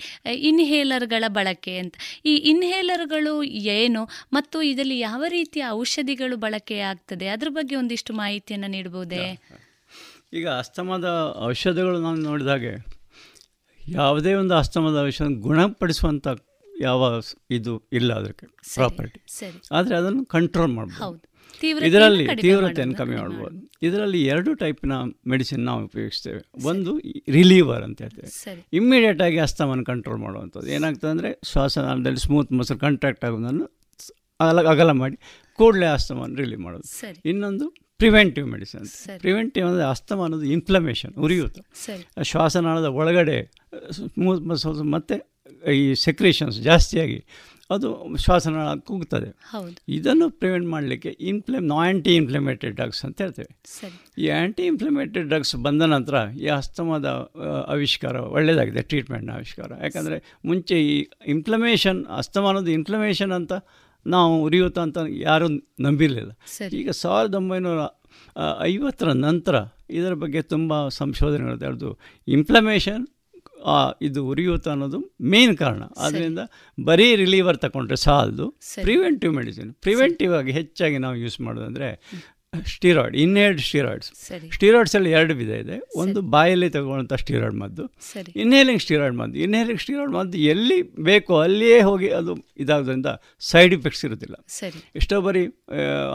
[0.50, 1.94] ಇನ್ಹೇಲರ್ಗಳ ಬಳಕೆ ಅಂತ.
[2.26, 3.34] ಈ ಇನ್ಹೇಲರ್ಗಳು
[3.78, 7.28] ಏನು ಮತ್ತು ಇದರಲ್ಲಿ ಯಾವ ರೀತಿಯ ಔಷಧಿಗಳು ಬಳಕೆ ಆಗ್ತದೆ?
[7.28, 9.24] ಅದ್ರ ಬಗ್ಗೆ ಒಂದಿಷ್ಟು ಮಾಹಿತಿಯನ್ನು ನೀಡಬಹುದೇ
[10.38, 11.08] ಈಗ ಅಸ್ತಮದ
[11.50, 12.72] ಔಷಧಗಳು ನಾವು ನೋಡಿದಾಗೆ
[13.80, 16.28] ಯಾವುದೇ ಒಂದು ಅಸ್ತಮದ ಔಷಧ ಗುಣಪಡಿಸುವಂಥ
[16.86, 17.00] ಯಾವ
[17.56, 19.20] ಇದು ಇಲ್ಲ ಅದಕ್ಕೆ ಪ್ರಾಪರ್ಟಿ
[19.78, 21.18] ಆದರೆ ಅದನ್ನು ಕಂಟ್ರೋಲ್ ಮಾಡ್ಬೋದು.
[21.88, 23.56] ಇದರಲ್ಲಿ ತೀವ್ರತೆಯನ್ನು ಕಮ್ಮಿ ಮಾಡ್ಬೋದು.
[23.86, 24.94] ಇದರಲ್ಲಿ ಎರಡು ಟೈಪಿನ
[25.32, 26.40] ಮೆಡಿಸಿನ್ ನಾವು ಉಪಯೋಗಿಸ್ತೇವೆ.
[26.70, 26.92] ಒಂದು
[27.38, 28.54] ರಿಲೀವರ್ ಅಂತ ಹೇಳ್ತೇವೆ.
[28.80, 30.68] ಇಮ್ಮಿಡಿಯೇಟ್ ಆಗಿ ಅಸ್ತಮನ್ನು ಕಂಟ್ರೋಲ್ ಮಾಡುವಂಥದ್ದು.
[30.76, 33.66] ಏನಾಗ್ತದೆ ಅಂದರೆ ಶ್ವಾಸನಾಳದಲ್ಲಿ ಸ್ಮೂತ್ ಮಸಲ್ ಕಾಂಟ್ರಾಕ್ಟ್ ಆಗೋದನ್ನು
[34.40, 35.16] ಅಲ ಅಗಲ ಅಗಲ ಮಾಡಿ
[35.58, 36.88] ಕೂಡಲೇ ಅಸ್ತಮವನ್ನು ರಿಲೀವ್ ಮಾಡೋದು.
[37.30, 37.66] ಇನ್ನೊಂದು
[38.00, 38.84] ಪ್ರಿವೆಂಟಿವ್ ಮೆಡಿಸಿನ್.
[39.24, 41.62] ಪ್ರಿವೆಂಟಿವ್ ಅಂದರೆ ಅಸ್ತಮ ಅನ್ನೋದು ಇನ್ಫ್ಲಮೇಷನ್ ಉರಿಯುತ್ತೆ
[42.30, 43.36] ಶ್ವಾಸನಾಳದ ಒಳಗಡೆ
[43.96, 45.16] ಸ್ಮೂತ್ ಮಸಲ್ಸ್ ಮತ್ತು
[45.80, 47.20] ಈ ಸೆಕ್ರೇಷನ್ಸ್ ಜಾಸ್ತಿಯಾಗಿ
[47.70, 47.88] ಅದು
[48.24, 49.28] ಶ್ವಾಸನಾಳ ಕುಗ್ತದೆ.
[49.88, 53.50] ಇದನ್ನು ಪ್ರಿವೆಂಟ್ ಮಾಡಲಿಕ್ಕೆ ಇನ್ಫ್ಲೇಮ್ ಆ್ಯಂಟಿ ಇನ್ಫ್ಲಮೇಟೆಡ್ ಡ್ರಗ್ಸ್ ಅಂತ ಹೇಳ್ತೇವೆ.
[54.22, 57.10] ಈ ಆ್ಯಂಟಿ ಇನ್ಫ್ಲಮೇಟೆಡ್ ಡ್ರಗ್ಸ್ ಬಂದ ನಂತರ ಈ ಅಸ್ತಮದ
[57.74, 59.70] ಆವಿಷ್ಕಾರ ಒಳ್ಳೆಯದಾಗಿದೆ ಟ್ರೀಟ್ಮೆಂಟ್ನ ಆವಿಷ್ಕಾರ.
[59.82, 60.96] ಯಾಕಂದರೆ ಮುಂಚೆ ಈ
[61.26, 63.52] ಇನ್ಫ್ಲಮೇಷನ್ ಅಸ್ತಮ ಅನ್ನೋದು ಇನ್ಫ್ಲಮೇಷನ್ ಅಂತ
[64.06, 65.48] ನಾವು ಉರಿಯುತ್ತ ಅಂತ ಯಾರೂ
[65.80, 66.32] ನಂಬಿರಲಿಲ್ಲ.
[66.80, 67.80] ಈಗ ಸಾವಿರದ ಒಂಬೈನೂರ
[68.62, 69.56] ಐವತ್ತರ ನಂತರ
[69.90, 71.90] ಇದರ ಬಗ್ಗೆ ತುಂಬ ಸಂಶೋಧನೆಗಳು
[72.28, 73.04] ಇನ್ಫ್ಲಮೇಷನ್
[74.02, 75.82] ಇದು ಉರಿಯೂತ ಅನ್ನೋದು ಮೇನ್ ಕಾರಣ.
[75.98, 76.38] ಆದ್ದರಿಂದ
[76.84, 78.48] ಬರೀ ರಿಲೀವರ್ ತಗೊಂಡ್ರೆ ಸಾಲದು.
[78.82, 81.88] ಪ್ರಿವೆಂಟಿವ್ ಮೆಡಿಸಿನ್ ಪ್ರಿವೆಂಟಿವ್ ಆಗಿ ಹೆಚ್ಚಾಗಿ ನಾವು ಯೂಸ್ ಮಾಡೋದಂದರೆ
[82.66, 84.10] ಸ್ಟೀರಾಯ್ಡ್ ಇನ್ನೇರ್ಡ್ ಸ್ಟೀರಾಯ್ಡ್ಸ್
[84.52, 85.76] ಸ್ಟೀರಾಯ್ಡ್ಸಲ್ಲಿ ಎರಡು ವಿಧ ಇದೆ.
[85.96, 87.84] ಒಂದು ಬಾಯಲ್ಲಿ ತಗೊಳ್ಳುವಂಥ ಸ್ಟೀರಾಯ್ಡ್ ಮದ್ದು
[88.36, 89.38] ಇನ್ಹೇಲಿಂಗ್ ಸ್ಟೀರಾಯ್ಡ್ ಮದ್ದು.
[89.38, 93.06] ಇನ್ಹೇಲಿಂಗ್ ಸ್ಟೀರಾಯ್ಡ್ ಮದ್ದು ಎಲ್ಲಿ ಬೇಕೋ ಅಲ್ಲಿಯೇ ಹೋಗಿ ಅದು ಇದಾಗೋದ್ರಿಂದ
[93.38, 94.36] ಸೈಡ್ ಇಫೆಕ್ಟ್ಸ್ ಇರೋದಿಲ್ಲ.
[94.96, 95.44] ಎಷ್ಟೋ ಬರೀ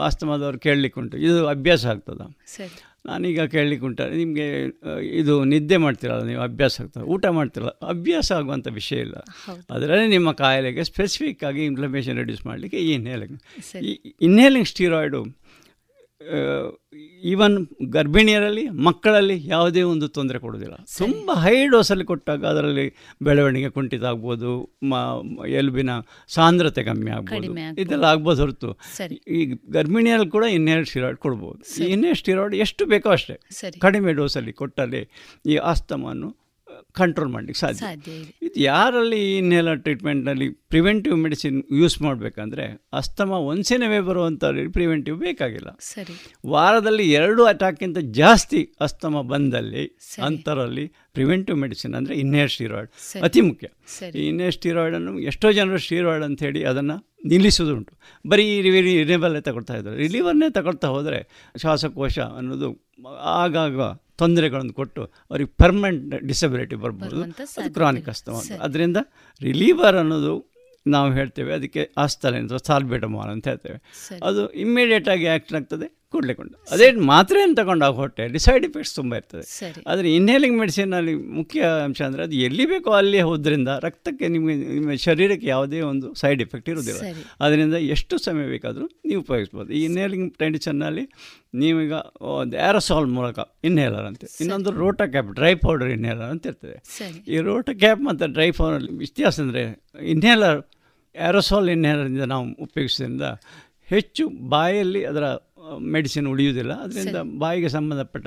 [0.00, 1.18] ಆಸ್ತಮಾದವ್ರು ಕೇಳಲಿಕ್ಕುಂಟು.
[1.18, 2.20] ಇದು ಅಭ್ಯಾಸ ಆಗ್ತದ.
[3.04, 4.46] ಸರಿ ಕೇಳಲಿಕ್ಕೆ ಉಂಟ ನಿಮಗೆ
[5.20, 7.04] ಇದು ನಿದ್ದೆ ಮಾಡ್ತೀರಲ್ಲ ನೀವು ಅಭ್ಯಾಸ ಆಗ್ತದೆ.
[7.14, 9.16] ಊಟ ಮಾಡ್ತಿರಲ್ಲ ಅಭ್ಯಾಸ ಆಗುವಂಥ ವಿಷಯ ಇಲ್ಲ.
[9.16, 13.36] ಅದರಲ್ಲೇ ಅದರಲ್ಲಿ ನಿಮ್ಮ ಕಾಯಿಲೆಗೆ ಸ್ಪೆಸಿಫಿಕ್ ಆಗಿ ಇನ್ಫ್ಲಮೇಷನ್ ರೆಡ್ಯೂಸ್ ಮಾಡಲಿಕ್ಕೆ ಈ ಇನ್ಹೇಲಿಂಗ್
[13.90, 15.20] ಈ ಇನ್ಹೇಲಿಂಗ್ ಸ್ಟೀರಾಯ್ಡು
[17.22, 24.78] ಈವನ್ ಗರ್ಭಿಣಿಯರಲ್ಲಿ ಮಕ್ಕಳಲ್ಲಿ ಯಾವುದೇ ಒಂದು ತೊಂದರೆ ಕೊಡೋದಿಲ್ಲ ತುಂಬ ಹೈ ಡೋಸಲ್ಲಿ ಕೊಟ್ಟಾಗ ಅದರಲ್ಲಿ ಬೆಳವಣಿಗೆ ಕುಂಠಿತ ಆಗ್ಬೋದು
[24.82, 24.94] ಮ
[25.46, 25.90] ಎಲುಬಿನ
[26.28, 27.80] ಸಾಂದ್ರತೆ ಕಮ್ಮಿ ಆಗ್ಬೋದು.
[27.80, 28.78] ಇದೆಲ್ಲ ಆಗ್ಬೋದು ಹೊರತು.
[29.28, 31.84] ಈ ಗರ್ಭಿಣಿಯಲ್ಲಿ ಕೂಡ ಇನ್ನೆರಡು ಸ್ಟಿರಾಯ್ಡ್ ಕೊಡ್ಬೋದು.
[31.84, 33.40] ಇನ್ನೆರಡು ಸ್ಟಿರಾಯ್ಡ್ ಎಷ್ಟು ಬೇಕೋ ಅಷ್ಟೇ.
[33.80, 35.10] ಕಡಿಮೆ ಡೋಸಲ್ಲಿ ಕೊಟ್ಟಲ್ಲಿ
[35.46, 36.43] ಈ ಆಸ್ತಮನ್ನು
[36.92, 38.12] ಕಂಟ್ರೋಲ್ ಮಾಡಲಿಕ್ಕೆ ಸಾಧ್ಯ.
[38.12, 38.52] ಇದೆ.
[38.56, 45.76] ಯಾರಲ್ಲಿ ಇನ್ನೆಲ್ಲ ಟ್ರೀಟ್ಮೆಂಟಲ್ಲಿ ಪ್ರಿವೆಂಟಿವ್ ಮೆಡಿಸಿನ್ ಯೂಸ್ ಮಾಡಬೇಕಂದ್ರೆ ಅಸ್ತಮ ಒಂದ್ಸೇನವೇ ಬರುವಂಥವ್ರಿಗೆ ಪ್ರಿವೆಂಟಿವ್ ಬೇಕಾಗಿಲ್ಲ.
[45.80, 46.14] ಸರಿ.
[46.46, 49.98] ವಾರದಲ್ಲಿ ಎರಡು ಅಟ್ಯಾಕ್ಗಿಂತ ಜಾಸ್ತಿ ಅಸ್ತಮ ಬಂದಲ್ಲಿ.
[50.22, 53.68] ಅಂಥರಲ್ಲಿ ಪ್ರಿವೆಂಟಿವ್ ಮೆಡಿಸಿನ್ ಅಂದರೆ ಇನ್ನೇರ್ ಸ್ಟೀರಾಯ್ಡ್ ಅತಿ ಮುಖ್ಯ.
[54.14, 56.96] ಈ ಇನ್ನೇರ್ ಸ್ಟೀರಾಯ್ಡನ್ನು ಎಷ್ಟೋ ಜನರು ಸ್ಟೀರಾಯ್ಡ್ ಅಂತ ಹೇಳಿ ಅದನ್ನು
[57.26, 57.92] ನಿಲ್ಲಿಸೋದುಂಟು
[58.28, 59.96] ಬರೀ ರಿನಿಬಲ್ಲೇ ತಗೊಳ್ತಾ ಇದ್ದಾರೆ.
[59.96, 61.20] ರಿಲೀವರ್ನೇ ತಗೊಳ್ತಾ ಹೋದರೆ
[61.60, 62.68] ಶ್ವಾಸಕೋಶ ಅನ್ನೋದು
[63.22, 63.80] ಆಗಾಗ
[64.16, 67.22] ತೊಂದರೆಗಳನ್ನು ಕೊಟ್ಟು ಅವ್ರಿಗೆ ಪರ್ಮನೆಂಟ್ ಡಿಸಬಿಲಿಟಿ ಬರ್ಬೋದು.
[67.22, 68.08] ಅದು ಕ್ರಾನಿಕ್.
[68.08, 68.40] ಅಸ್ತಮ.
[68.60, 68.96] ಅದರಿಂದ
[69.42, 70.54] ರಿಲೀವರ್ ಅನ್ನೋದು
[70.86, 71.54] ನಾವು ಹೇಳ್ತೇವೆ.
[71.54, 73.78] ಅದಕ್ಕೆ ಆಸ್ತಲೆ ಅಂತ ಸಾಲ್ಬೇಟಮಾಲ್ ಅಂತ ಹೇಳ್ತೇವೆ.
[74.22, 76.03] ಅದು ಇಮ್ಮಿಡಿಯೇಟಾಗಿ ಆ್ಯಕ್ಷನ್ ಆಗ್ತದೆ.
[76.14, 79.44] ಕೂಡಲೇಕೊಂಡು ಅದೇ ಮಾತ್ರೆಯನ್ನು ತಗೊಂಡಾಗ ಹೊಟ್ಟೆಯಲ್ಲಿ ಸೈಡ್ ಎಫೆಕ್ಟ್ಸ್ ತುಂಬ ಇರ್ತದೆ.
[79.90, 85.48] ಆದರೆ ಇನ್ಹೇಲಿಂಗ್ ಮೆಡಿಸಿನಲ್ಲಿ ಮುಖ್ಯ ಅಂಶ ಅಂದರೆ ಅದು ಎಲ್ಲಿ ಬೇಕೋ ಅಲ್ಲಿ ಹೋದ್ರಿಂದ ರಕ್ತಕ್ಕೆ ನಿಮಗೆ ನಿಮ್ಮ ಶರೀರಕ್ಕೆ
[85.54, 87.02] ಯಾವುದೇ ಒಂದು ಸೈಡ್ ಎಫೆಕ್ಟ್ ಇರೋದಿಲ್ಲ
[87.46, 89.70] ಅದರಿಂದ ಎಷ್ಟು ಸಮಯ ಬೇಕಾದರೂ ನೀವು ಉಪಯೋಗಿಸ್ಬೋದು.
[89.78, 91.04] ಈ ಇನ್ಹೇಲಿಂಗ್ ಮೆಡಿಸನ್ನಲ್ಲಿ
[91.62, 91.94] ನೀವೀಗ
[92.36, 93.38] ಒಂದು ಆ್ಯರಸಾಲ್ ಮೂಲಕ
[93.68, 96.78] ಇನ್ಹೇಲರ್ ಅಂತ ಇನ್ನೊಂದು rotacap dry powder inhaler ಅಂತ ಇರ್ತದೆ.
[97.34, 99.62] ಈ ರೋಟ ಕ್ಯಾಪ್ ಮತ್ತು ಡ್ರೈ ಪೌಡರ್ ವ್ಯತ್ಯಾಸ ಅಂದರೆ
[100.14, 100.58] ಇನ್ಹೇಲರ್
[101.14, 103.26] ಆ್ಯರೋಸಾಲ್ ಇನ್ಹೇಲರಿಂದ ನಾವು ಉಪಯೋಗಿಸೋದ್ರಿಂದ
[103.92, 104.24] ಹೆಚ್ಚು
[104.54, 105.26] ಬಾಯಲ್ಲಿ ಅದರ
[105.94, 106.72] ಮೆಡಿಸಿನ್ ಉಳಿಯುವುದಿಲ್ಲ.
[106.84, 108.26] ಅದರಿಂದ ಬಾಯಿಗೆ ಸಂಬಂಧಪಟ್ಟ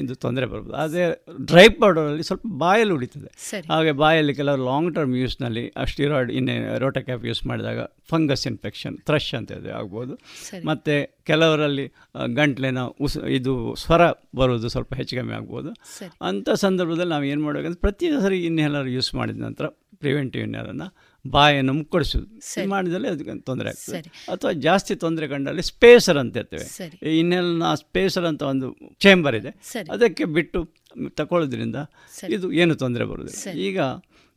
[0.00, 1.02] ಇದು ತೊಂದರೆ ಬರ್ಬೋದು ಅದೇ
[1.50, 3.28] ಡ್ರೈ ಪೌಡರಲ್ಲಿ ಸ್ವಲ್ಪ ಬಾಯಲ್ಲಿ ಉಳಿತದೆ.
[3.72, 7.82] ಹಾಗೆ ಬಾಯಲ್ಲಿ ಕೆಲವು ಲಾಂಗ್ ಟರ್ಮ್ ಯೂಸ್ನಲ್ಲಿ ಆ ಸ್ಟಿರಾಯ್ಡ್ ಇನ್ನೇ ರೋಟ ಕ್ಯಾಪ್ ಯೂಸ್ ಮಾಡಿದಾಗ
[8.12, 10.16] ಫಂಗಸ್ ಇನ್ಫೆಕ್ಷನ್ ಥ್ರಶ್ ಅಂತ ಇದೆ ಆಗ್ಬೋದು.
[10.70, 10.96] ಮತ್ತು
[11.30, 11.86] ಕೆಲವರಲ್ಲಿ
[12.40, 13.54] ಗಂಟ್ಲಿನ ಉಸ್ ಇದು
[13.84, 14.02] ಸ್ವರ
[14.40, 15.72] ಬರೋದು ಸ್ವಲ್ಪ ಹೆಚ್ಚು ಕಮ್ಮಿ ಆಗ್ಬೋದು.
[16.30, 19.68] ಅಂಥ ಸಂದರ್ಭದಲ್ಲಿ ನಾವು ಏನು ಮಾಡಬೇಕಂದ್ರೆ ಪ್ರತಿ ಸರಿ ಇನ್ಹೇಲರ್ ಯೂಸ್ ಮಾಡಿದ ನಂತರ
[20.04, 20.88] ಪ್ರಿವೆಂಟಿವ್ ಇನ್ಹೇಲನ್ನು
[21.26, 22.26] ಬಾಯನ್ನು ಮುಕ್ಕಳಿಸೋದು.
[22.68, 23.98] ಮಾಡಿದಲ್ಲಿ ಅದಕ್ಕೆ ತೊಂದರೆ ಆಗ್ತದೆ.
[24.28, 26.66] ಅಥವಾ ಜಾಸ್ತಿ ತೊಂದರೆ ಕಂಡಲ್ಲಿ ಸ್ಪೇಸರ್ ಅಂತ ಇರ್ತೇವೆ.
[27.18, 29.48] ಇನ್ನೆಲ್ಲ ಸ್ಪೇಸರ್ ಅಂತ ಒಂದು ಚೇಂಬರ್ ಇದೆ.
[29.90, 30.74] ಅದಕ್ಕೆ ಬಿಟ್ಟು
[31.08, 31.76] ತಗೊಳ್ಳೋದ್ರಿಂದ
[32.28, 33.58] ಇದು ಏನು ತೊಂದರೆ ಬರುವುದಿಲ್ಲ.
[33.58, 33.80] ಈಗ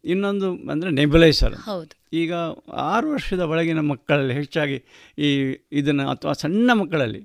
[0.06, 2.08] ಇನ್ನೊಂದು ಅಂದರೆ ನೆಬುಲೈಸರ್ ಹೌದು.
[2.14, 2.34] ಈಗ
[2.74, 4.78] ಆರು ವರ್ಷದ ಒಳಗಿನ ಮಕ್ಕಳಲ್ಲಿ ಹೆಚ್ಚಾಗಿ
[5.18, 7.22] ಈ ಇದನ್ನು ಅಥವಾ ಸಣ್ಣ ಮಕ್ಕಳಲ್ಲಿ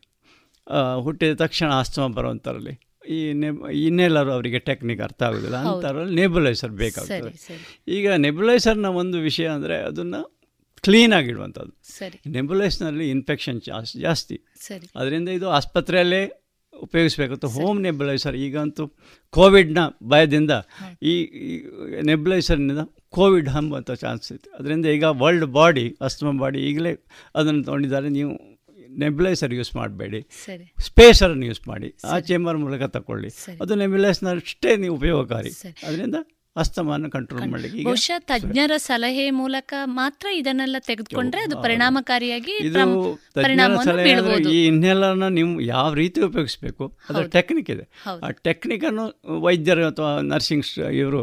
[1.02, 2.85] ಹುಟ್ಟಿದ ತಕ್ಷಣ ಆಸ್ತಮ ಬರುವಂಥರಲ್ಲಿ
[3.16, 5.58] ಈ ನೆಬ್ ಇನ್ನೆಲ್ಲರೂ ಅವರಿಗೆ ಟೆಕ್ನಿಕ್ ಅರ್ಥ ಆಗೋದಿಲ್ಲ.
[5.72, 7.30] ಅಂಥವ್ರಲ್ಲಿ ನೆಬುಲೈಸರ್ ಬೇಕಾಗ್ತದೆ
[7.96, 10.22] ಈಗ ನೆಬುಲೈಸರ್ನ ಒಂದು ವಿಷಯ ಅಂದರೆ ಅದನ್ನು
[10.84, 12.18] ಕ್ಲೀನಾಗಿಡುವಂಥದ್ದು ಸರಿ.
[12.34, 14.36] ನೆಬುಲೈಸ್ನಲ್ಲಿ ಇನ್ಫೆಕ್ಷನ್ ಚಾನ್ಸ್ ಜಾಸ್ತಿ.
[14.66, 14.86] ಸರಿ.
[15.00, 16.20] ಅದರಿಂದ ಇದು ಆಸ್ಪತ್ರೆಯಲ್ಲೇ
[16.72, 18.84] ಉಪಯೋಗಿಸಬೇಕಾಗುತ್ತೆ ಹೋಮ್ ನೆಬುಲೈಸರ್ ಈಗಂತೂ
[19.34, 19.80] ಕೋವಿಡ್ನ
[20.12, 20.52] ಭಯದಿಂದ
[21.12, 21.14] ಈ
[22.10, 22.82] ನೆಬುಲೈಸರ್ನಿಂದ
[23.16, 26.92] ಕೋವಿಡ್ ಹಂಬುವಂಥ ಚಾನ್ಸ್ ಇದೆ ಅದರಿಂದ ಈಗ ವರ್ಲ್ಡ್ ಬಾಡಿ ಅಸ್ತಮ ಬಾಡಿ ಈಗಲೇ
[27.34, 28.10] ಅದನ್ನು ತೊಗೊಂಡಿದ್ದಾರೆ.
[28.18, 28.32] ನೀವು
[28.98, 30.20] ನೆಬುಲೈಸರ್ ಯೂಸ್ ಮಾಡಬೇಡಿ.
[30.44, 30.74] ಸರಿ.
[30.80, 31.94] ಸ್ಪೇಸರನ್ನು ಯೂಸ್ ಮಾಡಿ.
[32.10, 33.28] ಆ ಚೇಂಬರ್ ಮೂಲಕ ತಗೊಳ್ಳಿ
[33.60, 35.50] ಅದು ನೆಬ್ಯುಲೈಸ್ನಷ್ಟೇ ನೀವು ಉಪಯೋಗಕಾರಿ.
[35.82, 36.14] ಅದರಿಂದ
[36.56, 37.84] ಅಸ್ತಮಾನ ಕಂಟ್ರೋಲ್ ಮಾಡಲಿಕ್ಕೆ.
[37.84, 42.84] ಬಹುಶಃ ತಜ್ಞರ ಸಲಹೆ ಮೂಲಕ ಮಾತ್ರ ಇದನ್ನೆಲ್ಲ ತೆಗೆದುಕೊಂಡ್ರೆ ಅದು ಪರಿಣಾಮಕಾರಿಯಾಗಿ ಇದು
[43.34, 44.12] ತಜ್ಞರ ಸಲಹೆ
[44.54, 46.98] ಈ ಇನ್ಹೇಲರ್ನ ನೀವು ಯಾವ ರೀತಿ ಉಪಯೋಗಿಸಬೇಕು?
[47.10, 47.84] ಅದರ ಟೆಕ್ನಿಕ್ ಇದೆ.
[48.26, 49.06] ಆ ಟೆಕ್ನಿಕ್ ಅನ್ನು
[49.40, 51.22] ವೈದ್ಯರು ಅಥವಾ ನರ್ಸಿಂಗ್ ಇವರು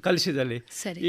[0.00, 0.58] ಕಲಿಸಿದಲ್ಲಿ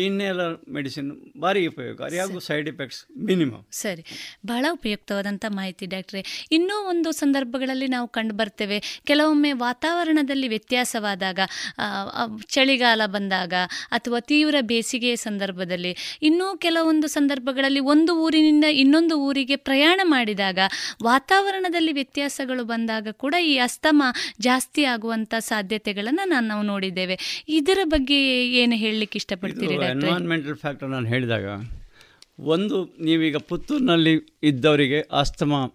[0.05, 4.05] ಇನ್ಹೇಲರ್ ಮೆಡಿಸಿನ್ ಭಾರಿ ಉಪಯೋಗಕಾರಿ ಹಾಗೂ ಸೈಡ್ ಎಫೆಕ್ಟ್ಸ್ ಮಿನಿಮಮ್ ಸರಿ.
[4.45, 6.47] ಬಹಳ ಉಪಯುಕ್ತವಾದಂತ ಮಾಹಿತಿ ಡಾಕ್ಟ್ರೆ.
[6.51, 9.01] ಇನ್ನೂ ಒಂದು ಸಂದರ್ಭಗಳಲ್ಲಿ ನಾವು ಕಂಡು ಬರ್ತೇವೆ.
[9.05, 11.39] ಕೆಲವೊಮ್ಮೆ ವಾತಾವರಣದಲ್ಲಿ ವ್ಯತ್ಯಾಸವಾದಾಗ
[12.49, 20.59] ಚಳಿಗಾಲ ಬಂದಾಗ ಅಥವಾ ತೀವ್ರ ಬೇಸಿಗೆಯ ಸಂದರ್ಭದಲ್ಲಿ ಇನ್ನೂ ಕೆಲವೊಂದು ಸಂದರ್ಭಗಳಲ್ಲಿ ಒಂದು ಊರಿನಿಂದ ಇನ್ನೊಂದು ಊರಿಗೆ ಪ್ರಯಾಣ ಮಾಡಿದಾಗ
[21.03, 24.03] ವಾತಾವರಣದಲ್ಲಿ ವ್ಯತ್ಯಾಸಗಳು ಬಂದಾಗ ಕೂಡ ಈ ಅಸ್ತಮ
[24.39, 27.19] ಜಾಸ್ತಿ ಆಗುವಂಥ ಸಾಧ್ಯತೆಗಳನ್ನು ನಾನು ನಾವು ನೋಡಿದ್ದೇವೆ.
[27.47, 31.45] ಇದರ ಬಗ್ಗೆ ಏನು ಹೇಳಲಿಕ್ಕೆ ಇಷ್ಟಪಡ್ತೀರಿ ಎನ್ವೈರನ್ಮೆಂಟಲ್ ಎನ್ವೈರ್ಮೆಂಟಲ್ ಫ್ಯಾಕ್ಟರ್ ನಾನು ಹೇಳಿದಾಗ
[32.39, 35.71] ಒಂದು ನೀವೀಗ ಪುತ್ತೂರಿನಲ್ಲಿ ಇದ್ದವರಿಗೆ ಅಸ್ತಮ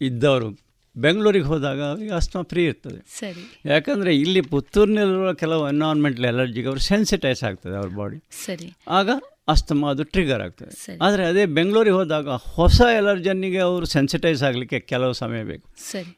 [0.00, 0.69] ಇದ್ದವರು
[1.00, 3.00] ಬೆಂಗಳೂರಿಗೆ ಹೋದಾಗ ಅವರಿಗೆ ಆಸ್ತಮಾ ಫ್ರೀ ಇರ್ತದೆ.
[3.18, 3.60] ಸರಿ.
[3.66, 8.72] ಯಾಕಂದರೆ ಇಲ್ಲಿ ಪುತ್ತೂರಿನಲ್ಲಿರುವ ಕೆಲವು ಎನ್ವೈರ್ಮೆಂಟಲ್ ಎಲರ್ಜಿಗೆ ಅವರು ಸೆನ್ಸಿಟೈಸ್ ಆಗ್ತದೆ ಅವ್ರ ಬಾಡಿ ಸರಿ.
[8.88, 9.10] ಆಗ
[9.48, 10.98] ಅಸ್ತಮ ಅದು ಟ್ರಿಗರ್ ಆಗ್ತದೆ.
[11.02, 15.68] ಆದರೆ ಅದೇ ಬೆಂಗಳೂರಿಗೆ ಹೋದಾಗ ಹೊಸ ಎಲರ್ಜನ್ನಿಗೆ ಅವರು ಸೆನ್ಸಿಟೈಸ್ ಆಗಲಿಕ್ಕೆ ಕೆಲವು ಸಮಯ ಬೇಕು.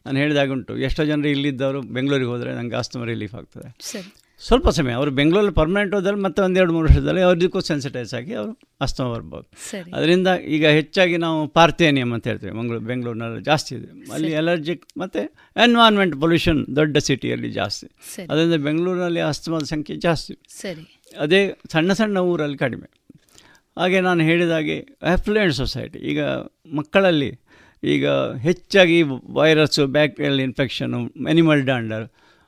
[0.05, 3.75] ನಾನು ಹೇಳಿದಾಗ ಉಂಟು ಎಷ್ಟೋ ಜನರು ಇಲ್ಲಿದ್ದವರು ಬೆಂಗಳೂರಿಗೆ ಹೋದರೆ ನನಗೆ ಆಸ್ತಮಾ ರಿಲೀಫ್ ಆಗ್ತದೆ.
[3.79, 4.22] ಸರಿ.
[4.47, 4.93] ಸ್ವಲ್ಪ ಸಮಯ.
[4.99, 9.45] ಅವರು ಬೆಂಗಳೂರಲ್ಲಿ ಪರ್ಮನೆಂಟ್ ಹೋದಲ್ಲಿ ಮತ್ತೆ ಒಂದೆರಡು ಮೂರು ವರ್ಷದಲ್ಲಿ ಅವ್ರದಕ್ಕೂ ಸೆನ್ಸಿಟೈಸ್ ಆಗಿ ಅವರು ಅಸ್ತಮ ಬರ್ಬೋದು.
[9.95, 12.53] ಅದರಿಂದ ಈಗ ಹೆಚ್ಚಾಗಿ ನಾವು ಪಾರ್ಥೇನಿಯಂ ಅಂತ ಹೇಳ್ತೇವೆ.
[12.53, 14.11] ಮಂಗಳೂರು ಬೆಂಗಳೂರಿನಲ್ಲಿ ಜಾಸ್ತಿ ಇದೆ.
[14.13, 15.21] ಅಲ್ಲಿ ಎಲರ್ಜಿಕ್ ಮತ್ತು
[15.63, 17.87] ಎನ್ವಾನ್ಮೆಂಟ್ ಪೊಲ್ಯೂಷನ್ ದೊಡ್ಡ ಸಿಟಿಯಲ್ಲಿ ಜಾಸ್ತಿ.
[18.29, 20.35] ಅದರಿಂದ ಬೆಂಗಳೂರಿನಲ್ಲಿ ಅಸ್ತಮದ ಸಂಖ್ಯೆ ಜಾಸ್ತಿ.
[20.61, 20.83] ಸರಿ.
[21.19, 21.41] ಅದೇ
[21.71, 22.89] ಸಣ್ಣ ಸಣ್ಣ ಊರಲ್ಲಿ ಕಡಿಮೆ.
[23.77, 24.77] ಹಾಗೆ ನಾನು ಹೇಳಿದಾಗೆ
[25.13, 26.21] ಆಫ್ಲೂಯೆಂಟ್ ಸೊಸೈಟಿ ಈಗ
[26.75, 27.31] ಮಕ್ಕಳಲ್ಲಿ
[27.83, 28.07] ಈಗ
[28.47, 32.05] ಹೆಚ್ಚಾಗಿ virus bacterial infection animal dander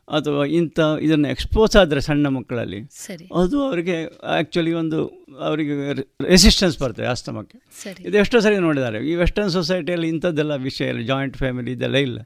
[0.08, 3.30] ಅಥವಾ ಇಂಥ ಇದನ್ನು ಎಕ್ಸ್ಪೋಸ್ ಆದರೆ ಸಣ್ಣ ಮಕ್ಕಳಲ್ಲಿ ಸರಿ.
[3.36, 5.93] ಅದು ಅವರಿಗೆ ಆ್ಯಕ್ಚುಲಿ ಒಂದು ಅವರಿಗೆ
[6.28, 7.58] ರೆಸಿಸ್ಟೆನ್ಸ್ ಬರ್ತದೆ ಆಸ್ತಮಕ್ಕೆ
[8.03, 9.08] ಇದು ಎಷ್ಟೋ ಸರಿ ನೋಡಿದ್ದಾರೆ.
[9.10, 12.20] ಈ ವೆಸ್ಟರ್ನ್ ಸೊಸೈಟಿಯಲ್ಲಿ ಇಂಥದ್ದೆಲ್ಲ ವಿಷಯ ಇಲ್ಲ ಜಾಯಿಂಟ್ ಫ್ಯಾಮಿಲಿ ಇದೆಲ್ಲ ಇಲ್ಲ.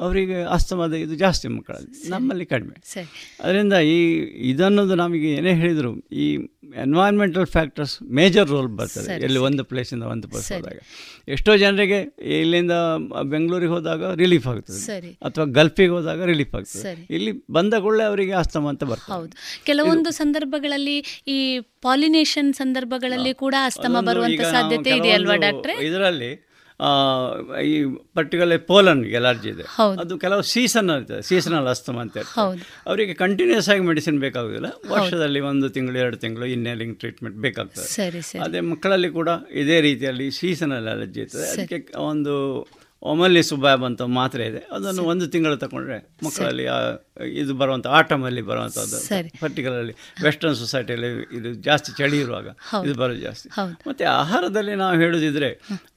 [0.00, 2.76] ಅವರಿಗೆ ಆಸ್ತಮದ ಇದು ಜಾಸ್ತಿ ಮಕ್ಕಳಲ್ಲಿ ನಮ್ಮಲ್ಲಿ ಕಡಿಮೆ.
[3.40, 3.98] ಅದರಿಂದ ಈ
[4.50, 6.34] ಇದನ್ನೋದು ನಮಗೆ ಏನೇ ಹೇಳಿದರು ಈ
[6.76, 9.22] ಎನ್ವೈರ್ಮೆಂಟಲ್ ಫ್ಯಾಕ್ಟರ್ಸ್ ಮೇಜರ್ ರೋಲ್ ಬರ್ತದೆ.
[9.22, 10.52] ಎಲ್ಲಿ ಒಂದು ಪ್ಲೇಸಿಂದ ಒಂದು ಪ್ಲೇಸ್.
[10.52, 10.78] ಹೋದಾಗ.
[11.28, 12.72] ಎಷ್ಟೋ ಜನರಿಗೆ ಇಲ್ಲಿಂದ
[13.22, 14.80] ಬೆಂಗಳೂರಿಗೆ ಹೋದಾಗ ರಿಲೀಫ್ ಆಗ್ತದೆ.
[15.10, 16.82] ಅಥವಾ ಗಲ್ಫಿಗೆ ಹೋದಾಗ ರಿಲೀಫ್ ಆಗ್ತದೆ.
[16.82, 17.25] ಸರಿ.
[17.26, 19.12] ಇಲ್ಲಿ ಬಂದ ಕೂಡಲೇ ಅವರಿಗೆ ಅಸ್ತಮ ಅಂತ ಬರ್ತದೆ.
[19.12, 19.32] ಹೌದು.
[19.64, 20.98] ಕೆಲವೊಂದು ಸಂದರ್ಭಗಳಲ್ಲಿ
[21.28, 21.38] ಈ
[21.82, 25.76] ಪಾಲಿನೇಷನ್ ಸಂದರ್ಭಗಳಲ್ಲಿ ಕೂಡ ಅಸ್ತಮ ಬರುವಂತ ಸಾಧ್ಯತೆ ಇದೆ ಅಲ್ವಾ ಡಾಕ್ಟ್ರೆ?
[25.86, 26.32] ಇದರಲ್ಲಿ
[26.80, 26.88] ಆ,
[27.64, 27.74] ಈ
[28.14, 29.64] ಪರ್ಟಿಕ್ಯುಲರ್ ಪೋಲನ್ ಎಲರ್ಜಿ ಇದೆ.
[30.00, 32.16] ಅದು ಕೆಲವು ಸೀಸನ್ ಇರ್ತದೆ ಸೀಸನಲ್ ಅಸ್ತಮ ಅಂತ
[32.86, 34.66] ಅವರಿಗೆ ಕಂಟಿನ್ಯೂಸ್ ಆಗಿ ಮೆಡಿಸಿನ್ ಬೇಕಾಗೋದಿಲ್ಲ.
[34.88, 37.86] ವರ್ಷದಲ್ಲಿ ಒಂದು ತಿಂಗಳು ಎರಡು ತಿಂಗಳು ಇನ್ನೇಲಿಂಗ್ ಟ್ರೀಟ್ಮೆಂಟ್ ಬೇಕಾಗ್ತದೆ.
[38.38, 41.48] ಅದೇ ಮಕ್ಕಳಲ್ಲಿ ಕೂಡ ಇದೇ ರೀತಿಯಲ್ಲಿ ಸೀಸನಲ್ ಅಲರ್ಜಿ ಇರ್ತದೆ.
[41.50, 42.34] ಅದಕ್ಕೆ ಒಂದು
[43.02, 44.60] ಒಮಲ್ಲಿ ಸುಬ್ಬಾಬ್ ಅಂತ ಮಾತ್ರೆ ಇದೆ.
[44.72, 46.64] ಅದನ್ನು ಒಂದು ತಿಂಗಳು ತಗೊಂಡ್ರೆ ಮಕ್ಕಳಲ್ಲಿ
[47.40, 48.98] ಇದು ಬರುವಂಥ ಆಟಮಲ್ಲಿ ಬರುವಂಥದ್ದು.
[49.40, 49.94] ಪರ್ಟಿಕ್ಯುಲರ್ಲಿ
[50.24, 52.48] ವೆಸ್ಟರ್ನ್ ಸೊಸೈಟಿಯಲ್ಲಿ ಇದು ಜಾಸ್ತಿ ಚಳಿ ಇರುವಾಗ
[52.88, 53.48] ಇದು ಬರೋದು ಜಾಸ್ತಿ.
[53.88, 55.50] ಮತ್ತು ಆಹಾರದಲ್ಲಿ ನಾವು ಹೇಳೋದಿದ್ರೆ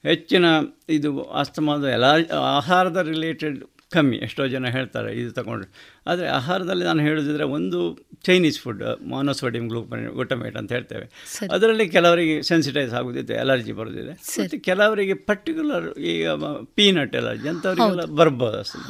[0.04, 0.44] ಹೆಚ್ಚಿನ
[0.88, 2.10] ಇದು ಅಸ್ತಮಾದ ಎಲ್ಲ
[2.56, 3.58] ಆಹಾರದ ರಿಲೇಟೆಡ್
[3.94, 5.68] ಕಮ್ಮಿ ಎಷ್ಟೋ ಜನ ಹೇಳ್ತಾರೆ ಇದು ತಗೊಂಡ್ರೆ
[6.10, 11.06] ಆದರೆ ಆಹಾರದಲ್ಲಿ ನಾನು ಹೇಳೋದಿದ್ರೆ ಒಂದು ಚೈನೀಸ್ ಫುಡ್ ಮಾನೋಸೋಡಿಯಂ ಗ್ಲೂಕೋನ್ ಗೊಟಮೇಟ್ ಅಂತ ಹೇಳ್ತೇವೆ.
[11.52, 14.10] ಅದರಲ್ಲಿ ಕೆಲವರಿಗೆ ಸೆನ್ಸಿಟೈಸ್ ಆಗೋದಿದೆ ಅಲರ್ಜಿ ಬರೋದಿದೆ.
[14.10, 16.30] ಮತ್ತು ಕೆಲವರಿಗೆ ಪರ್ಟಿಕ್ಯುಲರ್ ಈಗ
[16.74, 18.80] ಪೀನಟ್ ಅಲರ್ಜಿ ಅಂಥವರಿಗೆಲ್ಲ ಬರ್ಬೋದು ಅಷ್ಟೇ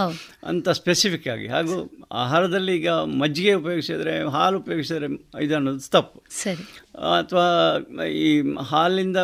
[0.47, 1.47] ಅಂತ ಸ್ಪೆಸಿಫಿಕ್ ಆಗಿ.
[1.47, 1.77] ಹಾಗೂ
[2.13, 5.09] ಆಹಾರದಲ್ಲಿ ಈಗ ಮಜ್ಜಿಗೆ ಉಪಯೋಗಿಸಿದರೆ ಹಾಲು ಉಪಯೋಗಿಸಿದರೆ
[5.45, 6.23] ಇದು ಅನ್ನೋದು ತಪ್ಪು.
[6.31, 6.65] ಸರಿ.
[7.19, 7.45] ಅಥವಾ
[8.05, 9.17] ಈ ಹಾಲಿಂದ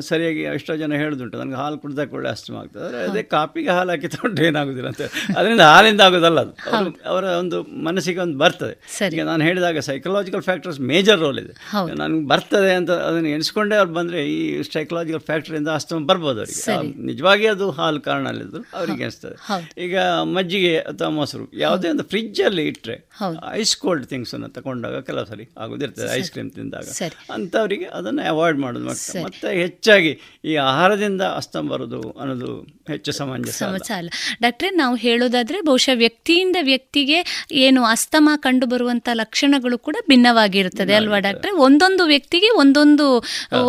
[0.00, 3.10] ಸರಿಯಾಗಿ ಎಷ್ಟೋ ಜನ ಹೇಳೋದುಂಟು ನನಗೆ ಹಾಲು ಕುಡ್ದಾಗ ಒಳ್ಳೆ ಅಷ್ಟಮ ಆಗ್ತದೆ.
[3.10, 5.02] ಅದೇ ಕಾಪಿಗೆ ಹಾಲು ಹಾಕಿ ತೊಂಡು ಏನಾಗೋದಿಲ್ಲ ಅಂತ.
[5.38, 6.54] ಅದರಿಂದ ಹಾಲಿಂದ ಆಗೋದಲ್ಲ ಅದು.
[7.08, 8.74] ಅವರ ಒಂದು ಮನಸ್ಸಿಗೆ ಒಂದು ಬರ್ತದೆ.
[9.14, 11.54] ಈಗ ನಾನು ಹೇಳಿದಾಗ ಸೈಕಲಾಜಿಕಲ್ ಫ್ಯಾಕ್ಟರ್ಸ್ ಮೇಜರ್ ರೋಲ್ ಇದೆ.
[12.02, 14.38] ನನಗೆ ಬರ್ತದೆ ಅಂತ ಅದನ್ನು ಎಣಿಸ್ಕೊಂಡೇ ಅವ್ರು ಬಂದರೆ ಈ
[14.74, 16.76] ಸೈಕಲಾಜಿಕಲ್ ಫ್ಯಾಕ್ಟರಿಂದ ಅಸ್ತಮ ಬರ್ಬೋದು ಅವರಿಗೆ.
[17.10, 19.36] ನಿಜವಾಗಿ ಅದು ಹಾಲು ಕಾರಣ ಅಲ್ಲಿದ್ರು ಅವರಿಗೆ ಅನಿಸ್ತದೆ
[19.86, 19.96] ಈಗ
[20.36, 22.96] ಮಜ್ಜಿಗೆ ಅಥವಾ ಮೊಸರು ಯಾವುದೇ ಒಂದು ಫ್ರಿಜ್ಜಲ್ಲಿ ಇಟ್ಟರೆ
[23.60, 26.86] ಐಸ್ ಕೋಲ್ಡ್ ಥಿಂಗ್ಸನ್ನು ತಗೊಂಡಾಗ ಕೆಲವು ಸರಿ ಆಗೋದಿರ್ತದೆ ಐಸ್ ಕ್ರೀಮ್ ತಿಂದಾಗ.
[27.36, 30.12] ಅಂಥವರಿಗೆ ಅದನ್ನು ಅವಾಯ್ಡ್ ಮಾಡೋದು ಮತ್ತೆ ಮತ್ತೆ ಹೆಚ್ಚಾಗಿ
[30.44, 32.50] ಈ ಆಹಾರದಿಂದ ಅಸ್ತಮ ಬರೋದು ಅನ್ನೋದು
[32.88, 33.60] ಹೆಚ್ಚು ಸಮಂಜಸ
[33.98, 34.10] ಅಲ್ಲ.
[34.42, 37.18] ಡಾಕ್ಟ್ರೆ ನಾವು ಹೇಳೋದಾದ್ರೆ ಬಹುಶಃ ವ್ಯಕ್ತಿಯಿಂದ ವ್ಯಕ್ತಿಗೆ
[37.64, 41.52] ಏನು ಅಸ್ತಮ ಕಂಡು ಬರುವಂತಹ ಲಕ್ಷಣಗಳು ಕೂಡ ಭಿನ್ನವಾಗಿರುತ್ತದೆ ಅಲ್ವಾ ಡಾಕ್ಟ್ರೆ?
[41.66, 43.06] ಒಂದೊಂದು ವ್ಯಕ್ತಿಗೆ ಒಂದೊಂದು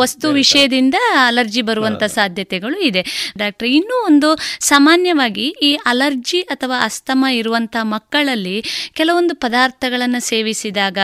[0.01, 0.95] ವಸ್ತು ವಿಷಯದಿಂದ
[1.27, 3.03] ಅಲರ್ಜಿ ಬರುವಂತ ಸಾಧ್ಯತೆಗಳು ಇದೆ.
[3.37, 4.29] ಡಾಕ್ಟ್ರೆ ಇನ್ನೂ ಒಂದು
[4.67, 8.57] ಸಾಮಾನ್ಯವಾಗಿ ಈ ಅಲರ್ಜಿ ಅಥವಾ ಅಸ್ತಮ ಇರುವಂತ ಮಕ್ಕಳಲ್ಲಿ
[8.93, 10.97] ಕೆಲವೊಂದು ಪದಾರ್ಥಗಳನ್ನು ಸೇವಿಸಿದಾಗ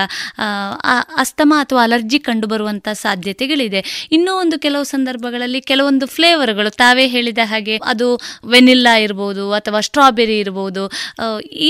[1.17, 3.81] ಅಸ್ತಮ ಅಥವಾ ಅಲರ್ಜಿ ಕಂಡು ಬರುವಂತ ಸಾಧ್ಯತೆಗಳಿದೆ.
[4.11, 8.07] ಇನ್ನೂ ಒಂದು ಕೆಲವು ಸಂದರ್ಭಗಳಲ್ಲಿ ಕೆಲವೊಂದು ಫ್ಲೇವರ್ಗಳು ತಾವೇ ಹೇಳಿದ ಹಾಗೆ ಅದು
[8.47, 10.83] ವೆನಿಲ್ಲಾ ಇರ್ಬೋದು ಅಥವಾ ಸ್ಟ್ರಾಬೆರಿ ಇರ್ಬೋದು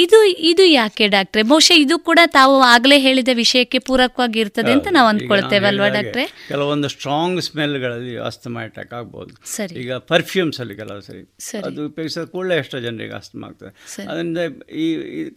[0.04, 0.20] ಇದು
[0.52, 1.44] ಇದು ಯಾಕೆ ಡಾಕ್ಟ್ರೆ?
[1.52, 6.26] ಬಹುಶಃ ಇದು ಕೂಡ ತಾವು ಆಗಲೇ ಹೇಳಿದ ವಿಷಯಕ್ಕೆ ಪೂರಕವಾಗಿ ಇರ್ತದೆ ಅಂತ ನಾವು ಅಂದ್ಕೊಳ್ತೇವೆ ಅಲ್ವಾ ಡಾಕ್ಟ್ರೆ?
[6.52, 9.34] ಕೆಲವೊಂದು ಸ್ಟ್ರಾಂಗ್ ಸ್ಮೆಲ್ಗಳಲ್ಲಿ ಅಸ್ತಮ ಅಟ್ಯಾಕ್ ಆಗ್ಬೋದು.
[9.56, 9.76] ಸರಿ.
[9.84, 11.24] ಈಗ ಪರ್ಫ್ಯೂಮ್ಸ್ ಅಲ್ಲಿ ಕೆಲವು ಸರಿ.
[11.70, 13.74] ಅದು ಉಪಯೋಗಿಸಿದ ಕೂಡಲೇ ಎಷ್ಟೋ ಜನರಿಗೆ ಅಸ್ತಮ ಆಗ್ತದೆ.
[14.12, 14.38] ಅದರಿಂದ
[14.84, 14.88] ಈ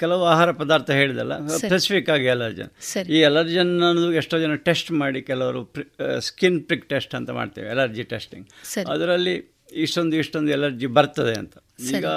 [0.02, 2.72] ಕೆಲವು ಆಹಾರ ಪದಾರ್ಥ ಹೇಳಿದಲ್ಲ ಸ್ಪೆಸಿಫಿಕ್ ಆಗಿ ಅಲರ್ಜನ್
[3.16, 5.62] ಈ ಅಲರ್ಜನ್ ಅನ್ನೋದು ಎಷ್ಟೋ ಜನ ಟೆಸ್ಟ್ ಮಾಡಿ ಕೆಲವರು
[6.28, 8.46] ಸ್ಕಿನ್ ಪ್ರಿಕ್ ಟೆಸ್ಟ್ ಅಂತ ಮಾಡ್ತೇವೆ ಅಲರ್ಜಿ ಟೆಸ್ಟಿಂಗ್.
[8.94, 9.34] ಅದರಲ್ಲಿ
[9.84, 11.54] ಇಷ್ಟೊಂದು ಇಷ್ಟೊಂದು ಎಲರ್ಜಿ ಬರ್ತದೆ ಅಂತ.
[11.96, 12.08] ಈಗ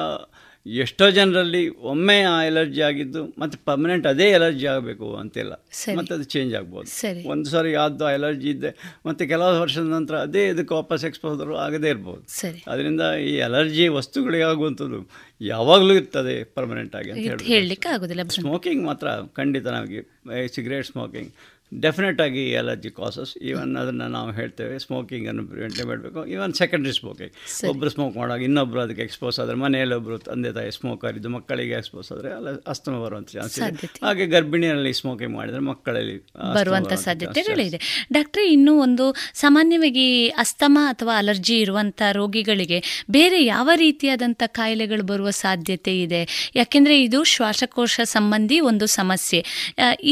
[0.81, 1.61] ಎಷ್ಟೋ ಜನರಲ್ಲಿ
[1.91, 5.53] ಒಮ್ಮೆ ಆ ಎಲರ್ಜಿ ಆಗಿದ್ದು ಮತ್ತೆ ಪರ್ಮನೆಂಟ್ ಅದೇ ಎಲರ್ಜಿ ಆಗಬೇಕು ಅಂತಿಲ್ಲ.
[5.97, 6.87] ಮತ್ತು ಅದು ಚೇಂಜ್ ಆಗ್ಬೋದು.
[7.33, 8.71] ಒಂದು ಸಾರಿ ಯಾವ್ದು ಎಲರ್ಜಿ ಇದ್ದೆ
[9.05, 12.23] ಮತ್ತೆ ಕೆಲವು ವರ್ಷದ ನಂತರ ಅದೇ ಇದಕ್ಕೆ ವಾಪಸ್ ಎಕ್ಸ್ಪೋಸರ್ ಆಗದೇ ಇರ್ಬೋದು.
[12.67, 15.01] ಅದರಿಂದ ಈ ಅಲರ್ಜಿ ವಸ್ತುಗಳಿಗೆ ಆಗುವಂಥದ್ದು
[15.41, 19.07] ಯಾವಾಗಲೂ ಇರ್ತದೆ ಪರ್ಮನೆಂಟ್ ಆಗಿ ಅಂತ ಹೇಳಿ ಹೇಳಲಿಕ್ಕೆ ಆಗೋದಿಲ್ಲ ಸ್ಮೋಕಿಂಗ್ ಮಾತ್ರ
[19.39, 20.01] ಖಂಡಿತ ನಮಗೆ
[20.47, 21.31] ಸಿಗರೇಟ್ ಸ್ಮೋಕಿಂಗ್
[21.71, 26.21] ಡೆಫಿನೆಟ್ ಆಗಿ ಅಲರ್ಜಿ ಕಾಸಸ್ ಈವನ್ ಅದನ್ನು ನಾವು ಹೇಳ್ತೇವೆ ಸ್ಮೋಕಿಂಗನ್ನು ಪ್ರಿವೆಂಟ್ ಮಾಡಬೇಕು.
[26.33, 27.33] ಈವನ್ ಸೆಕೆಂಡ್ರಿ ಸ್ಮೋಕಿಂಗ್
[27.71, 32.09] ಒಬ್ಬರು ಸ್ಮೋಕ್ ಮಾಡುವಾಗ ಇನ್ನೊಬ್ಬರು ಅದಕ್ಕೆ ಎಕ್ಸ್ಪೋಸ್ ಆದರೆ ಮನೆಯಲ್ಲಿ ಒಬ್ಬರು ತಂದೆ ತಾಯಿ ಸ್ಮೋಕರ್ ಇದ್ದು ಮಕ್ಕಳಿಗೆ ಎಕ್ಸ್ಪೋಸ್
[32.15, 33.89] ಆದರೆ ಅಲ್ಲ ಅಸ್ತಮ ಬರುವಂಥ ಚಾನ್ಸ್ ಇದೆ.
[34.05, 36.15] ಹಾಗೆ ಗರ್ಭಿಣಿಯಲ್ಲಿ ಸ್ಮೋಕಿಂಗ್ ಮಾಡಿದರೆ ಮಕ್ಕಳಲ್ಲಿ
[36.57, 37.79] ಬರುವಂಥ ಸಾಧ್ಯತೆಗಳಿದೆ
[38.17, 39.07] ಡಾಕ್ಟ್ರೆ ಇನ್ನೂ ಒಂದು
[39.43, 40.07] ಸಾಮಾನ್ಯವಾಗಿ
[40.43, 46.21] ಅಸ್ತಮ ಅಥವಾ ಅಲರ್ಜಿ ಇರುವಂಥ ರೋಗಿಗಳಿಗೆ ಬೇರೆ ಯಾವ ರೀತಿಯಾದಂಥ ಕಾಯಿಲೆಗಳು ಬರುವ ಸಾಧ್ಯತೆ ಇದೆ?
[46.55, 49.41] ಯಾಕೆಂದರೆ ಇದು ಶ್ವಾಸಕೋಶ ಸಂಬಂಧಿ ಒಂದು ಸಮಸ್ಯೆ.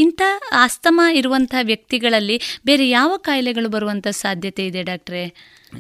[0.04, 0.22] ಇಂಥ
[0.64, 1.02] ಅಸ್ತಮ
[1.46, 5.24] ಇರುವಂತಹ ವ್ಯಕ್ತಿಗಳಲ್ಲಿ ಬೇರೆ ಯಾವ ಕಾಯಿಲೆಗಳು ಬರುವಂತ ಸಾಧ್ಯತೆ ಇದೆ ಡಾಕ್ಟ್ರೆ?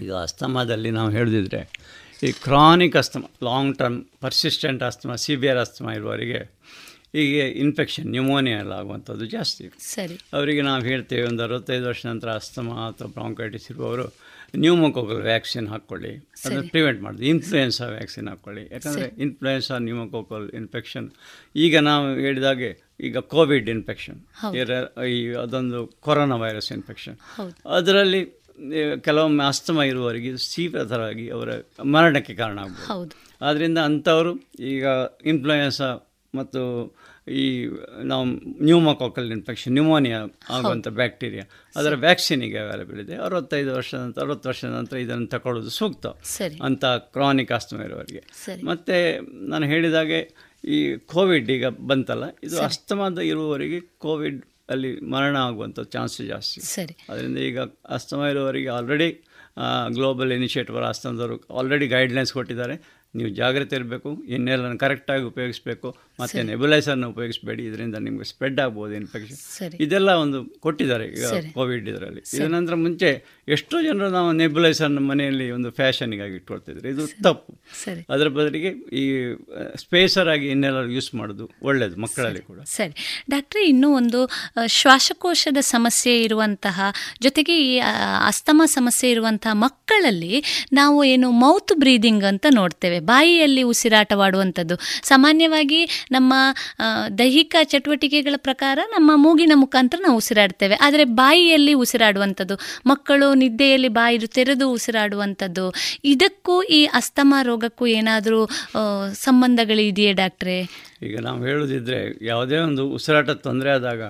[0.01, 1.61] ಈಗ ಅಸ್ತಮಾದಲ್ಲಿ ನಾವು ಹೇಳಿದ್ರೆ
[2.24, 6.41] ಈ chronic asthma long term persistent asthma severe asthma ಇರುವವರಿಗೆ
[7.16, 9.66] ಹೀಗೆ ಇನ್ಫೆಕ್ಷನ್ ನ್ಯೂಮೋನಿಯಾ ಎಲ್ಲ ಆಗುವಂಥದ್ದು ಜಾಸ್ತಿ.
[9.80, 10.16] ಸರಿ.
[10.34, 14.07] ಅವರಿಗೆ ನಾವು ಹೇಳ್ತೇವೆ ಒಂದು ಅರವತ್ತೈದು ವರ್ಷ ನಂತರ ಅಸ್ತಮ ಅಥವಾ ಬ್ರಾಂಕೈಟಿಸ್ ಇರುವವರು
[14.63, 16.11] ನ್ಯೂಮೋಕೋಕಲ್ ವ್ಯಾಕ್ಸಿನ್ ಹಾಕ್ಕೊಳ್ಳಿ
[16.43, 17.25] ಅದನ್ನು ಪ್ರಿವೆಂಟ್ ಮಾಡಿದೆ.
[17.25, 21.07] ಇನ್ಫ್ಲೂಯೆನ್ಸಾ ವ್ಯಾಕ್ಸಿನ್ ಹಾಕ್ಕೊಳ್ಳಿ ಯಾಕಂದರೆ ಇನ್ಫ್ಲೂಯೆನ್ಸಾ ನ್ಯೂಮೋಕೋಕಲ್ ಇನ್ಫೆಕ್ಷನ್
[21.65, 24.19] ಈಗ ನಾವು ಹೇಳಿದಾಗೆ ಈಗ ಕೋವಿಡ್ ಇನ್ಫೆಕ್ಷನ್.
[25.09, 27.17] ಈ ಅದೊಂದು ಕೊರೋನಾ ವೈರಸ್ ಇನ್ಫೆಕ್ಷನ್
[27.77, 28.21] ಅದರಲ್ಲಿ
[29.01, 31.49] ಕೆಲವೊಮ್ಮೆ ಅಸ್ತಮ ಇರುವವರಿಗೆ ತೀವ್ರತರವಾಗಿ ಅವರ
[31.95, 33.15] ಮರಣಕ್ಕೆ ಕಾರಣ ಆಗ್ಬೋದು.
[33.41, 34.85] ಆದ್ದರಿಂದ ಅಂಥವರು ಈಗ
[35.25, 35.89] ಇನ್ಫ್ಲೂಯೆನ್ಸಾ
[36.33, 36.61] ಮತ್ತು
[37.28, 37.67] ಈ
[38.03, 38.26] ನಾವು
[38.65, 40.19] ನ್ಯೂಮೋಕಾಕಲ್ ಇನ್ಫೆಕ್ಷನ್ ನ್ಯೂಮೋನಿಯಾ
[40.49, 41.45] ಆಗುವಂಥ ಬ್ಯಾಕ್ಟೀರಿಯಾ
[41.76, 43.15] ಅದರ ವ್ಯಾಕ್ಸಿನ್ ಈಗ ಅವೈಲೇಬಲ್ ಇದೆ.
[43.15, 46.05] ಅರವತ್ತೈದು ವರ್ಷದ ನಂತರ ಅರವತ್ತು ವರ್ಷದ ನಂತರ ಇದನ್ನು ತಗೊಳ್ಳೋದು ಸೂಕ್ತ
[46.61, 48.21] ಅಂತ ಕ್ರಾನಿಕ್ ಆಸ್ತಮ ಇರೋರಿಗೆ
[48.63, 48.97] ಮತ್ತು
[49.47, 50.19] ನಾನು ಹೇಳಿದಾಗೆ
[50.67, 56.61] ಈ ಕೋವಿಡ್ ಈಗ ಬಂತಲ್ಲ ಇದು ಅಸ್ತಮದ ಇರುವವರಿಗೆ ಕೋವಿಡ್ ಅಲ್ಲಿ ಮರಣ ಆಗುವಂಥ ಚಾನ್ಸ್ ಜಾಸ್ತಿ.
[56.61, 56.93] ಸರಿ.
[57.09, 57.59] ಅದರಿಂದ ಈಗ
[57.89, 59.23] ಅಸ್ತಮ ಇರುವವರಿಗೆ ಆಲ್ರೆಡಿ
[59.88, 63.05] ಗ್ಲೋಬಲ್ ಇನಿಷಿಯೇಟಿವ್ ಅಸ್ತಮದವರು ಆಲ್ರೆಡಿ ಗೈಡ್ಲೈನ್ಸ್ ಕೊಟ್ಟಿದ್ದಾರೆ.
[63.15, 65.89] ನೀವು ಜಾಗ್ರತೆ ಇರಬೇಕು ಇನ್ನೆಲ್ಲನೂ ಕರೆಕ್ಟಾಗಿ ಉಪಯೋಗಿಸಬೇಕು.
[66.20, 72.22] ಮತ್ತು ನೆಬುಲೈಸರ್ ಉಪಯೋಗಿಸಬೇಡಿ ಇದರಿಂದ ನಿಮಗೆ ಸ್ಪ್ರೆಡ್ ಆಗ್ಬೋದು ಇನ್ಫೆಕ್ಷನ್ ಇದೆಲ್ಲ ಒಂದು ಕೊಟ್ಟಿದ್ದಾರೆ ಈಗ ಕೋವಿಡ್ ಇದರಲ್ಲಿ.
[72.34, 76.89] ಇದರ ನಂತರ ಮುಂಚೆ ಎಷ್ಟೋ ಜನರು ನಾವು ನೆಬುಲೈಸರ್ನ ಮನೆಯಲ್ಲಿ ಒಂದು ಫ್ಯಾಷನ್ಗಾಗಿ ಇಟ್ಕೊಳ್ತಿದ್ರು.
[76.89, 77.53] ಇದು ತಪ್ಪು.
[78.09, 79.36] ಅದರ ಬದಲಿಗೆ ಈ
[79.78, 82.59] ಸ್ಪೇಸರ್ ಆಗಿ ಇನ್ನೆಲ್ಲ ಯೂಸ್ ಮಾಡೋದು ಒಳ್ಳೆಯದು ಮಕ್ಕಳಲ್ಲಿ ಕೂಡ.
[82.59, 83.24] ಸರಿ.
[83.30, 84.30] ಡಾಕ್ಟ್ರೆ ಇನ್ನೂ ಒಂದು
[84.68, 86.82] ಶ್ವಾಸಕೋಶದ ಸಮಸ್ಯೆ ಇರುವಂತಹ
[87.22, 87.80] ಜೊತೆಗೆ ಈ
[88.28, 90.43] ಅಸ್ತಮ ಸಮಸ್ಯೆ ಇರುವಂತಹ ಮಕ್ಕಳಲ್ಲಿ
[90.74, 92.99] ನಾವು ಏನು ಮೌತ್ ಬ್ರೀದಿಂಗ್ ಅಂತ ನೋಡ್ತೇವೆ.
[92.99, 94.76] ಬಾಯಿಯಲ್ಲಿ ಉಸಿರಾಟವಾಡುವಂಥದ್ದು.
[95.03, 96.33] ಸಾಮಾನ್ಯವಾಗಿ ನಮ್ಮ
[97.19, 100.75] ದೈಹಿಕ ಚಟುವಟಿಕೆಗಳ ಪ್ರಕಾರ ನಮ್ಮ ಮೂಗಿನ ಮುಖಾಂತರ ನಾವು ಉಸಿರಾಡ್ತೇವೆ.
[100.75, 105.73] ಆದರೆ ಬಾಯಿಯಲ್ಲಿ ಉಸಿರಾಡುವಂಥದ್ದು ಮಕ್ಕಳು ನಿದ್ದೆಯಲ್ಲಿ ಬಾಯಿ ತೆರೆದು ಉಸಿರಾಡುವಂಥದ್ದು
[106.05, 108.49] ಇದಕ್ಕೂ ಈ ಅಸ್ತಮ ರೋಗಕ್ಕೂ ಏನಾದರೂ
[109.13, 110.69] ಸಂಬಂಧಗಳಿದೆಯೇ ಡಾಕ್ಟ್ರೇ?
[111.03, 114.01] ಈಗ ನಾವು ಹೇಳೋದಿದ್ರೆ ಯಾವುದೇ ಒಂದು ಉಸಿರಾಟ ತೊಂದರೆ ಆದಾಗ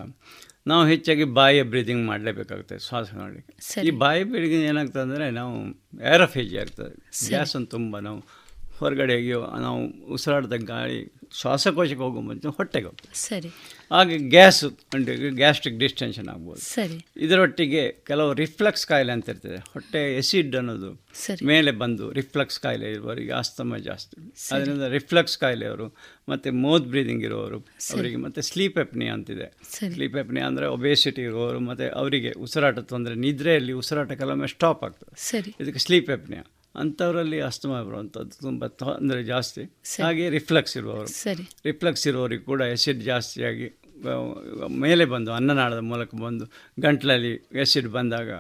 [0.68, 3.82] ನಾವು ಹೆಚ್ಚಾಗಿ ಬಾಯಿಯ ಬ್ರೀದಿಂಗ್ ಮಾಡಲೇಬೇಕಾಗುತ್ತೆ ಶ್ವಾಸ ಮಾಡಲಿಕ್ಕೆ.
[3.88, 5.54] ಈ ಬಾಯಿ ಬ್ರೀದಿಂಗ್ ಏನಾಗ್ತದೆ ಅಂದರೆ ನಾವು
[6.14, 6.96] ಏರಫೇಜಿ ಆಗ್ತದೆ.
[7.28, 8.20] ಗ್ಯಾಸನ್ನು ತುಂಬ ನಾವು
[8.80, 9.16] ಹೊರಗಡೆ
[9.62, 9.82] ನಾವು
[10.14, 13.18] ಉಸಿರಾಡಿದ ಗಾಳಿ ಶ್ವಾಸಕೋಶಕ್ಕೆ ಹೋಗೋ ಮುಂಚೆ ಹೊಟ್ಟೆಗೆ ಹೋಗ್ತದೆ.
[13.18, 13.48] ಸರಿ.
[13.92, 14.66] ಹಾಗೆ ಗ್ಯಾಸ್
[15.36, 16.62] ಗ್ಯಾಸ್ಟ್ರಿಕ್ ಡಿಸ್ಟೆನ್ಷನ್ ಆಗ್ಬೋದು.
[16.62, 17.06] ಸರಿ.
[17.18, 19.58] ಇದರೊಟ್ಟಿಗೆ ಕೆಲವು ರಿಫ್ಲಕ್ಸ್ ಕಾಯಿಲೆ ಅಂತ ಇರ್ತದೆ.
[19.58, 21.46] ಹೊಟ್ಟೆ ಎಸಿಡ್ ಅನ್ನೋದು ಸರಿ.
[21.46, 25.96] ಮೇಲೆ ಬಂದು ರಿಫ್ಲಕ್ಸ್ ಕಾಯಿಲೆ ಇರುವವರಿಗೆ ಆಸ್ತಮ ಜಾಸ್ತಿ ಅದರಿಂದ ರಿಫ್ಲಕ್ಸ್ ಕಾಯಿಲೆಯವರು
[26.30, 27.60] ಮತ್ತು ಮೌತ್ ಬ್ರೀದಿಂಗ್ ಇರುವವರು
[27.94, 29.58] ಅವರಿಗೆ ಮತ್ತು ಸ್ಲೀಪ್ ಎಪ್ನಿ ಅಂತಿದೆ.
[29.94, 35.22] ಸ್ಲೀಪ್ ಎಪ್ನಿ ಅಂದರೆ ಒಬೇಸಿಟಿ ಇರುವವರು ಮತ್ತು ಅವರಿಗೆ ಉಸಿರಾಟ ತೊಂದರೆ ನಿದ್ರೆಯಲ್ಲಿ ಉಸಿರಾಟ ಕೆಲವೊಮ್ಮೆ ಸ್ಟಾಪ್ ಆಗ್ತದೆ.
[35.22, 35.56] ಸರಿ.
[35.60, 36.40] ಇದಕ್ಕೆ ಸ್ಲೀಪ್ ಎಪ್ನಿಯ.
[36.76, 39.64] ಅಂಥವರಲ್ಲಿ ಅಸ್ತಮ ಬರುವಂಥದ್ದು ತುಂಬ ತೊಂದರೆ ಜಾಸ್ತಿ.
[40.04, 41.08] ಹಾಗೆ ರಿಫ್ಲೆಕ್ಸ್ ಇರುವವರು.
[41.08, 41.50] ಸರಿ.
[41.66, 43.80] ರಿಫ್ಲೆಕ್ಸ್ ಇರುವವರಿಗೆ ಕೂಡ ಎಸಿಡ್ ಜಾಸ್ತಿಯಾಗಿ
[44.70, 46.46] ಮೇಲೆ ಬಂದು ಅನ್ನನಾಳದ ಮೂಲಕ ಬಂದು
[46.80, 48.32] ಗಂಟ್ಲಲ್ಲಿ ಎಸಿಡ್ ಬಂದಾಗ.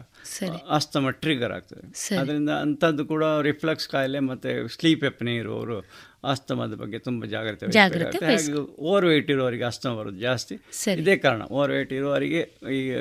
[0.69, 2.15] ಅಸ್ತಮ ಟ್ರಿಗರ್ ಆಗ್ತದೆ.
[2.17, 5.77] ಅದರಿಂದ ಅಂಥದ್ದು ಕೂಡ ರಿಫ್ಲೆಕ್ಸ್ ಕಾಯಿಲೆ ಮತ್ತು ಸ್ಲೀಪ್ ಎಪ್ನೆ ಇರುವವರು
[6.23, 7.65] ಅಸ್ತಮದ ಬಗ್ಗೆ ತುಂಬ ಜಾಗ್ರತೆ.
[7.65, 10.55] ಹಾಗೆ ಓವರ್ ವೆಯ್ಟ್ ಇರುವವರಿಗೆ ಅಸ್ತಮ ಬರೋದು ಜಾಸ್ತಿ.
[10.97, 12.41] ಇದೇ ಕಾರಣ ಓವರ್ ವೆಯ್ಟ್ ಇರುವವರಿಗೆ
[12.73, 12.93] ಈ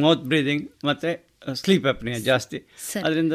[0.00, 1.10] ಮೌತ್ ಬ್ರೀದಿಂಗ್ ಮತ್ತು
[1.54, 2.62] ಸ್ಲೀಪ್ ಎಪ್ನಿಯ ಜಾಸ್ತಿ.
[3.04, 3.32] ಅದರಿಂದ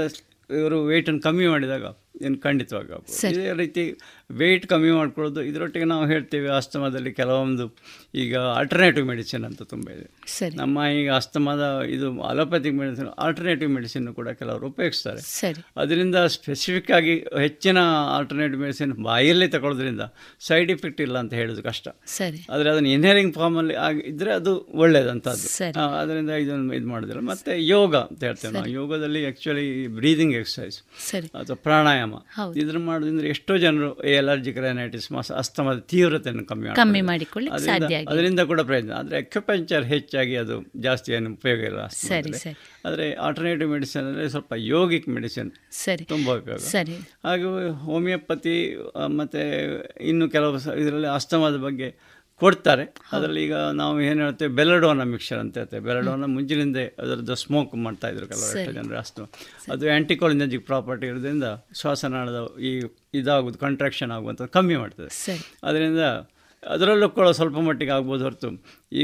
[0.51, 1.85] ಇವರು ವೆಯ್ಟನ್ನು ಕಮ್ಮಿ ಮಾಡಿದಾಗ
[2.25, 2.89] ಏನು ಖಂಡಿತವಾಗಿ
[3.33, 3.83] ಇದೇ ರೀತಿ
[4.31, 7.65] ವೆಯ್ಟ್ ಕಮ್ಮಿ ಮಾಡ್ಕೊಳ್ಳೋದು ಇದರೊಟ್ಟಿಗೆ ನಾವು ಹೇಳ್ತೇವೆ ಅಸ್ತಮದಲ್ಲಿ ಕೆಲವೊಂದು
[8.15, 10.05] ಈಗ ಆಲ್ಟರ್ನೇಟಿವ್ ಮೆಡಿಸಿನ್ ಅಂತ ತುಂಬ ಇದೆ.
[10.27, 10.55] ಸರಿ.
[10.55, 15.21] ನಮ್ಮ ಈಗ ಅಸ್ತಮದ ಇದು ಅಲೋಪತಿಕ್ ಮೆಡಿಸಿನ್ ಆಲ್ಟರ್ನೇಟಿವ್ ಮೆಡಿಸಿನ್ ಕೂಡ ಕೆಲವರು ಉಪಯೋಗಿಸ್ತಾರೆ.
[15.35, 15.61] ಸರಿ.
[15.77, 17.79] ಅದರಿಂದ ಸ್ಪೆಸಿಫಿಕ್ ಆಗಿ ಹೆಚ್ಚಿನ
[18.17, 20.05] ಆಲ್ಟರ್ನೇಟಿವ್ ಮೆಡಿಸಿನ್ ಬಾಯಲ್ಲಿ ತಗೊಳ್ಳೋದ್ರಿಂದ
[20.47, 21.85] ಸೈಡ್ ಎಫೆಕ್ಟ್ ಇಲ್ಲ ಅಂತ ಹೇಳೋದು ಕಷ್ಟ.
[22.17, 22.41] ಸರಿ.
[22.49, 25.47] ಆದರೆ ಅದನ್ನು ಇನ್ಹೇರಿಂಗ್ ಫಾರ್ಮಲ್ಲಿ ಆಗಿ ಇದ್ದರೆ ಅದು ಒಳ್ಳೆಯದಂಥದ್ದು
[26.01, 28.69] ಅದರಿಂದ ಇದನ್ನು ಇದು ಮಾಡಿದ್ರೆ ಮತ್ತು ಯೋಗ ಅಂತ ಹೇಳ್ತೇವೆ ನಾವು.
[28.79, 29.67] ಯೋಗದಲ್ಲಿ ಆ್ಯಕ್ಚುಲಿ
[29.97, 30.77] ಬ್ರೀದಿಂಗ್ ಎಕ್ಸಸೈಸ್
[31.09, 31.27] ಸರಿ.
[31.41, 32.10] ಅಥವಾ ಪ್ರಾಣಾಯಾಮ.
[32.17, 32.59] ಹೌದು.
[32.59, 36.75] ಇದ್ರ ಮಾಡೋದ್ರಿಂದ ಎಷ್ಟೋ ಜನರು ಎಲರ್ಜಿಕ್ ರೈನೈಟಿಸ್ ಅಸ್ತಮದ ತೀವ್ರತೆಯನ್ನು ಕಮ್ಮಿ.
[36.75, 38.91] ಕಮ್ಮಿ ಮಾಡಿಕೊಳ್ಳಿ ಅದರಿಂದ- ಕೂಡ ಪ್ರಯೋಜನ.
[38.91, 42.81] ಆದರೆ ಅಕ್ಯುಪಂಚರ್ ಹೆಚ್ಚಾಗಿ ಅದು ಜಾಸ್ತಿ ಏನು ಉಪಯೋಗ ಇಲ್ಲ ಸರಿ ಸರಿ.
[42.85, 46.05] ಆದರೆ ಆಲ್ಟರ್ನೇಟಿವ್ ಮೆಡಿಸಿನ್ ಅಂದರೆ ಸ್ವಲ್ಪ ಯೋಗಿಕ್ ಮೆಡಿಸಿನ್ ಸರಿ.
[46.05, 46.57] ತುಂಬ ಉಪಯೋಗ.
[46.57, 46.93] ಸರಿ.
[47.23, 49.39] ಹಾಗೂ ಹೋಮಿಯೋಪತಿ ಮತ್ತು
[50.01, 52.11] ಇನ್ನು ಕೆಲವು ಇದರಲ್ಲಿ ಅಸ್ತಮದ ಬಗ್ಗೆ
[52.43, 52.83] ಕೊಡ್ತಾರೆ.
[53.15, 55.83] ಅದರಲ್ಲಿ ಈಗ ನಾವು ಏನು ಹೇಳ್ತೇವೆ ಬೆಲಡೋನ ಮಿಕ್ಸರ್ ಅಂತ ಹೇಳ್ತೇವೆ.
[55.87, 59.23] ಬೆಲಡೋನ ಮುಂಚಿನಿಂದ ಅದರದ್ದು ಸ್ಮೋಕ್ ಮಾಡ್ತಾ ಇದ್ರು ಕೆಲವರು ಎಷ್ಟೋ ಜನರು ಅಷ್ಟು.
[59.75, 61.49] ಅದು ಆ್ಯಂಟಿಕೋಲಿನಜಿಕ್ ಪ್ರಾಪರ್ಟಿ ಇರೋದ್ರಿಂದ
[61.81, 62.71] ಶ್ವಾಸನಾಳದ ಈ
[63.21, 65.09] ಇದಾಗೋದು ಕಂಟ್ರಾಕ್ಷನ್ ಆಗುವಂಥದ್ದು ಕಮ್ಮಿ ಮಾಡ್ತದೆ.
[65.69, 66.03] ಅದರಿಂದ
[66.63, 68.49] ಅದರಲ್ಲೂ ಕೂಡ ಸ್ವಲ್ಪ ಮಟ್ಟಿಗೆ ಆಗ್ಬೋದು ಹೊರತು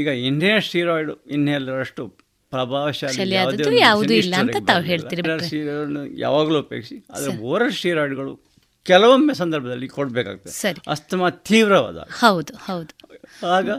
[0.00, 2.02] ಈಗ ಇಂಡಿಯನ್ ಸ್ಟೀರಾಯ್ಡ್ ಇನ್ಹೇಲರಷ್ಟು
[2.52, 4.18] ಪ್ರಭಾವಶಾಲಿ ಶಾಲಿ ಯಾವುದೇ
[4.66, 5.58] ಡಾಕ್ಟ್ರೆ.
[6.24, 6.96] ಯಾವಾಗಲೂ ಉಪಯೋಗಿಸಿ.
[7.14, 8.32] ಆದರೆ ಓರಲ್ ಸ್ಟೀರಾಯ್ಡ್ಗಳು
[8.88, 10.52] ಕೆಲವೊಮ್ಮೆ ಸಂದರ್ಭದಲ್ಲಿ ಕೊಡಬೇಕಾಗ್ತದೆ.
[10.52, 10.90] ಸರಿ.
[10.90, 11.96] ಅಸ್ತಮ ತೀವ್ರವಾದ.
[11.96, 12.92] ಹೌದು ಹೌದು.
[13.46, 13.70] ಆಗ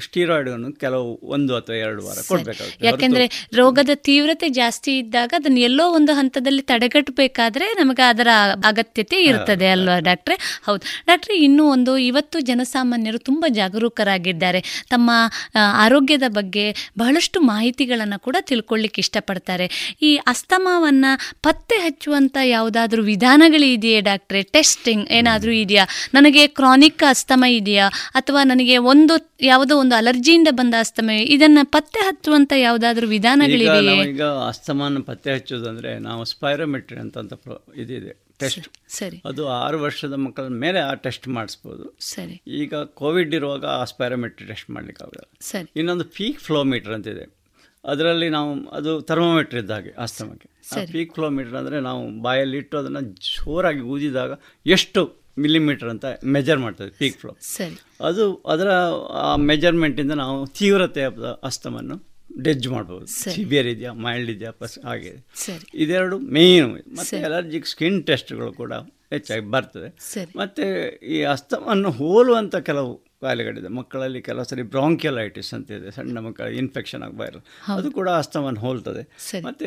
[0.00, 2.86] ಸ್ಟೀರಾಯ್ಡನ್ನು ಕೆಲವು ಒಂದು ಅಥವಾ ಎರಡು ವಾರ ಕೊಡಬೇಕಾಗುತ್ತೆ.
[2.86, 8.28] ಯಾಕೆಂದ್ರೆ ರೋಗದ ತೀವ್ರತೆ ಜಾಸ್ತಿ ಇದ್ದಾಗ ಅದನ್ನ ಎಲ್ಲೋ ಒಂದು ಹಂತದಲ್ಲಿ ತಡೆಗಟ್ಟಬೇಕಾದ್ರೆ ನಮಗೆ ಅದರ
[8.64, 10.62] ಅಗತ್ಯತೆ ಇರ್ತದೆ ಅಲ್ವಾ ಡಾಕ್ಟ್ರೆ?
[10.66, 10.82] ಹೌದು.
[11.06, 14.86] ಡಾಕ್ಟ್ರೆ ಇನ್ನೂ ಒಂದು ಇವತ್ತು ಜನಸಾಮಾನ್ಯರು ತುಂಬ ಜಾಗರೂಕರಾಗಿದ್ದಾರೆ.
[14.90, 15.10] ತಮ್ಮ
[15.56, 19.96] ಆರೋಗ್ಯದ ಬಗ್ಗೆ ಬಹಳಷ್ಟು ಮಾಹಿತಿಗಳನ್ನು ಕೂಡ ತಿಳ್ಕೊಳ್ಳಿಕ್ಕೆ ಇಷ್ಟಪಡ್ತಾರೆ.
[20.02, 21.04] ಈ ಅಸ್ತಮವನ್ನ
[21.42, 24.42] ಪತ್ತೆ ಹಚ್ಚುವಂತ ಯಾವುದಾದ್ರೂ ವಿಧಾನಗಳಿದೆಯೇ ಡಾಕ್ಟ್ರೆ?
[24.42, 25.86] ಟೆಸ್ಟಿಂಗ್ ಏನಾದರೂ ಇದೆಯಾ?
[26.14, 27.88] ನನಗೆ ಕ್ರಾನಿಕ್ ಅಸ್ತಮ ಇದೆಯಾ?
[28.14, 34.26] ಅಥವಾ ನನಗೆ ಒಂದು ಯಾವುದೋ ಒಂದು ಅಲರ್ಜಿಯಿಂದ ಬಂದ ಅಸ್ತಮೆ ಇದನ್ನ ಪತ್ತೆ ಹಚ್ಚುವಂತ ಯಾವುದಾದ್ರೂ ಈಗ ವಿಧಾನಗಳಿವೆಯೇ ನಾವೀಗ
[34.50, 37.16] ಅಸ್ತಮಾನ ಪತ್ತೆ ಹಚ್ಚೋದಂದ್ರೆ ನಾವು ಸ್ಪೈರೋಮೆಟ್ರಿ ಅಂತ
[37.82, 38.68] ಇದಿದೆ ಟೆಸ್ಟ್.
[38.98, 41.84] ಸರಿ ಅದು ಆರು ವರ್ಷದ ಮಕ್ಕಳ ಮೇಲೆ ಆ ಟೆಸ್ಟ್ ಮಾಡಿಸ್ಬೋದು.
[42.12, 42.36] ಸರಿ.
[42.60, 45.68] ಈಗ ಕೋವಿಡ್ ಇರುವಾಗ ಆ ಸ್ಪೈರೋಮೆಟ್ರಿ ಟೆಸ್ಟ್ ಮಾಡ್ಲಿಕ್ಕೆ ಆಗಲ್ಲ ಸರಿ.
[45.76, 47.24] ಇನ್ನೊಂದು ಪೀಕ್ ಫ್ಲೋಮೀಟರ್ ಅಂತಿದೆ.
[47.84, 50.48] ಅದರಲ್ಲಿ ನಾವು ಅದು ಥರ್ಮೋಮೀಟರ್ ಇದ್ದ ಹಾಗೆ ಆಸ್ತಮಕ್ಕೆ.
[50.94, 54.32] ಪೀಕ್ ಫ್ಲೋಮೀಟರ್ ಅಂದರೆ ನಾವು ಬಾಯಲ್ಲಿ ಇಟ್ಟು ಅದನ್ನು ಜೋರಾಗಿ ಊದಿದಾಗ
[54.66, 55.02] ಎಷ್ಟು
[55.44, 56.06] ಮಿಲಿಮೀಟರ್ ಅಂತ
[56.36, 57.76] ಮೆಜರ್ ಮಾಡ್ತದೆ ಪೀಕ್ ಫ್ಲೋ ಸರಿ.
[58.10, 58.70] ಅದು ಅದರ
[59.24, 61.08] ಆ ಮೆಜರ್ಮೆಂಟಿಂದ ನಾವು ತೀವ್ರತೆಯ
[61.50, 61.96] ಅಸ್ತಮನ್ನು
[62.46, 63.06] ಡೆಜ್ ಮಾಡ್ಬೋದು.
[63.34, 65.12] ಸಿವಿಯರ್ ಇದೆಯಾ ಮೈಲ್ಡ್ ಇದೆಯಾ ಪಸ್ ಹಾಗೆ.
[65.84, 68.72] ಇದೆರಡು ಮೇನ್ ಮತ್ತು ಅಲರ್ಜಿಕ್ ಸ್ಕಿನ್ ಟೆಸ್ಟ್ಗಳು ಕೂಡ
[69.14, 69.88] ಹೆಚ್ಚಾಗಿ ಬರ್ತದೆ.
[70.40, 70.66] ಮತ್ತೆ
[71.14, 72.90] ಈ ಅಸ್ತಮನ್ನು ಹೋಲುವಂಥ ಕೆಲವು
[73.24, 73.68] ಕಾಯಿಲೆಗಳಿದೆ.
[73.78, 75.88] ಮಕ್ಕಳಲ್ಲಿ ಕೆಲವು ಸರಿ ಬ್ರಾಂಕಿಯಲೈಟಿಸ್ ಅಂತ ಇದೆ.
[75.96, 77.42] ಸಣ್ಣ ಮಕ್ಕಳ ಇನ್ಫೆಕ್ಷನ್ ಆಗಿ ವೈರಲ್
[77.76, 79.02] ಅದು ಕೂಡ ಅಸ್ತಮನ್ನು ಹೋಲ್ತದೆ.
[79.48, 79.66] ಮತ್ತು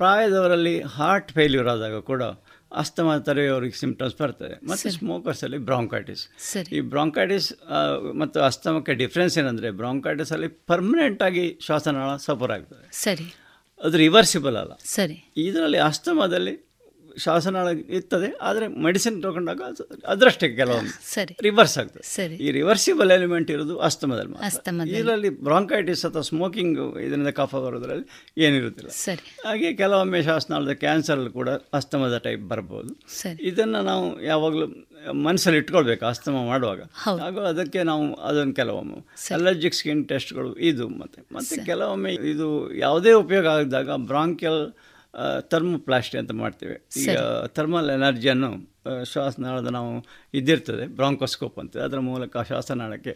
[0.00, 2.22] ಪ್ರಾಯದವರಲ್ಲಿ ಹಾರ್ಟ್ ಫೇಲ್ಯೂರ್ ಆದಾಗ ಕೂಡ
[2.72, 4.66] ಅಸ್ತಮ ತಡೆಯೋರಿಗೆ ಸಿಂಪ್ಟಮ್ಸ್ ಬರ್ತದೆ.
[4.66, 6.28] ಮತ್ತು ಸ್ಮೋಕರ್ಸಲ್ಲಿ ಬ್ರಾಂಕೈಟಿಸ್
[6.72, 7.52] ಈ ಬ್ರಾಂಕೈಟಿಸ್
[8.14, 12.88] ಮತ್ತು ಅಸ್ತಮಕ್ಕೆ ಡಿಫ್ರೆನ್ಸ್ ಏನಂದರೆ ಬ್ರಾಂಕೈಟಿಸಲ್ಲಿ ಪರ್ಮನೆಂಟಾಗಿ ಶ್ವಾಸನಾಳ ಸಫರ್ ಆಗ್ತದೆ.
[12.92, 13.34] ಸರಿ.
[13.82, 14.72] ಅದು ರಿವರ್ಸಿಬಲ್ ಅಲ್ಲ.
[14.84, 15.32] ಸರಿ.
[15.36, 16.66] ಇದರಲ್ಲಿ ಅಸ್ತಮದಲ್ಲಿ
[17.18, 21.36] ಶ್ವಾಸನಾಳ ಇರ್ತದೆ ಆದರೆ ಮೆಡಿಸಿನ್ ತಗೊಂಡಾಗ ಅದು ಅದರಷ್ಟೇ ಕೆಲವೊಂದು ಸರಿ.
[21.42, 22.02] ರಿವರ್ಸ್ ಆಗ್ತದೆ.
[22.02, 22.34] ಸರಿ.
[22.34, 24.34] ಈ ರಿವರ್ಸಿಬಲ್ ಎಲಿಮೆಂಟ್ ಇರೋದು ಅಸ್ತಮದಲ್ಲಿ.
[24.46, 24.98] ಅಸ್ತಮದಲ್ಲಿ.
[24.98, 28.06] ಇದರಲ್ಲಿ ಬ್ರಾಂಕೈಟಿಸ್ ಅಥವಾ ಸ್ಮೋಕಿಂಗ್ ಇದರಿಂದ ಕಫ ಬರೋದ್ರಲ್ಲಿ
[28.38, 29.24] ಏನಿರುತ್ತಿಲ್ಲ ಸರಿ.
[29.46, 32.92] ಹಾಗೆ ಕೆಲವೊಮ್ಮೆ ಶ್ವಾಸನಾಳದ ಕ್ಯಾನ್ಸರ್ ಕೂಡ ಅಸ್ತಮದ ಟೈಪ್ ಬರ್ಬೋದು.
[33.08, 33.48] ಸರಿ.
[33.48, 34.66] ಇದನ್ನು ನಾವು ಯಾವಾಗಲೂ
[35.12, 36.80] ಮನಸ್ಸಲ್ಲಿ ಇಟ್ಕೊಳ್ಬೇಕು ಅಸ್ತಮ ಮಾಡುವಾಗ.
[36.94, 39.00] ಹಾಗೂ ಅದಕ್ಕೆ ನಾವು ಅದೊಂದು ಕೆಲವೊಮ್ಮೆ
[39.34, 41.22] ಅಲರ್ಜಿಕ್ ಸ್ಕಿನ್ ಟೆಸ್ಟ್ಗಳು ಇದು ಮತ್ತೆ.
[41.32, 44.62] ಮತ್ತೆ ಕೆಲವೊಮ್ಮೆ ಇದು ಯಾವುದೇ ಉಪಯೋಗ ಆದಾಗ ಬ್ರಾಂಕಿಯಲ್
[45.52, 46.76] ಥರ್ಮೋಪ್ಲಾಸ್ಟಿ ಅಂತ ಮಾಡ್ತೇವೆ.
[47.02, 47.16] ಈಗ
[47.46, 48.50] ಥರ್ಮಲ್ ಎನರ್ಜಿಯನ್ನು
[49.12, 49.92] ಶ್ವಾಸನಾಳದ ನಾವು
[50.34, 51.76] ಇದ್ದಿರ್ತದೆ ಬ್ರಾಂಕೋಸ್ಕೋಪ್ ಅಂತ.
[51.76, 53.14] ಅದರ ಮೂಲಕ ಶ್ವಾಸನಾಳಕ್ಕೆ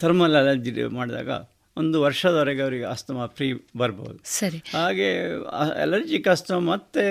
[0.00, 1.30] ಥರ್ಮಲ್ ಅಲರ್ಜಿ ಮಾಡಿದಾಗ
[1.76, 4.18] ಒಂದು ವರ್ಷದವರೆಗೆ ಅವರಿಗೆ ಅಸ್ತಮ ಫ್ರೀ ಬರ್ಬೋದು.
[4.24, 4.58] ಸರಿ.
[4.72, 5.08] ಹಾಗೆ
[5.84, 7.02] ಅಲರ್ಜಿಕ್ ಅಸ್ತಮ ಮತ್ತು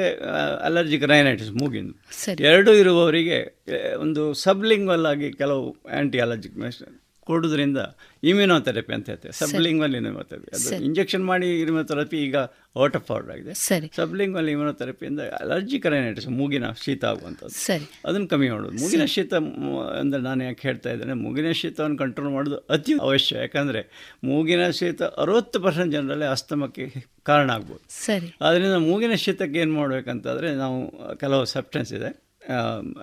[0.70, 1.96] ಅಲರ್ಜಿಕ್ ರೈನೈಟಿಸ್ ಮೂಗಿಂದು.
[2.24, 2.44] ಸರಿ.
[2.44, 3.40] ಎರಡು ಇರುವವರಿಗೆ
[4.00, 6.98] ಒಂದು ಸಬ್ಲಿಂಗ್ವಲ್ ಆಗಿ ಕೆಲವು ಆ್ಯಂಟಿ ಅಲರ್ಜಿಕ್ ಮೆಡಿಸಿನ್
[7.28, 7.80] ಕೊಡೋದ್ರಿಂದ
[8.24, 9.34] ಇಮ್ಯುನೋಥೆರಪಿ ಅಂತ ಹೇಳ್ತೇವೆ.
[9.42, 10.84] ಸಬ್ಲಿಂಗ್ವಲ್ ಇಮ್ಯುನೋಥೆರಪಿ ಅದು.
[10.86, 12.36] ಇಂಜೆಕ್ಷನ್ ಮಾಡಿ ಇಮ್ಯುನೋಥೆರಪಿ ಈಗ
[12.78, 13.54] ಔಟ್ ಆಫ್ ಆರ್ಡರ್ ಆಗಿದೆ.
[13.54, 13.88] ಸರಿ.
[13.96, 17.56] ಸಬ್ಲಿಂಗ್ವಲ್ ಇಮ್ಯುನೋಥೆರಪಿಯಿಂದ ಅಲರ್ಜಿ ಕರೈನೈಟಿಸ್ ಮೂಗಿನ ಶೀತ ಆಗುವಂಥದ್ದು.
[17.66, 17.88] ಸರಿ.
[18.06, 18.76] ಅದನ್ನು ಕಮ್ಮಿ ಮಾಡೋದು.
[18.84, 19.34] ಮೂಗಿನ ಶೀತ
[20.02, 23.36] ಅಂದರೆ ನಾನು ಯಾಕೆ ಹೇಳ್ತಾ ಇದ್ದೇನೆ ಮೂಗಿನ ಶೀತವನ್ನು ಕಂಟ್ರೋಲ್ ಮಾಡೋದು ಅತಿ ಅವಶ್ಯ.
[23.38, 23.84] ಯಾಕಂದರೆ
[24.24, 26.86] ಮೂಗಿನ ಶೀತ ಅರವತ್ತು ಪರ್ಸೆಂಟ್ ಜನರಲ್ಲಿ ಅಸ್ತಮಕ್ಕೆ
[27.24, 27.84] ಕಾರಣ ಆಗ್ಬೋದು.
[28.06, 28.30] ಸರಿ.
[28.42, 30.78] ಆದ್ದರಿಂದ ಮೂಗಿನ ಶೀತಕ್ಕೆ ಏನು ಮಾಡಬೇಕಂತಂದರೆ ನಾವು
[31.18, 32.10] ಕೆಲವು ಸಬ್ಸ್ಟೆನ್ಸ್ ಇದೆ.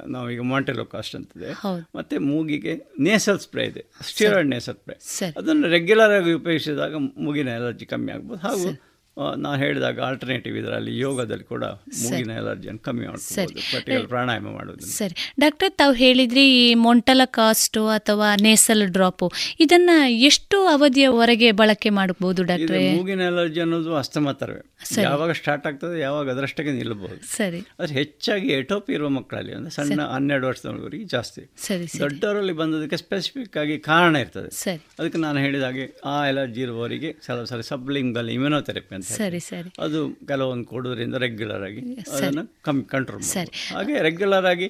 [0.09, 1.53] ನಾವೀಗ ಮಾಂಟೆಲೋ ಕಾಸ್ಟ್ ಅಂತಿದೆ.
[1.53, 3.85] ಇದೆ ಮತ್ತು ಮೂಗಿಗೆ ನೇಸಲ್ ಸ್ಪ್ರೇ ಇದೆ.
[4.03, 5.35] Steroid nasal spray.
[5.37, 8.41] ಅದನ್ನು ರೆಗ್ಯುಲರ್ ಆಗಿ ಉಪಯೋಗಿಸಿದಾಗ ಮೂಗಿನ ಎಲರ್ಜಿ ಕಮ್ಮಿ ಆಗ್ಬೋದು.
[8.41, 15.35] ಹಾಗೂ ನಾನು ಹೇಳಿದಾಗ ಆಲ್ಟರ್ನೇಟಿವ್ ಇದರಲ್ಲಿ ಯೋಗದಲ್ಲಿ ಕೂಡ ಮೂಗಿನ ಎಲರ್ಜಿಯನ್ನು ಕಮ್ಮಿ ಮಾಡ್ಕೋಬೋದು ಪರ್ಟಿಕ್ಯುಲರ್ ಪ್ರಾಣಾಯಾಮ ಮಾಡೋದು ಸರಿ.
[15.41, 22.97] ಡಾಕ್ಟರ್ ತಾವು ಹೇಳಿದ್ರಿ ಈ ಮೊಂಟಲ ಕಾಸ್ಟು ಅಥವಾ ನೇಸಲ್ ಡ್ರಾಪು ಇದನ್ನ ಎಷ್ಟು ಅವಧಿಯವರೆಗೆ ಬಳಕೆ ಮಾಡಬಹುದು ಡಾಕ್ಟರ್?
[22.97, 27.37] ಮೂಗಿನ ಎಲರ್ಜಿ ಅನ್ನೋದು ಅಸ್ತಮ ಥರವೇ ಯಾವಾಗ ಸ್ಟಾರ್ಟ್ ಆಗ್ತದೆ ಯಾವಾಗ ಅದರಷ್ಟಕ್ಕೆ ನಿಲ್ಲಬಹುದು.
[27.37, 27.61] ಸರಿ.
[27.79, 31.51] ಅದು ಹೆಚ್ಚಾಗಿ ಎಟೋಪಿ ಇರುವ ಮಕ್ಕಳಲ್ಲಿ ಅಂದ್ರೆ ಸಣ್ಣ ಹನ್ನೆರಡು ವರ್ಷದವರೆಗೆ ಜಾಸ್ತಿ.
[31.57, 31.99] ಸರಿ ಸರಿ.
[31.99, 34.51] ದೊಡ್ಡವರಲ್ಲಿ ಬಂದದಕ್ಕೆ ಸ್ಪೆಸಿಫಿಕ್ ಆಗಿ ಕಾರಣ ಇರ್ತದೆ.
[34.51, 34.87] ಸರಿ.
[34.99, 39.41] ಅದಕ್ಕೆ ನಾನು ಹೇಳಿದಾಗೆ ಆ ಎಲರ್ಜಿ ಇರುವವರಿಗೆ ಕೆಲವು ಸಲ ಸಬ್ಲಿಂಗಲ್ ಇಮ್ಯುನೋಥೆರಪಿ ಅಂತ ಹೇಳ್ತಾರೆ.
[39.41, 39.71] ಸರಿ ಸರಿ.
[39.87, 40.01] ಅದು
[40.31, 41.83] ಕೆಲವೊಂದು ಕೊಡೋದ್ರಿಂದ ರೆಗ್ಯುಲರ್ ಆಗಿ.
[42.15, 43.53] ಅದನ್ನು ಕಮ್ಮಿ ಕಂಟ್ರೋಲ್ ಸರಿ.
[43.77, 44.69] ಹಾಗೆ ರೆಗ್ಯುಲರ್ ಆಗಿ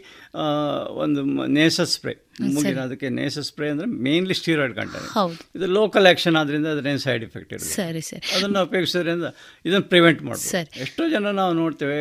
[1.05, 1.23] ಒಂದು
[1.59, 2.15] ನೇಸ ಸ್ಪ್ರೇ
[2.55, 5.36] ಮುಗಿನ ಅದಕ್ಕೆ ನೇಸಸ್ ಸ್ಪ್ರೇ ಅಂದರೆ ಮೇನ್ಲಿ ಸ್ಟೀರಾಯ್ಡ್ ಕಂಟೆಂಟ್ ಹೌದು.
[5.56, 7.74] ಇದು ಲೋಕಲ್ ಆ್ಯಕ್ಷನ್ ಆದ್ರಿಂದ ಅದ್ರೇನು ಸೈಡ್ ಎಫೆಕ್ಟ್ ಇರುತ್ತೆ.
[7.81, 8.24] ಸರಿ ಸರಿ.
[8.36, 9.28] ಅದನ್ನು ಉಪಯೋಗಿಸೋದ್ರಿಂದ
[9.69, 10.51] ಇದನ್ನು ಪ್ರಿವೆಂಟ್ ಮಾಡ್ಬೋದು.
[10.55, 10.70] ಸರಿ.
[10.86, 11.98] ಎಷ್ಟೋ ಜನ ನಾವು ನೋಡ್ತೇವೆ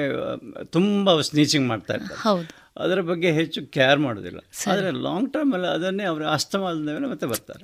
[0.77, 2.19] ತುಂಬ ಸ್ನೀಚಿಂಗ್ ಮಾಡ್ತಾ ಇರ್ತಾರೆ.
[2.27, 2.49] ಹೌದು.
[2.83, 4.39] ಅದರ ಬಗ್ಗೆ ಹೆಚ್ಚು ಕೇರ್ ಮಾಡೋದಿಲ್ಲ
[4.71, 7.61] ಆದರೆ ಲಾಂಗ್ ಟರ್ಮಲ್ಲಿ ಅದನ್ನೇ ಅವರು ಅಸ್ತಮಾದ ಮೇಲೆ ಮತ್ತೆ ಬರ್ತಾರೆ.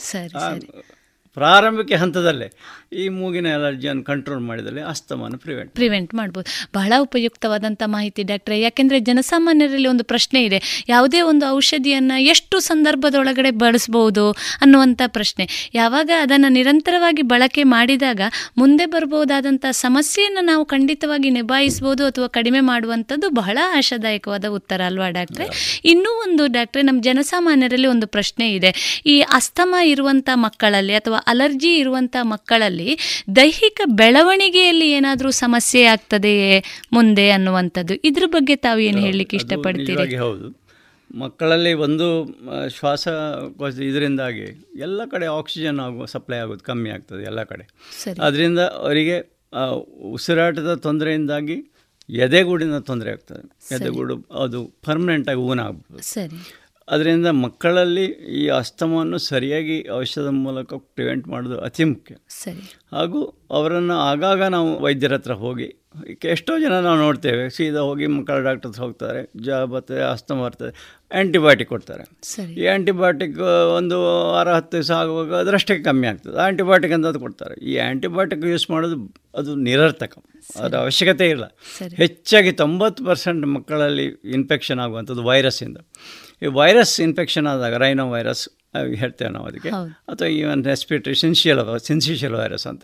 [1.34, 2.52] ಪ್ರಾರಂಭಿಕ ಹಂತದಲ್ಲೇ
[2.94, 6.70] ಈ ಮೂಗಿನ ಅಲರ್ಜಿಯನ್ನು ಕಂಟ್ರೋಲ್ ಮಾಡಿದಲ್ಲಿ ಅಸ್ತಮಾನ ಪ್ರಿವೆಂಟ್ ಪ್ರಿವೆಂಟ್ ಮಾಡ್ಬೋದು.
[6.74, 8.62] ಬಹಳ ಉಪಯುಕ್ತವಾದಂಥ ಮಾಹಿತಿ ಡಾಕ್ಟ್ರೆ.
[8.62, 10.86] ಯಾಕೆಂದರೆ ಜನಸಾಮಾನ್ಯರಲ್ಲಿ ಒಂದು ಪ್ರಶ್ನೆ ಇದೆ.
[10.88, 15.72] ಯಾವುದೇ ಒಂದು ಔಷಧಿಯನ್ನು ಎಷ್ಟು ಸಂದರ್ಭದೊಳಗಡೆ ಬಳಸ್ಬೋದು ಅನ್ನುವಂಥ ಪ್ರಶ್ನೆ.
[15.74, 18.22] ಯಾವಾಗ ಅದನ್ನು ನಿರಂತರವಾಗಿ ಬಳಕೆ ಮಾಡಿದಾಗ
[18.58, 25.80] ಮುಂದೆ ಬರ್ಬೋದಾದಂಥ ಸಮಸ್ಯೆಯನ್ನು ನಾವು ಖಂಡಿತವಾಗಿ ನಿಭಾಯಿಸ್ಬೋದು ಅಥವಾ ಕಡಿಮೆ ಮಾಡುವಂಥದ್ದು ಬಹಳ ಆಶಾದಾಯಕವಾದ ಉತ್ತರ ಅಲ್ವಾ ಡಾಕ್ಟ್ರೆ?
[25.86, 29.02] ಇನ್ನೂ ಒಂದು ಡಾಕ್ಟ್ರೆ ನಮ್ಮ ಜನಸಾಮಾನ್ಯರಲ್ಲಿ ಒಂದು ಪ್ರಶ್ನೆ ಇದೆ.
[29.06, 32.98] ಈ ಅಸ್ತಮ ಇರುವಂಥ ಮಕ್ಕಳಲ್ಲಿ ಅಥವಾ ಅಲರ್ಜಿ ಇರುವಂಥ ಮಕ್ಕಳಲ್ಲಿ
[33.36, 36.64] ದೈಹಿಕ ಬೆಳವಣಿಗೆಯಲ್ಲಿ ಏನಾದರೂ ಸಮಸ್ಯೆ ಆಗ್ತದೆಯೇ
[36.94, 37.94] ಮುಂದೆ ಅನ್ನುವಂಥದ್ದು.
[37.94, 40.16] ಇದ್ರ ಬಗ್ಗೆ ತಾವು ಏನು ಹೇಳಲಿಕ್ಕೆ ಇಷ್ಟಪಡ್ತೀರಿ?
[40.16, 40.60] ಹೌದು.
[41.18, 42.08] ಮಕ್ಕಳಲ್ಲಿ ಒಂದು
[42.70, 43.08] ಶ್ವಾಸ
[43.82, 44.46] ಇದರಿಂದಾಗಿ
[44.80, 47.66] ಎಲ್ಲ ಕಡೆ ಆಕ್ಸಿಜನ್ ಆಗುವ ಸಪ್ಲೈ ಆಗೋದು ಕಮ್ಮಿ ಆಗ್ತದೆ ಎಲ್ಲ ಕಡೆ.
[48.22, 49.18] ಅದರಿಂದ ಅವರಿಗೆ
[50.12, 51.58] ಉಸಿರಾಟದ ತೊಂದರೆಯಿಂದಾಗಿ
[52.10, 53.76] ಎದೆಗೂಡಿನ ತೊಂದರೆ ಆಗ್ತದೆ.
[53.76, 56.04] ಎದೆಗೂಡು ಅದು ಪರ್ಮನೆಂಟಾಗಿ ಊನ ಆಗ್ಬೋದು.
[56.04, 56.59] ಸರಿ.
[56.90, 58.06] ಅದರಿಂದ ಮಕ್ಕಳಲ್ಲಿ
[58.38, 62.16] ಈ ಅಸ್ತಮವನ್ನು ಸರಿಯಾಗಿ ಔಷಧದ ಮೂಲಕ ಪ್ರಿವೆಂಟ್ ಮಾಡೋದು ಅತಿ ಮುಖ್ಯ.
[62.30, 62.64] ಸರಿ.
[62.92, 65.68] ಹಾಗೂ ಅವರನ್ನು ಆಗಾಗ ನಾವು ವೈದ್ಯರ ಹತ್ರ ಹೋಗಿ
[66.24, 70.72] ಎಷ್ಟೋ ಜನ ನಾವು ನೋಡ್ತೇವೆ ಸೀದಾ ಹೋಗಿ ಮಕ್ಕಳ ಡಾಕ್ಟರ್ ಹೋಗ್ತಾರೆ ಜ ಬರ್ತದೆ ಅಸ್ತಮ ಬರ್ತದೆ
[71.12, 72.04] ಆ್ಯಂಟಿಬಯೋಟಿಕ್ ಕೊಡ್ತಾರೆ.
[72.54, 73.40] ಈ ಆ್ಯಂಟಿಬಯೋಟಿಕ್
[73.78, 73.96] ಒಂದು
[74.32, 76.38] ವಾರ ಹತ್ತು ದಿವಸ ಆಗುವಾಗ ಅದರಷ್ಟೇ ಕಮ್ಮಿ ಆಗ್ತದೆ.
[76.38, 77.66] ಆ್ಯಂಟಿಬಯೋಟಿಕ್ ಅಂತ ಅದು ಕೊಡ್ತಾರೆ.
[77.66, 78.98] ಈ ಆ್ಯಂಟಿಬಯೋಟಿಕ್ ಯೂಸ್ ಮಾಡೋದು
[79.36, 80.14] ಅದು ನಿರರ್ಥಕ.
[80.60, 81.46] ಅದರ ಅವಶ್ಯಕತೆ ಇಲ್ಲ.
[81.96, 85.78] ಹೆಚ್ಚಾಗಿ ತೊಂಬತ್ತು ಪರ್ಸೆಂಟ್ ಮಕ್ಕಳಲ್ಲಿ ಇನ್ಫೆಕ್ಷನ್ ಆಗುವಂಥದ್ದು ವೈರಸ್ಸಿಂದ
[86.46, 88.44] ಈ ವೈರಸ್ ಇನ್ಫೆಕ್ಷನ್ ಆದಾಗ ರೈನೋ ವೈರಸ್
[89.02, 89.70] ಹೇಳ್ತೇವೆ ನಾವು ಅದಕ್ಕೆ.
[90.12, 92.84] ಅಥವಾ even respiratory syncytial syncytial virus ಅಂತ.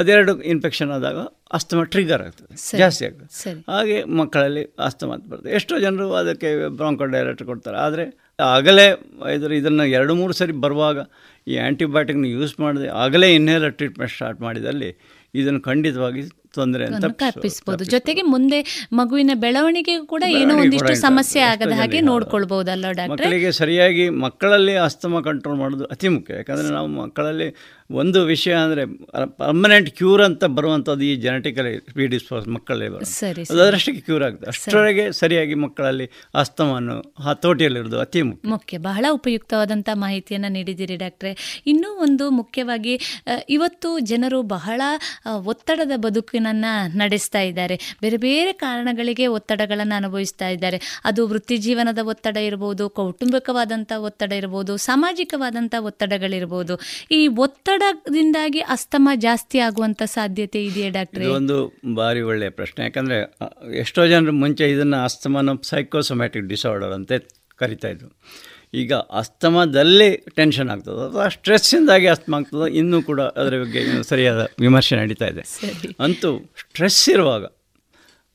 [0.00, 1.18] ಅದೆರಡು ಇನ್ಫೆಕ್ಷನ್ ಆದಾಗ
[1.58, 2.54] ಅಸ್ತಮ ಟ್ರಿಗರ್ ಆಗ್ತದೆ.
[2.80, 3.28] ಜಾಸ್ತಿ ಆಗ್ತದೆ.
[3.74, 5.52] ಹಾಗೆ ಮಕ್ಕಳಲ್ಲಿ ಅಸ್ತಮ ಅಂತ ಬರ್ತದೆ.
[5.58, 6.50] ಎಷ್ಟೋ ಜನರು ಅದಕ್ಕೆ
[6.80, 7.78] ಬ್ರಾಂಕೋ ಡೈರೆಕ್ಟ್ ಕೊಡ್ತಾರೆ.
[7.86, 8.06] ಆದರೆ
[8.56, 8.86] ಆಗಲೇ
[9.36, 10.98] ಇದ್ರ ಇದನ್ನು ಎರಡು ಮೂರು ಸರಿ ಬರುವಾಗ
[11.46, 14.90] ಈ ಆ್ಯಂಟಿಬಯೋಟಿಕ್ನ ಯೂಸ್ ಮಾಡದೆ ಆಗಲೇ ಇನ್ನೆಲ್ಲ ಟ್ರೀಟ್ಮೆಂಟ್ ಸ್ಟಾರ್ಟ್ ಮಾಡಿದಲ್ಲಿ
[15.40, 16.22] ಇದನ್ನು ಖಂಡಿತವಾಗಿ
[16.54, 17.84] ತೊಂದರೆ ಅಂತ ತಪ್ಪಿಸ್ಬೋದು.
[17.84, 23.10] ಜೊತೆಗೆ ಮುಂದೆ ಮಗುವಿನ ಬೆಳವಣಿಗೆಗೂ ಕೂಡ ಏನೋ ಒಂದಿಷ್ಟು ಸಮಸ್ಯೆ ಆಗದ ಹಾಗೆ ನೋಡ್ಕೊಳ್ಬಹುದಲ್ಲ ಡಾಕ್ಟರ್.
[23.10, 26.34] ಮಕ್ಕಳಿಗೆ ಸರಿಯಾಗಿ ಮಕ್ಕಳಲ್ಲಿ ಅಸ್ತಮ ಕಂಟ್ರೋಲ್ ಮಾಡೋದು ಅತಿ ಮುಖ್ಯ.
[26.34, 27.48] ಯಾಕಂದ್ರೆ ನಾವು ಮಕ್ಕಳಲ್ಲಿ
[27.90, 28.82] ಒಂದು ವಿಷಯ ಅಂದ್ರೆ
[29.26, 31.68] ಪರ್ಮನೆಂಟ್ ಕ್ಯೂರ್ ಅಂತ ಬರುವಂತದ್ದು ಈ ಜೆನೆಟಿಕಲ್
[32.90, 34.46] ಬರೋದು ಸರಿ ಅದರಷ್ಟಕ್ಕೆ ಕ್ಯೂರ್ ಆಗುತ್ತೆ.
[34.46, 38.48] ಅಷ್ಟರೊಳಗೆ ಸರಿಯಾಗಿ ಮಕ್ಕಳಲ್ಲಿ ಅಸ್ತಮವನ್ನು ಹತೋಟಿಯಲ್ಲಿರೋದು ಅತಿ ಮುಖ್ಯ.
[38.48, 38.78] ಮುಖ್ಯ.
[38.78, 41.62] ಬಹಳ ಉಪಯುಕ್ತವಾದಂಥ ಮಾಹಿತಿಯನ್ನ ನೀಡಿದ್ದೀರಿ ಡಾಕ್ಟ್ರೆ.
[41.66, 42.94] ಇನ್ನೂ ಒಂದು ಮುಖ್ಯವಾಗಿ
[43.48, 44.80] ಇವತ್ತು ಜನರು ಬಹಳ
[45.44, 45.96] ಒತ್ತಡದ ಒತ್ತಡದ
[46.40, 47.76] ಬದುಕಿನನ್ನು ನಡೆಸ್ತಾ ಇದ್ದಾರೆ.
[48.00, 51.00] ಬೇರೆ ಬೇರೆ ಕಾರಣಗಳಿಗೆ ಒತ್ತಡಗಳನ್ನು ಅನುಭವಿಸ್ತಾ ಇದ್ದಾರೆ.
[51.04, 56.80] ಅದು ವೃತ್ತಿ ಜೀವನದ ಒತ್ತಡ ಇರ್ಬೋದು ಕೌಟುಂಬಿಕವಾದಂಥ ಒತ್ತಡ ಇರ್ಬೋದು ಸಾಮಾಜಿಕವಾದಂಥ ಒತ್ತಡಗಳಿರ್ಬೋದು.
[57.10, 61.24] ಈ ಒತ್ತಡದಿಂದಾಗಿ ಅಸ್ತಮ ಜಾಸ್ತಿ ಆಗುವಂಥ ಸಾಧ್ಯತೆ ಇದೆಯೇ ಡಾಕ್ಟರ್?
[61.24, 62.84] ಒಂದು ಭಾರಿ ಒಳ್ಳೆಯ ಪ್ರಶ್ನೆ.
[62.84, 63.18] ಯಾಕಂದರೆ,
[63.78, 67.12] ಎಷ್ಟೋ ಜನರು ಮುಂಚೆ ಇದನ್ನು ಅಸ್ತಮನ ಸೈಕೋಸೊಮ್ಯಾಟಿಕ್ ಡಿಸಾರ್ಡರ್ ಅಂತ
[67.56, 68.08] ಕರಿತಾ ಇದ್ರು.
[68.74, 71.08] ಈಗ ಅಸ್ತಮದಲ್ಲಿ ಟೆನ್ಷನ್ ಆಗ್ತದೆ.
[71.08, 72.76] ಅಥವಾ ಸ್ಟ್ರೆಸ್ಸಿಂದಾಗಿ ಅಸ್ತಮ ಆಗ್ತದೆ.
[72.76, 75.42] ಇನ್ನೂ ಕೂಡ ಅದರ ಬಗ್ಗೆ ಇನ್ನೂ ಸರಿಯಾದ ವಿಮರ್ಶೆ ನಡೀತಾ ಇದೆ.
[76.00, 77.44] ಅಂತೂ ಸ್ಟ್ರೆಸ್ ಇರುವಾಗ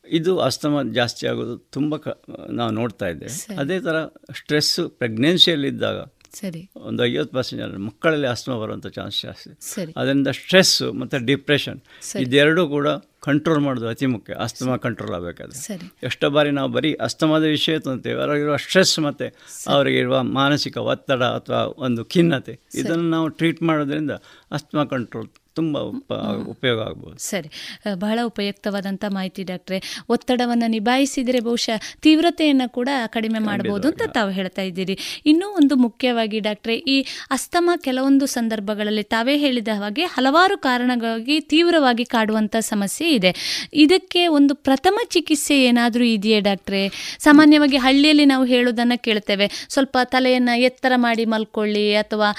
[0.07, 2.07] ಇದು ಅಸ್ತಮ ಜಾಸ್ತಿ ಆಗೋದು ತುಂಬ ಕ
[2.49, 3.55] ನಾವು ನೋಡ್ತಾ ಇದ್ದೆ.
[3.59, 4.05] ಅದೇ ಥರ
[4.35, 5.99] ಸ್ಟ್ರೆಸ್ಸು ಪ್ರೆಗ್ನೆನ್ಸಿಯಲ್ಲಿದ್ದಾಗ
[6.33, 6.69] ಸರಿ.
[6.75, 9.93] ಒಂದು ಐವತ್ತು ಪರ್ಸೆಂಟ್ ಜನ ಮಕ್ಕಳಲ್ಲಿ ಅಸ್ತಮ ಬರುವಂಥ ಚಾನ್ಸ್ ಜಾಸ್ತಿ.
[9.97, 11.81] ಅದರಿಂದ ಸ್ಟ್ರೆಸ್ಸು ಮತ್ತು ಡಿಪ್ರೆಷನ್.
[12.19, 12.87] ಇದೆರಡೂ ಕೂಡ
[13.25, 14.33] ಕಂಟ್ರೋಲ್ ಮಾಡೋದು ಅತಿ ಮುಖ್ಯ.
[14.39, 15.57] ಅಸ್ತಮ ಕಂಟ್ರೋಲ್ ಆಗಬೇಕಾದ್ರೆ.
[16.03, 19.27] ಎಷ್ಟೋ ಬಾರಿ ನಾವು ಬರೀ ಅಸ್ತಮಾದ ವಿಷಯ ತಂತೇವೆ ಅವರಿಗಿರುವ ಸ್ಟ್ರೆಸ್ ಮತ್ತು
[19.67, 24.13] ಅವರಿಗಿರುವ ಮಾನಸಿಕ ಒತ್ತಡ ಅಥವಾ ಒಂದು ಖಿನ್ನತೆ ಇದನ್ನು ನಾವು ಟ್ರೀಟ್ ಮಾಡೋದ್ರಿಂದ
[24.51, 26.13] ಅಸ್ತಮ ಕಂಟ್ರೋಲ್ ತುಂಬ ಉಪ
[26.47, 27.17] ಉಪಯೋಗ ಆಗ್ಬೋದು.
[27.17, 27.49] ಸರಿ.
[27.95, 29.77] ಬಹಳ ಉಪಯುಕ್ತವಾದಂಥ ಮಾಹಿತಿ ಡಾಕ್ಟ್ರೆ.
[30.09, 34.95] ಒತ್ತಡವನ್ನು ನಿಭಾಯಿಸಿದರೆ ಬಹುಶಃ ತೀವ್ರತೆಯನ್ನು ಕೂಡ ಕಡಿಮೆ ಮಾಡಬಹುದು ಅಂತ ತಾವು ಹೇಳ್ತಾ ಇದ್ದೀರಿ.
[35.25, 36.97] ಇನ್ನೂ ಒಂದು ಮುಖ್ಯವಾಗಿ ಡಾಕ್ಟ್ರೆ ಈ
[37.31, 43.31] ಅಸ್ತಮ ಕೆಲವೊಂದು ಸಂದರ್ಭಗಳಲ್ಲಿ ತಾವೇ ಹೇಳಿದ ಹಾಗೆ ಹಲವಾರು ಕಾರಣಗಳಿಗೆ ತೀವ್ರವಾಗಿ ಕಾಡುವಂಥ ಸಮಸ್ಯೆ ಇದೆ.
[43.73, 46.81] ಇದಕ್ಕೆ ಒಂದು ಪ್ರಥಮ ಚಿಕಿತ್ಸೆ ಏನಾದರೂ ಇದೆಯೇ ಡಾಕ್ಟ್ರೆ?
[47.19, 49.47] ಸಾಮಾನ್ಯವಾಗಿ ಹಳ್ಳಿಯಲ್ಲಿ ನಾವು ಹೇಳೋದನ್ನು ಕೇಳ್ತೇವೆ.
[49.69, 52.29] ಸ್ವಲ್ಪ ತಲೆಯನ್ನು ಎತ್ತರ ಮಾಡಿ ಮಲ್ಕೊಳ್ಳಿ ಅಥವಾ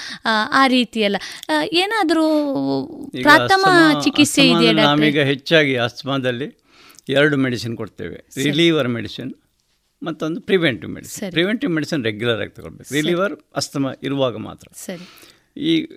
[0.53, 1.17] ಆ, ರೀತಿಯಲ್ಲ.
[1.73, 2.25] ಏನಾದರೂ
[3.11, 4.41] ಪ್ರಥಮ ಅಸ್ತಮಾ- ಚಿಕಿತ್ಸೆ
[4.73, 4.83] ಡಾಕ್ಟ್ರೆ?
[4.83, 6.57] ನಾವೀಗ ಹೆಚ್ಚಾಗಿ ಅಸ್ಮಾದಲ್ಲಿ
[7.09, 8.25] ಎರಡು ಮೆಡಿಸಿನ್ ಕೊಡ್ತೇವೆ.
[8.43, 9.33] ರಿಲೀವರ್ ಮೆಡಿಸಿನ್
[10.03, 11.31] ಮತ್ತೊಂದು preventive medicine.
[11.31, 12.93] Preventive medicine regular ಆಗಿ ತಗೊಳ್ಬೇಕು.
[12.93, 14.67] ರಿಲೀವರ್ ಅಸ್ತಮ ಇರುವಾಗ ಮಾತ್ರ.
[14.75, 15.09] ಸರಿ.
[15.61, 15.87] ಈ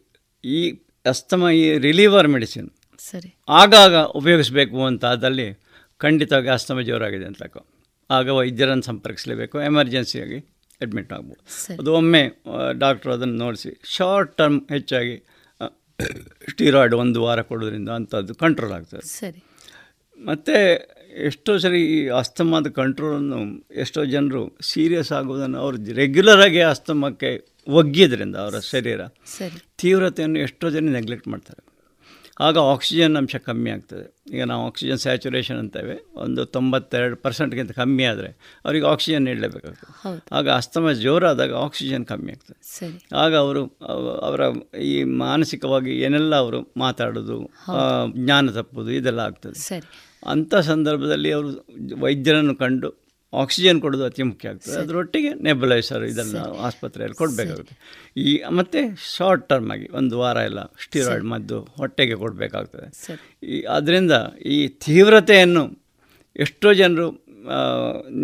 [0.45, 3.37] ಈ ಅಸ್ತಮ ಈ ರಿಲೀವರ್ ಮೆಡಿಸಿನ್ ಸರಿ.
[3.49, 5.63] ಆಗಾಗ ಉಪಯೋಗಿಸಬೇಕು ಅಂತ ಆದಲ್ಲಿ
[5.99, 7.43] ಖಂಡಿತವಾಗಿ ಅಸ್ತಮ ಜೋರಾಗಿದೆ ಅಂತ.
[8.11, 9.63] ಆಗ ವೈದ್ಯರನ್ನು ಸಂಪರ್ಕಿಸಲೇಬೇಕು.
[9.63, 10.39] ಎಮರ್ಜೆನ್ಸಿಯಾಗಿ
[10.83, 11.47] ಅಡ್ಮಿಟ್ ಆಗ್ಬೋದು.
[11.81, 12.43] ಅದು ಒಮ್ಮೆ
[12.79, 13.81] ಡಾಕ್ಟ್ರು ಅದನ್ನು ನೋಡಿಸಿ.
[13.85, 15.25] ಶಾರ್ಟ್ ಟರ್ಮ್ ಹೆಚ್ಚಾಗಿ
[16.49, 19.07] ಸ್ಟೀರಾಯ್ಡ್ ಒಂದು ವಾರ ಕೊಡೋದ್ರಿಂದ ಅಂಥದ್ದು ಕಂಟ್ರೋಲ್ ಆಗ್ತದೆ.
[19.07, 19.45] ಸರಿ.
[20.25, 20.55] ಮತ್ತು
[21.27, 29.01] ಎಷ್ಟೋ ಸರಿ ಈ ಅಸ್ತಮಾದ ಕಂಟ್ರೋಲನ್ನು ಎಷ್ಟೋ ಜನರು ಸೀರಿಯಸ್ ಆಗೋದನ್ನು ಅವರು ರೆಗ್ಯುಲರಾಗಿ ಅಸ್ತಮಕ್ಕೆ ಒಗ್ಗಿದ್ರಿಂದ ಅವರ ಶರೀರ
[29.79, 31.70] ತೀವ್ರತೆಯನ್ನು ಎಷ್ಟೋ ಜನ ನೆಗ್ಲೆಕ್ಟ್ ಮಾಡ್ತಾರೆ.
[32.41, 34.37] ಆಗ ಆಕ್ಸಿಜನ್ ಅಂಶ ಕಮ್ಮಿ ಆಗ್ತದೆ.
[34.37, 36.07] ಈಗ ನಾವು ಆಕ್ಸಿಜನ್ ಸ್ಯಾಚುರೇಷನ್ ಅಂತೇವೆ.
[36.15, 40.09] ಒಂದು ತೊಂಬತ್ತೆರಡು ಪರ್ಸೆಂಟ್ಗಿಂತ ಕಮ್ಮಿ ಆದರೆ ಅವರಿಗೆ ಆಕ್ಸಿಜನ್ ನೀಡಲೇಬೇಕಾಗ್ತದೆ.
[40.33, 42.61] ಆಗ ಅಸ್ತಮ ಜೋರಾದಾಗ ಆಕ್ಸಿಜನ್ ಕಮ್ಮಿ ಆಗ್ತದೆ.
[43.17, 44.41] ಆಗ ಅವರು ಅವ- ಅವರ
[44.77, 47.51] ಈ ಮಾನಸಿಕವಾಗಿ ಏನೆಲ್ಲ ಅವರು ಮಾತಾಡೋದು
[48.17, 49.59] ಜ್ಞಾನ ತಪ್ಪುದು ಇದೆಲ್ಲ ಆಗ್ತದೆ.
[50.27, 51.67] ಅಂಥ ಸಂದರ್ಭದಲ್ಲಿ ಅವರು
[52.01, 53.00] ವೈದ್ಯರನ್ನು ಕಂಡು
[53.33, 54.77] ಆಕ್ಸಿಜನ್ ಕೊಡೋದು ಅತಿ ಮುಖ್ಯ ಆಗ್ತದೆ.
[54.83, 56.39] ಅದರೊಟ್ಟಿಗೆ ನೆಬಲೈಸರ್ ಇದೆಲ್ಲ
[56.69, 57.75] ಆಸ್ಪತ್ರೆಯಲ್ಲಿ ಕೊಡಬೇಕಾಗುತ್ತೆ.
[58.25, 58.81] ಈ ಮತ್ತು
[59.15, 62.89] ಶಾರ್ಟ್ ಟರ್ಮ್ ಆಗಿ ಒಂದು ವಾರ ಎಲ್ಲ ಸ್ಟಿರಾಯ್ಡ್ ಮದ್ದು ಹೊಟ್ಟೆಗೆ ಕೊಡಬೇಕಾಗ್ತದೆ.
[63.53, 64.13] ಈ ಅದರಿಂದ
[64.57, 65.65] ಈ ತೀವ್ರತೆಯನ್ನು
[66.47, 67.09] ಎಷ್ಟೋ ಜನರು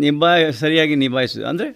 [0.05, 1.47] ನಿಭಾಯ ಸರಿಯಾಗಿ ನಿಭಾಯಿಸೋದು.
[1.53, 1.69] ಅಂದರೆ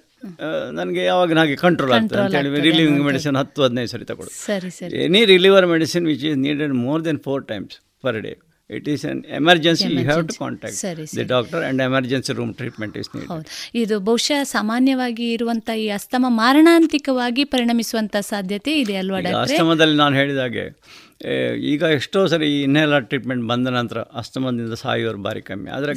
[0.77, 2.19] ನನಗೆ ಯಾವಾಗ ಹಾಗೆ ಕಂಟ್ರೋಲ್ ಆಗ್ತದೆ.
[2.23, 3.01] ಅಂತ ಹೇಳಿ ರಿಲೀವಿಂಗ್.
[3.07, 4.35] ಮೆಡಿಸಿನ್ ಹತ್ತು ಹದಿನೈದು ಸರಿ ತಗೊಳ್ಳೋದು.
[4.47, 4.93] ಸರಿ ಸರಿ.
[5.05, 8.33] Any reliever medicine which is needed more than four times per day
[8.71, 10.35] it is an emergency you have to.
[10.39, 10.81] Contact
[11.13, 13.29] the doctor and emergency room treatment is need
[13.75, 20.65] ಇದು ಬಹುಶಃ ಸಾಮಾನ್ಯವಾಗಿ ಇರುವಂಥ ಈ ಅಸ್ತಮ ಮಾರಣಾಂತಿಕವಾಗಿ ಪರಿಣಮಿಸುವಂಥ ಸಾಧ್ಯತೆ ಇದೆ ಅಲ್ವಾ ಅಸ್ತಮದಲ್ಲಿ ನಾನು ಹೇಳಿದ ಹಾಗೆ
[20.65, 21.10] ಏ,
[21.71, 25.69] ಈಗ ಎಷ್ಟೋ ಸರಿ ಈ ಇನ್ಹೇಲರ್ ಟ್ರೀಟ್ಮೆಂಟ್ ಬಂದ ನಂತರ ಅಸ್ತಮದಿಂದ ಸಾಯೋರು ಭಾರಿ ಕಮ್ಮಿ.
[25.77, 25.93] ಆದರೆ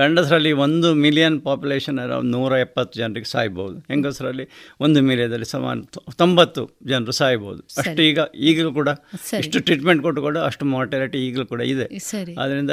[0.00, 3.76] ಗಂಡಸರಲ್ಲಿ ಒಂದು ಮಿಲಿಯನ್ ಪಾಪ್ಯುಲೇಷನ್ ಅರೌಂಡ್ ನೂರ ಎಪ್ಪತ್ತು ಜನರಿಗೆ ಸಾಯ್ಬೋದು.
[3.92, 4.46] ಹೆಂಗಸರಲ್ಲಿ
[4.86, 5.80] ಒಂದು ಮಿಲಿಯದಲ್ಲಿ ಸಮಾನ
[6.22, 7.60] ತೊಂಬತ್ತು ಜನರು ಸಾಯ್ಬೋದು.
[7.82, 8.20] ಅಷ್ಟು ಈಗ
[8.50, 8.88] ಈಗಲೂ ಕೂಡ
[9.40, 11.88] ಎಷ್ಟು ಟ್ರೀಟ್ಮೆಂಟ್ ಕೊಟ್ಟು ಕೂಡ ಅಷ್ಟು ಮಾರ್ಟಾಲಿಟಿ ಈಗಲೂ ಕೂಡ ಇದೆ.
[12.44, 12.70] ಆದ್ದರಿಂದ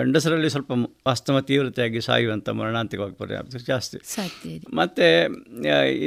[0.00, 0.72] ಗಂಡಸರಲ್ಲಿ ಸ್ವಲ್ಪ
[1.14, 3.98] ಅಸ್ತಮ ತೀವ್ರತೆಯಾಗಿ ಸಾಯುವಂಥ ಮರಣಾಂತಿಕವಾಗಿ ಪರಿಣಾಮ ಜಾಸ್ತಿ.
[4.80, 5.08] ಮತ್ತು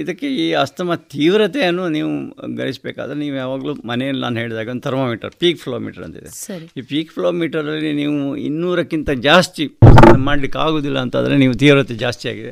[0.02, 2.12] ಇದಕ್ಕೆ ಈ ಅಸ್ತಮ ತೀವ್ರತೆಯನ್ನು ನೀವು
[2.62, 6.30] ಗರಿಸಬೇಕಾದ್ರೆ ನೀವು ಯಾವಾಗಲೂ ಮನೆಯಲ್ಲಿ ನಾನು ಹೇಳಿದಾಗ ಥರ್ಮೋಮೀಟರ್ ಪೀಕ್ ಫ್ಲೋಮೀಟರ್ ಅಂತಿದೆ.
[6.80, 9.66] ಈ ಪೀಕ್ ಫ್ಲೋಮೀಟರಲ್ಲಿ ನೀವು ಇನ್ನೂರಕ್ಕಿಂತ ಜಾಸ್ತಿ
[10.28, 12.52] ಮಾಡಲಿಕ್ಕೆ ಆಗೋದಿಲ್ಲ ಅಂತಂದರೆ ನೀವು ತೀವ್ರತೆ ಜಾಸ್ತಿ ಆಗಿದೆ.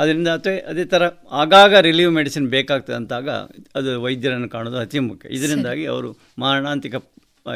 [0.00, 1.02] ಅದರಿಂದ ಅಥವಾ ಅದೇ ಥರ
[1.42, 3.28] ಆಗಾಗ ರಿಲೀವ್ ಮೆಡಿಸಿನ್ ಬೇಕಾಗ್ತದೆ ಅಂತಾಗ
[3.80, 5.34] ಅದು ವೈದ್ಯರನ್ನು ಕಾಣೋದು ಅತಿ ಮುಖ್ಯ.
[5.38, 6.10] ಇದರಿಂದಾಗಿ ಅವರು
[6.44, 6.96] ಮಾರಣಾಂತಿಕ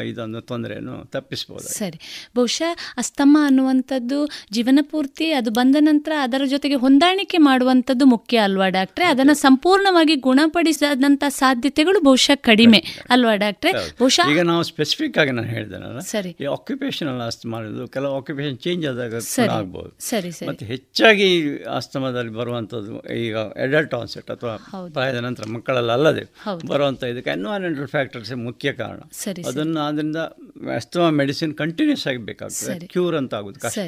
[0.05, 1.99] ಇದೊಂದು ತೊಂದರೆಯನ್ನು ತಪ್ಪಿಸ್ಬೋದು ಸರಿ.
[2.35, 4.19] ಬಹುಶಃ ಅಸ್ತಮ ಅನ್ನುವಂಥದ್ದು
[4.51, 9.05] ಜೀವನ ಪೂರ್ತಿ ಅದು ಬಂದ ನಂತರ ಅದರ ಜೊತೆಗೆ ಹೊಂದಾಣಿಕೆ ಮಾಡುವಂಥದ್ದು ಮುಖ್ಯ ಅಲ್ವಾ ಡಾಕ್ಟ್ರೆ?
[9.05, 13.73] ಅದನ್ನು ಸಂಪೂರ್ಣವಾಗಿ ಗುಣಪಡಿಸದಂಥ ಸಾಧ್ಯತೆಗಳು ಬಹುಶಃ ಕಡಿಮೆ ಅಲ್ವಾ ಡಾಕ್ಟ್ರೆ?
[13.73, 16.35] ಬಹುಶಃ ಈಗ ನಾವು ಸ್ಪೆಸಿಫಿಕ್ ಆಗಿ ನಾನು ಹೇಳಿದೆನಲ್ಲ ಸರಿ.
[16.41, 17.61] ಈ ಆಕ್ಯುಪೇಷನಲ್ ಅಸ್ತಮ
[17.93, 19.91] ಕೆಲವು ಆಕ್ಯುಪೇಷನ್ ಚೇಂಜ್ ಆದಾಗ ಆಗ್ಬೋದು.
[19.99, 20.47] ಸರಿ ಸರಿ.
[20.47, 21.29] ಮತ್ತು ಹೆಚ್ಚಾಗಿ
[21.63, 24.55] ಅಸ್ತಮದಲ್ಲಿ ಬರುವಂಥದ್ದು ಈಗ ಅಡಲ್ಟ್ ಆನ್ಸೆಟ್ ಅಥವಾ.
[24.93, 28.99] ಪ್ರಾಯದ ನಂತರ ಮಕ್ಕಳಲ್ಲ ಅಲ್ಲದೆ ಬರುವಂತಹ ಬರುವಂಥ ಇದಕ್ಕೆ ಎನ್ವೈರನ್ಮೆಂಟಲ್ ಫ್ಯಾಕ್ಟರ್ಸ್ ಮುಖ್ಯ ಕಾರಣ.
[29.11, 29.43] ಸರಿ
[29.79, 32.87] ಅದನ್ನು ಅದರಿಂದ ಅಸ್ತಮ ಮೆಡಿಸಿನ್ ಕಂಟಿನ್ಯೂಸ್ ಆಗಿ ಬೇಕಾಗ್ತದೆ.
[32.87, 33.79] ಕ್ಯೂರ್ ಅಂತ ಆಗೋದು ಕಷ್ಟ.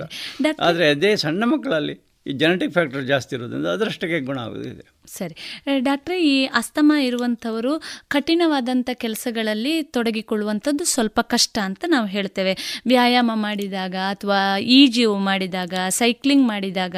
[0.60, 1.94] ಆದರೆ ಅದೇ ಸಣ್ಣ ಮಕ್ಕಳಲ್ಲಿ
[2.28, 5.36] ಈ ಜೆನೆಟಿಕ್ ಫ್ಯಾಕ್ಟರ್ ಜಾಸ್ತಿ ಇರೋದ್ರಿಂದ ಅದರಷ್ಟಕ್ಕೆ ಗುಣ ಆಗೋದು ಇದೆ ಸರಿ.
[5.80, 7.74] ಡಾಕ್ಟ್ರೆ, ಈ ಅಸ್ತಮ ಇರುವಂಥವರು
[8.08, 12.82] ಕಠಿಣವಾದಂಥ ಕೆಲಸಗಳಲ್ಲಿ ತೊಡಗಿಕೊಳ್ಳುವಂಥದ್ದು ಸ್ವಲ್ಪ ಕಷ್ಟ ಅಂತ ನಾವು ಹೇಳ್ತೇವೆ.
[12.88, 16.96] ವ್ಯಾಯಾಮ ಮಾಡಿದಾಗ ಅಥವಾ ಈಜು ಮಾಡಿದಾಗ, ಸೈಕ್ಲಿಂಗ್ ಮಾಡಿದಾಗ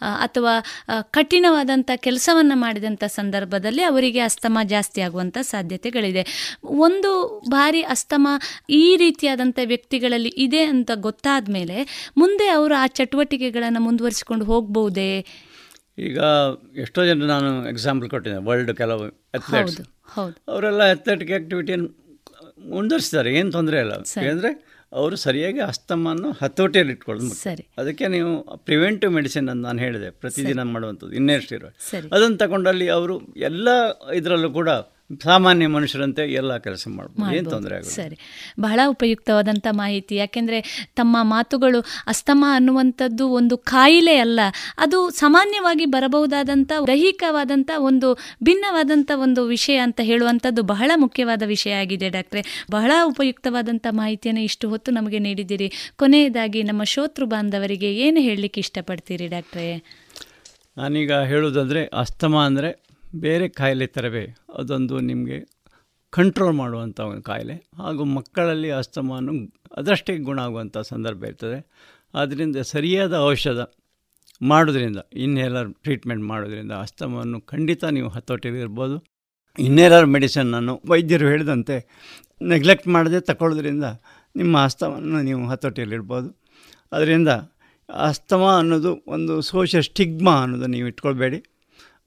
[0.00, 0.54] ಅಥವಾ
[1.10, 6.54] ಕಠಿಣವಾದಂಥ ಕೆಲಸವನ್ನು ಮಾಡಿದಂಥ ಸಂದರ್ಭದಲ್ಲಿ ಅವರಿಗೆ ಅಸ್ತಮ ಜಾಸ್ತಿ ಆಗುವಂಥ ಸಾಧ್ಯತೆಗಳಿದೆ.
[6.64, 8.28] ಒಂದು ಬಾರಿ ಅಸ್ತಮ
[8.70, 15.24] ಈ ರೀತಿಯಾದಂಥ ವ್ಯಕ್ತಿಗಳಲ್ಲಿ ಇದೆ ಅಂತ ಗೊತ್ತಾದ ಮೇಲೆ ಮುಂದೆ ಅವರು ಆ ಚಟುವಟಿಕೆಗಳನ್ನು ಮುಂದುವರಿಸಿಕೊಂಡು ಹೋಗ್ಬೋದೇ?
[16.08, 16.18] ಈಗ
[16.76, 19.04] ಎಷ್ಟೋ ಜನ ನಾನು ಎಕ್ಸಾಂಪಲ್ ಕೊಟ್ಟಿದ್ದೆ ವರ್ಲ್ಡ್ ಕೆಲವು
[19.34, 19.78] ಅಥ್ಲೆಟ್ಸ್
[20.48, 21.88] ಅವರೆಲ್ಲ ಅಥ್ಲೆಟಿಕ್ ಆ್ಯಕ್ಟಿವಿಟಿಯನ್ನು
[22.74, 23.94] ಮುಂದುವರಿಸ್ತಾರೆ ಏನು ತೊಂದರೆ ಇಲ್ಲ.
[24.32, 24.50] ಅಂದರೆ
[24.92, 27.34] ಅವರು ಸರಿಯಾಗಿ ಅಸ್ತಮನ್ನು ಹತೋಟಿಯಲ್ಲಿ ಇಟ್ಕೊಳ್ಳೋದು.
[27.40, 27.64] ಸರಿ.
[27.78, 28.30] ಅದಕ್ಕೆ ನೀವು
[28.68, 31.68] ಪ್ರಿವೆಂಟಿವ್ ಮೆಡಿಸಿನ್ ಅಂತ ನಾನು ಹೇಳಿದೆ ಪ್ರತಿದಿನ ಮಾಡುವಂಥದ್ದು ಇನ್ನೆಷ್ಟು ಇರೋ
[32.16, 33.16] ಅದನ್ನು ತಗೊಂಡಲ್ಲಿ ಅವರು
[33.50, 33.68] ಎಲ್ಲ
[34.14, 34.70] ಇದರಲ್ಲೂ ಕೂಡ
[35.22, 37.36] ಸಾಮಾನ್ಯ ಮನುಷ್ಯರಂತೆ ಎಲ್ಲ ಕೆಲಸ ಮಾಡ್ಬೋದು.
[37.36, 38.18] ಏನು ತೊಂದರೆ ಸರಿ.
[38.60, 40.16] ಬಹಳ ಉಪಯುಕ್ತವಾದಂಥ ಮಾಹಿತಿ.
[40.16, 44.40] ಯಾಕೆಂದರೆ ತಮ್ಮ ಮಾತುಗಳು ಅಸ್ತಮ ಅನ್ನುವಂಥದ್ದು ಒಂದು ಕಾಯಿಲೆ ಅಲ್ಲ.
[44.78, 52.66] ಅದು ಸಾಮಾನ್ಯವಾಗಿ ಬರಬಹುದಾದಂಥ ದೈಹಿಕವಾದಂಥ ಒಂದು ಭಿನ್ನವಾದಂಥ ಒಂದು ವಿಷಯ ಅಂತ ಹೇಳುವಂಥದ್ದು ಬಹಳ ಮುಖ್ಯವಾದ ವಿಷಯ ಆಗಿದೆ ಡಾಕ್ಟ್ರೆ.
[52.70, 55.72] ಬಹಳ ಉಪಯುಕ್ತವಾದಂಥ ಮಾಹಿತಿಯನ್ನು ಇಷ್ಟು ಹೊತ್ತು ನಮಗೆ ನೀಡಿದ್ದೀರಿ.
[55.96, 59.82] ಕೊನೆಯದಾಗಿ ನಮ್ಮ ಶೋತೃ ಬಾಂಧವರಿಗೆ ಏನು ಹೇಳಲಿಕ್ಕೆ ಇಷ್ಟಪಡ್ತೀರಿ ಡಾಕ್ಟ್ರೇ?
[60.76, 65.60] ನಾನೀಗ ಹೇಳೋದಂದರೆ ಅಸ್ತಮ ಅಂದರೆ ಬೇರೆ ಕಾಯಿಲೆ ಥರವೇ ಅದೊಂದು ನಿಮಗೆ
[66.10, 67.70] ಕಂಟ್ರೋಲ್ ಮಾಡುವಂಥ ಒಂದು ಕಾಯಿಲೆ.
[67.78, 69.32] ಹಾಗೂ ಮಕ್ಕಳಲ್ಲಿ ಅಸ್ತಮಾನು
[69.76, 71.66] ಅದರಷ್ಟೇ ಗುಣ ಆಗುವಂಥ ಸಂದರ್ಭ ಇರ್ತದೆ.
[72.14, 73.58] ಆದ್ದರಿಂದ ಸರಿಯಾದ ಔಷಧ
[74.42, 78.62] ಮಾಡೋದ್ರಿಂದ ಇನ್ಹೇಲರ್ ಟ್ರೀಟ್ಮೆಂಟ್ ಮಾಡೋದ್ರಿಂದ ಅಸ್ತಮವನ್ನು ಖಂಡಿತ ನೀವು ಹತೋಟಿಯಲ್ಲಿ
[79.58, 81.86] ಇನ್ನೆಲ್ಲರ್ ಮೆಡಿಸನ್ನನ್ನು ವೈದ್ಯರು ಹೇಳಿದಂತೆ
[82.42, 83.84] ನೆಗ್ಲೆಕ್ಟ್ ಮಾಡದೆ ತಗೊಳ್ಳೋದ್ರಿಂದ
[84.36, 86.40] ನಿಮ್ಮ ಅಸ್ತಮವನ್ನು ನೀವು ಹತೋಟಿಯಲ್ಲಿರ್ಬೋದು.
[86.92, 87.28] ಅದರಿಂದ
[87.94, 91.49] ಅಸ್ತಮ ಅನ್ನೋದು ಒಂದು ಸೋಷಿಯಲ್ ಸ್ಟಿಗ್ಮಾ ಅನ್ನೋದು ನೀವು ಇಟ್ಕೊಳ್ಬೇಡಿ.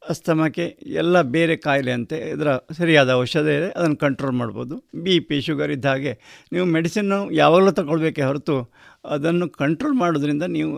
[0.09, 0.65] ಅಸ್ತಮಕ್ಕೆ
[1.01, 2.49] ಎಲ್ಲ ಬೇರೆ ಕಾಯಿಲೆ ಅಂತೆ ಇದರ
[2.79, 4.75] ಸರಿಯಾದ ಔಷಧ ಇದೆ ಅದನ್ನು ಕಂಟ್ರೋಲ್ ಮಾಡ್ಬೋದು.
[5.03, 6.13] ಬಿ ಪಿ ಶುಗರ್ ಇದ್ದ ಹಾಗೆ
[6.53, 8.57] ನೀವು ಮೆಡಿಸಿನ್ನು ಯಾವಾಗಲೂ ತಗೊಳ್ಬೇಕೇ ಹೊರತು
[9.15, 10.73] ಅದನ್ನು ಕಂಟ್ರೋಲ್ ಮಾಡೋದ್ರಿಂದ ನೀವು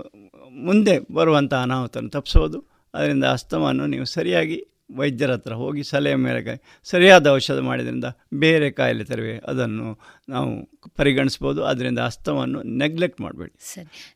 [0.69, 2.59] ಮುಂದೆ ಬರುವಂಥ ಅನಾಹುತನ್ನು ತಪ್ಪಿಸೋದು
[2.93, 4.57] ಅದರಿಂದ ಅಸ್ತಮವನ್ನು ನೀವು ಸರಿಯಾಗಿ
[4.97, 6.53] ವೈದ್ಯರ ಹತ್ರ ಹೋಗಿ ಸಲಹೆ ಮೇರೆಗೆ
[6.87, 8.07] ಸರಿಯಾದ ಔಷಧ ಮಾಡಿದ್ರಿಂದ
[8.43, 9.87] ಬೇರೆ ಕಾಯಿಲೆ ತರುವೆ ಅದನ್ನು
[10.29, 10.51] ನಾವು
[10.97, 13.55] ಪರಿಗಣಿಸ್ಬೋದು ಅದರಿಂದ ಅಸ್ತವನ್ನು ನೆಗ್ಲೆಕ್ಟ್ ಮಾಡಬೇಡಿ.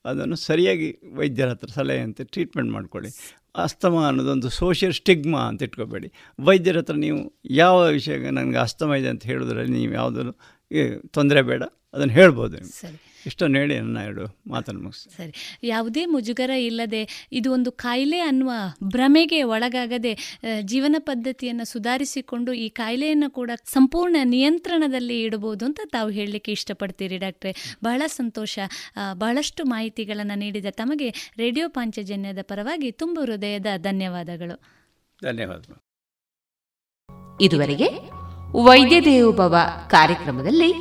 [0.06, 3.12] ಅದನ್ನು ಸರಿಯಾಗಿ ವೈದ್ಯರ ಹತ್ರ ಸಲಹೆಯಂತೆ ಟ್ರೀಟ್ಮೆಂಟ್ ಮಾಡ್ಕೊಳ್ಳಿ.
[3.56, 9.24] ಅಸ್ತಮ ಅನ್ನೋದೊಂದು ಸೋಷಿಯಲ್ ಸ್ಟಿಗ್ಮಾ ಅಂತ ಇಟ್ಕೋಬೇಡಿ ವೈದ್ಯರ ಹತ್ರ ನೀವು ಯಾವ ವಿಷಯ ನನಗೆ ಅಸ್ತಮ ಇದೆ ಅಂತ
[9.24, 10.34] ಹೇಳಿದ್ರಲ್ಲಿ ನೀವು ಯಾವುದನ್ನು
[11.08, 11.64] ತೊಂದರೆ ಬೇಡ,
[11.94, 12.58] ಅದನ್ನು ಹೇಳ್ಬೋದು.
[12.58, 15.18] ಸರಿ ಇಷ್ಟನ್ನು ಹೇಳಿ ನನ್ನ ಎರಡು ಮಾತನ್ನು ಮುಗಿಸಿ.
[15.18, 15.60] ಸರಿ.
[15.64, 18.52] ಯಾವುದೇ ಮುಜುಗರ ಇಲ್ಲದೆ ಇದು ಒಂದು ಕಾಯಿಲೆ ಅನ್ನುವ
[18.84, 27.18] ಭ್ರಮೆಗೆ ಒಳಗಾಗದೆ ಜೀವನ ಪದ್ಧತಿಯನ್ನು ಸುಧಾರಿಸಿಕೊಂಡು ಈ ಕಾಯಿಲೆಯನ್ನು ಕೂಡ ಸಂಪೂರ್ಣ ನಿಯಂತ್ರಣದಲ್ಲಿ ಇಡಬಹುದು ಅಂತ ತಾವು ಹೇಳಲಿಕ್ಕೆ ಇಷ್ಟಪಡ್ತೀರಿ
[27.18, 27.78] ಡಾಕ್ಟ್ರೆ.
[27.84, 28.60] ಬಹಳ ಸಂತೋಷ.
[29.14, 34.62] ಬಹಳಷ್ಟು ಮಾಹಿತಿಗಳನ್ನು ನೀಡಿದ ತಮಗೆ ರೇಡಿಯೋ ಪಾಂಚಜನ್ಯದ ಪರವಾಗಿ ತುಂಬ ಹೃದಯದ ಧನ್ಯವಾದಗಳು.
[35.24, 35.90] ಧನ್ಯವಾದಗಳು.
[37.42, 37.86] ಇದುವರೆಗೆ
[38.64, 39.56] ವೈದ್ಯ ದೇವೋಭವ
[39.90, 40.74] ಕಾರ್ಯಕ್ರಮದಲ್ಲಿ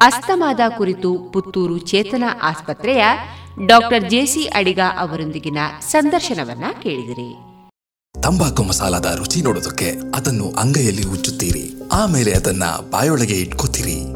[0.00, 3.04] ಅಸ್ತಮಾದ ಕುರಿತು ಪುತ್ತೂರು ಚೇತನ ಆಸ್ಪತ್ರೆಯ
[3.66, 7.36] ಡಾಕ್ಟರ್ ಜೆಸಿ ಅಡಿಗ ಅವರೊಂದಿಗಿನ ಸಂದರ್ಶನವನ್ನ ಕೇಳಿದಿರಿ.
[8.22, 14.15] ತಂಬಾಕು ಮಸಾಲದ ರುಚಿ ನೋಡೋದಕ್ಕೆ ಅದನ್ನು ಅಂಗೈಯಲ್ಲಿ ಉಜ್ಜುತ್ತೀರಿ ಆಮೇಲೆ ಅದನ್ನ ಬಾಯೊಳಗೆ ಇಟ್ಕೋತೀರಿ.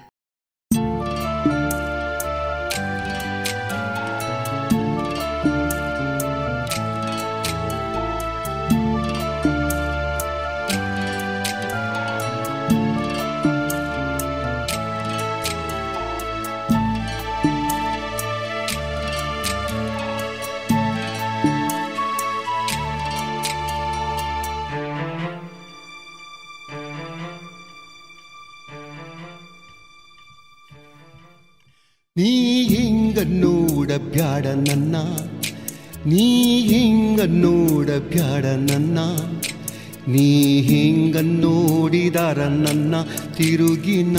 [32.17, 34.95] ನೀ ಹಿಂಗ ನೋಡಬ್ಯಾಡ ನನ್ನ.
[36.05, 38.99] ನೀ ಹಿಂಗ ನೋಡಬ್ಯಾಡ ನನ್ನ.
[40.07, 42.95] ನೀ ಹಿಂಗ ನೋಡಿದಾರ ನನ್ನ
[43.37, 44.17] ತಿರುಗಿನ.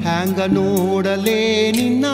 [0.00, 2.06] ಹ್ಯಾಂಗ ನೋಡಲೇ ನಿನ್ನ.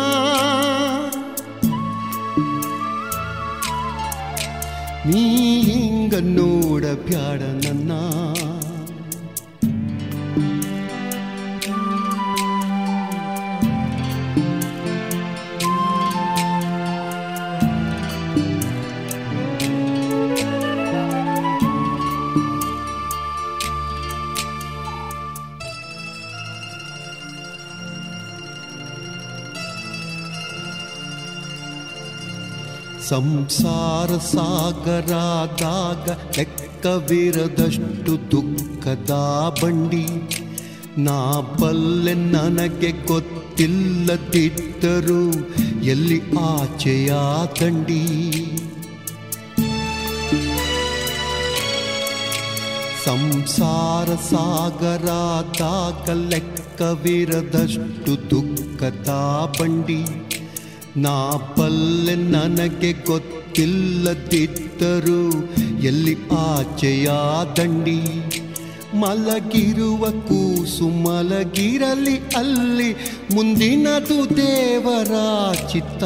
[5.07, 5.24] ನೀ
[5.61, 7.93] ಹಿಂಗ ನೋಡಬ್ಯಾಡ ನನ್ನ.
[33.09, 39.12] ಸಂಸಾರ ಸಾಗರಾದಾಗ ಲೆಕ್ಕವಿರದಷ್ಟು ದುಃಖದ
[39.62, 40.07] ಬಂಡಿ.
[40.99, 45.23] ನಾ ಬಲ್ಲೆ ನನಗೆ ಗೊತ್ತಿಲ್ಲದಿದ್ದರೂ
[45.83, 47.12] ಎಲ್ಲಿ ಆಚೆಯ
[47.61, 48.03] ತಂಡಿ
[53.05, 59.11] ಸಂಸಾರ ಸಾಗರಾದಾಗ ಲೆಕ್ಕವಿರದಷ್ಟು ದುಃಖದ
[59.61, 60.01] ಬಂಡಿ.
[60.97, 65.48] ನಾ ಪಲ್ಲೆ ನನಗೆ ಗೊತ್ತಿಲ್ಲದಿದ್ದರು
[65.82, 67.10] ಎಲ್ಲಿ ಆಚೆಯ
[67.56, 68.24] ದಂಡಿ?
[68.94, 72.97] ಮಲಗಿರುವ ಕೂಸು ಮಲಗಿರಲಿ ಅಲ್ಲಿ
[73.35, 75.12] ಮುಂದಿನದು ದೇವರ
[75.66, 76.05] ಚಿತ್ತ.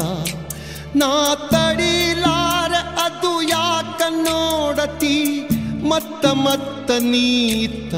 [0.95, 5.47] ನಾ ತಡಿಲಾರ ಅದು ಯಾಕ ನೋಡತಿ?
[5.89, 7.95] ಮತ್ತ ಮತ್ತ ನೀತ.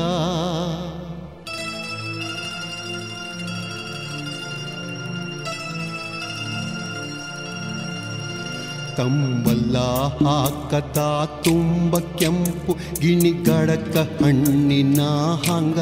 [8.98, 9.78] ತಂಬಲ್ಲ
[10.26, 10.99] ಹಾಕತ
[11.44, 15.02] ತುಂಬ ಕೆಂಪು ಗಿಣಿಗಡಕ ಹಣ್ಣಿನ
[15.48, 15.80] ಹಂಗ.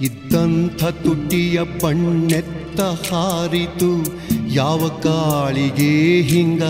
[0.00, 3.90] ಇದ್ದಂಥ ತುಟಿಯ ಬಣ್ಣೆತ್ತ ಹಾರಿತು,
[4.54, 6.62] ಯಾವ ಕಾಳಿಗೆ ಹಿಂಗ.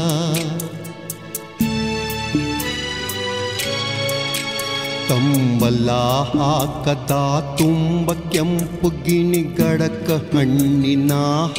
[5.09, 5.91] ತಂಬಲ್ಲ
[6.23, 7.13] ಹಾಕದ
[7.59, 11.13] ತುಂಬ ಕೆಂಪು ಗಿಣಿಗಡಕ ಹಣ್ಣಿನ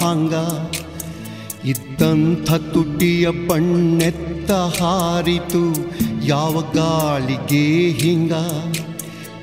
[0.04, 0.34] ಹಂಗ.
[1.64, 5.64] ಇದ್ದಂಥ ತುಟಿಯ ಬಣ್ಣೆತ್ತ ಹಾರಿತು,
[6.24, 8.34] ಯಾವ ಗಾಳಿಗೆ ಹಿಂಗ?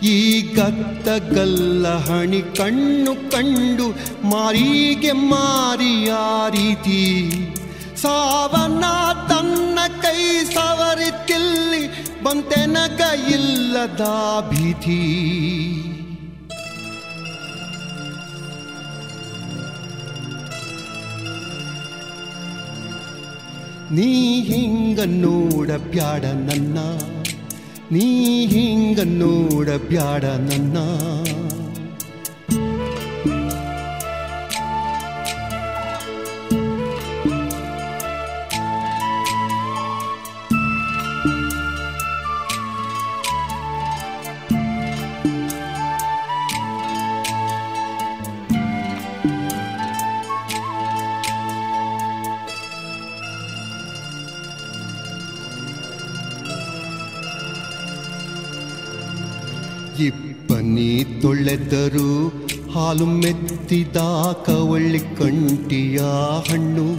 [0.02, 3.86] ಈ ಗತ್ತಗಲ್ಲ ಹಣಿ ಕಣ್ಣು ಕಂಡು
[4.24, 7.47] ಮಾರಿಗೆ ಮಾರಿಯಾರಿತಿ ರೀತಿ
[7.97, 8.84] ಸಾವನ್ನ
[9.28, 11.88] ತನ್ನ ಕೈ ಸವರಿತಿಲ್ಲಿ
[12.22, 14.01] ಬಂತೆನಗ ಇಲ್ಲದ
[14.51, 15.02] ಭೀತಿ.
[23.90, 26.78] ನೀ ಹಿಂಗ ನೋಡ ಬ್ಯಾಡ ನನ್ನ.
[27.92, 30.76] ನೀ ಹಿಂಗ ನೋಡ ಬ್ಯಾಡ ನನ್ನ.
[61.26, 62.28] ತೊಳೆದರು
[62.72, 63.96] ಹಾಲು ಮೆತ್ತಿದ
[64.46, 65.98] ಕವಳ್ಳಿ ಕಂಟಿಯ
[66.50, 66.96] ಹಣ್ಣು.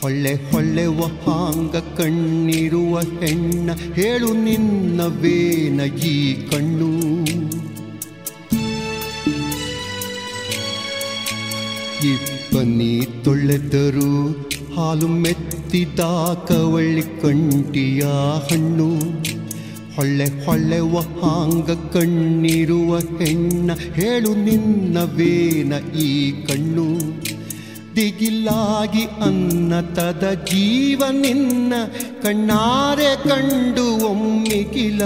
[0.00, 6.90] ಹೊಳ್ಳೆ ಹೊಳ್ಳೆವ ಹಾಂಗ ಕಣ್ಣಿರುವ ಹೆಣ್ಣ ಹೇಳು ನಿನ್ನ ವೇನ ಈ ಕಣ್ಣು.
[12.06, 14.30] ಇಬ್ಬನಿ ತೊಳೆದರು
[14.76, 16.00] ಹಾಲು ಮೆತ್ತಿದ
[16.48, 18.02] ಕವಳ್ಳಿ ಕಂಟಿಯ
[18.50, 19.00] ಹಣ್ಣು.
[20.00, 26.86] ಹೊಳ್ಳೆ ಹೊಳ್ಳೆವ ಹಾಂಗ ಕಣ್ಣಿರುವ ಹೆಣ್ಣ ಹೇಳು ನಿನ್ನ ವೇನ ಈ ಕಣ್ಣು?
[27.96, 31.72] ದಿಗಿಲಾಗಿ ಅನ್ನತದ ಜೀವ ನಿನ್ನ
[32.22, 35.02] ಕಣ್ಣಾರೆ ಕಂಡು ಒಮ್ಮಿಗಿಲ.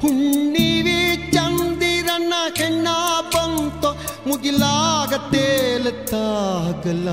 [0.00, 2.88] ಹುಣ್ಣಿವಿ ಚಂದಿರನ ಹೆಣ್ಣ
[3.34, 3.84] ಬಂತ
[4.28, 7.08] ಮುಗಿಲಾಗ ತೇಲತ್ತಾಗಲ.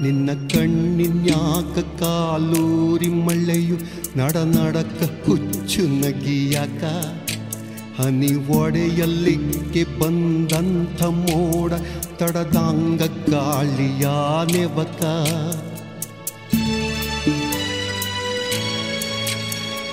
[0.00, 3.76] ನಿನ್ನ ಕಣ್ಣಿನ್ಯಾಕ ಕಾಲೂರಿ ಮಳೆಯು
[4.16, 6.82] ನಡ ನಡಕ ಹುಚ್ಚು ನಗಿಯಾಕ?
[7.98, 11.72] ಹನಿ ಒಡೆಯಲ್ಲಿಕ್ಕೆ ಬಂದಂಥ ಮೋಡ
[12.18, 14.06] ತಡದಾಂಗ ಗಾಳಿಯ
[14.52, 15.02] ನೆವಕ?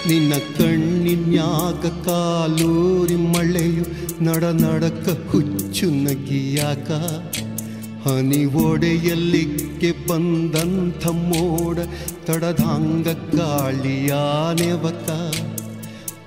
[0.07, 3.85] ನಿನ್ನ ಕಣ್ಣಿನ್ಯಾಗ ಕಾಲೂರಿ ಮಳೆಯು
[4.23, 6.89] ನಡ ನಡಕ ಹುಚ್ಚು ನಗಿಯಾಕ?
[8.05, 11.77] ಹನಿ ಒಡೆಯಲ್ಲಿಕ್ಕೆ ಬಂದಂಥ ಮೋಡ,
[12.25, 14.13] ತಡದಾಂಗ ಗಾಳಿಯ
[14.59, 15.09] ನೆವಕ.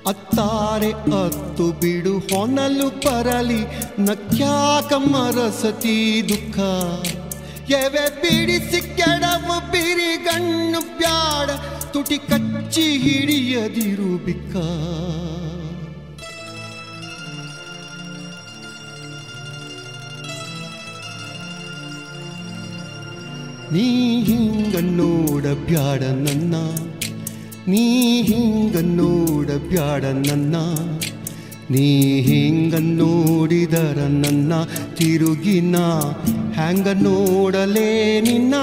[0.07, 0.91] ಅತ್ತಾರೆ
[1.25, 3.61] ಅತ್ತು ಬಿಡು, ಹೊನಲು ಪರಲಿ,
[3.99, 5.97] ನಕ್ಯಾಕ ಮರಸತಿ
[6.29, 6.59] ದುಃಖ.
[7.69, 11.49] ಎವೆ ಬಿಡಿಸಿ ಕೆಡವು ಬಿರಿಗಣ್ಣು ಬ್ಯಾಡ
[11.93, 14.55] ತುಟಿ ಕಚ್ಚಿ ಹಿಡಿಯದಿರು ಬಿಕ್ಕ.
[23.71, 26.55] ನೀ ಹಿಂಗ ನೋಡ ಬ್ಯಾಡ ನನ್ನ.
[27.67, 30.55] ನೀ ಹಿಂಗ ನೋಡ ಬ್ಯಾಡ ನನ್ನ.
[31.71, 34.53] ನೀ ಹಿಂಗ ನೋಡಿದರ ನನ್ನ.
[34.95, 35.75] ತಿರುಗಿನ
[36.55, 38.53] ಹ್ಯಾಂಗ ನೋಡಲೇ ನಿನ್ನ.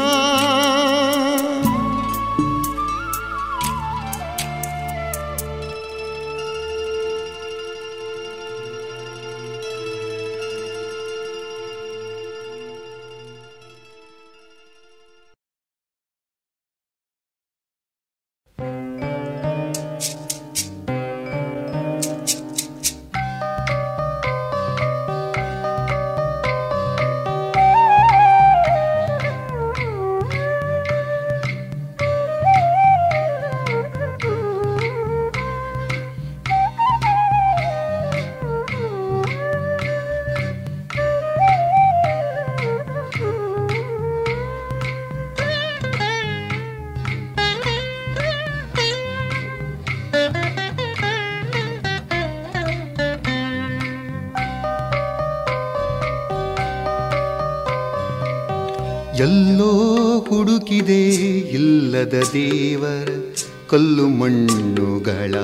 [64.25, 65.35] ಮಣ್ಣುಗಳ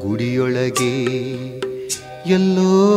[0.00, 1.02] ಗುಡಿಯೊಳಗೆ
[2.26, 2.90] ಎಲ್ಲೋ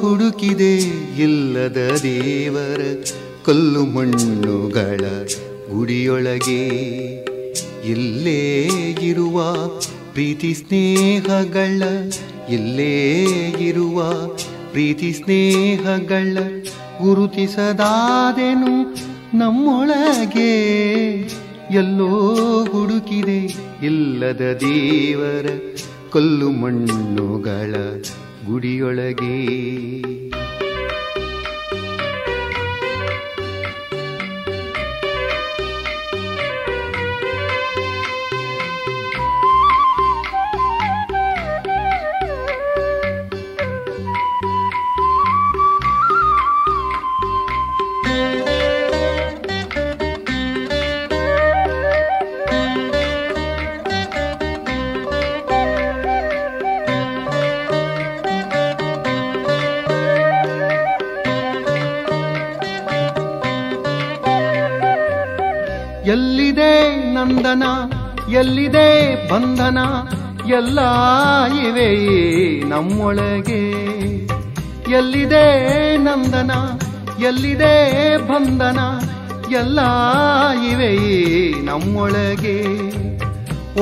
[0.00, 0.76] ಹುಡುಕಿದೆ
[1.22, 3.04] ಇಲ್ಲದ ದೇವರ
[3.46, 5.00] ಕಲ್ಲು ಮಣ್ಣುಗಳ
[5.72, 6.66] ಗುಡಿಯೊಳಗೆ.
[7.90, 8.66] ಇಲ್ಲೇ
[9.02, 9.68] ಇರುವ
[10.12, 11.82] ಪ್ರೀತಿ ಸ್ನೇಹಗಳ,
[12.50, 13.14] ಇಲ್ಲೇ
[13.60, 14.26] ಇರುವ
[14.72, 16.38] ಪ್ರೀತಿ ಸ್ನೇಹಗಳ
[17.02, 18.94] ಗುರುತಿಸದಾದೆನು
[19.38, 20.52] ನಮ್ಮೊಳಗೆ.
[21.74, 22.08] ಎಲ್ಲೋ
[22.64, 23.38] ಹುಡುಕಿದೆ
[23.86, 25.46] ಇಲ್ಲದ ದೇವರ
[26.12, 27.74] ಕಲ್ಲು ಮಣ್ಣುಗಳ
[28.46, 29.36] ಗುಡಿಯೊಳಗೆ.
[67.22, 67.62] ನಂದನ,
[68.32, 69.78] ಎಲ್ಲಿದೆ ಬಂಧನ?
[70.52, 70.80] ಎಲ್ಲ
[71.66, 71.90] ಇವೆ
[72.68, 73.70] ನಮ್ಮೊಳಗೆ.
[74.90, 76.50] ಎಲ್ಲಿದೆ ನಂದನ,
[77.24, 78.78] ಎಲ್ಲಿದೆ ಬಂಧನ?
[79.52, 79.80] ಎಲ್ಲ
[80.72, 80.96] ಇವೆ
[81.66, 82.62] ನಮ್ಮೊಳಗೆ.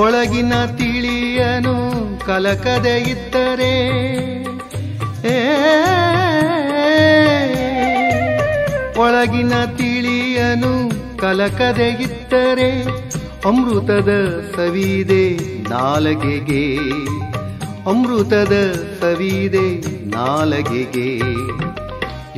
[0.00, 1.92] ಒಳಗಿನ ತಿಳಿಯನು
[2.26, 3.74] ಕಲಕದೆ ಇದ್ದರೆ.
[8.98, 13.00] ಒಳಗಿನ ತಿಳಿಯನು ಕಲಕದೆ ಇದ್ದರೆ.
[13.44, 16.76] ಅಮೃತದ ಸವಿದೆ ನಾಲಗೆಗೆ.
[17.86, 21.18] ಅಮೃತದ ಸವಿದೆ ನಾಲಗೆಗೆ.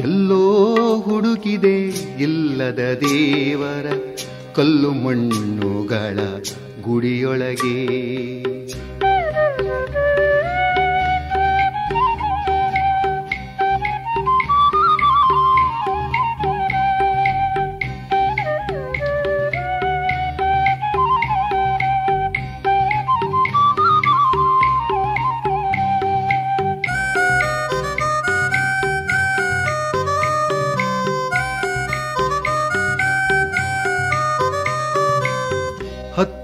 [0.03, 1.87] ಎಲ್ಲೋ ಹುಡುಕಿದೆ
[2.23, 3.87] ಇಲ್ಲದ ದೇವರ
[4.57, 6.19] ಕಲ್ಲು ಮಣ್ಣುಗಳ
[6.83, 7.87] ಗುಡಿಯೊಳಗೆ.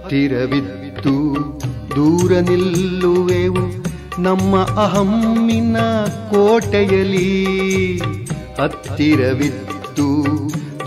[0.09, 1.35] ಹತ್ತಿರವಿದ್ದು
[1.91, 3.85] ದೂರ ನಿಲ್ಲುವೆವು
[4.23, 5.77] ನಮ್ಮ ಅಹಮ್ಮಿನ
[6.31, 7.99] ಕೋಟೆಯಲಿ
[8.61, 10.25] ಹತ್ತಿರವಿದ್ದು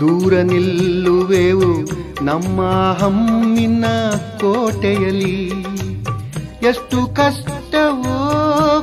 [0.00, 1.70] ದೂರ ನಿಲ್ಲುವೆವು
[2.24, 3.84] ನಮ್ಮ ಅಹಮ್ಮಿನ
[4.40, 5.52] ಕೋಟೆಯಲಿ
[6.62, 8.18] ಎಷ್ಟು ಕಷ್ಟವೋ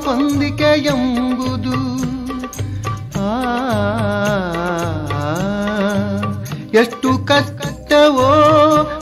[0.05, 1.75] ಹೊಂದಿಕೆ ಎಂಬುದು.
[3.19, 3.39] ಆ,
[6.73, 8.29] ಎಷ್ಟು ಕಷ್ಟವೋ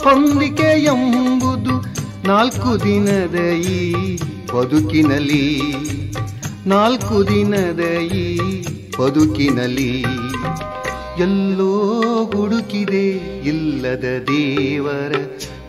[0.02, 1.27] ಹೊಂದಿಕೆ ಎಂಬುದು.
[2.28, 3.38] ನಾಲ್ಕು ದಿನದ
[3.70, 3.80] ಈ
[4.54, 5.44] ಬದುಕಿನಲ್ಲಿ,
[6.66, 8.24] ನಾಲ್ಕು ದಿನದ ಈ
[8.98, 10.04] ಬದುಕಿನಲ್ಲಿ
[11.20, 11.72] ಎಲ್ಲೋ
[12.24, 13.06] ಹುಡುಕಿದೆ
[13.48, 15.12] ಇಲ್ಲದ ದೇವರ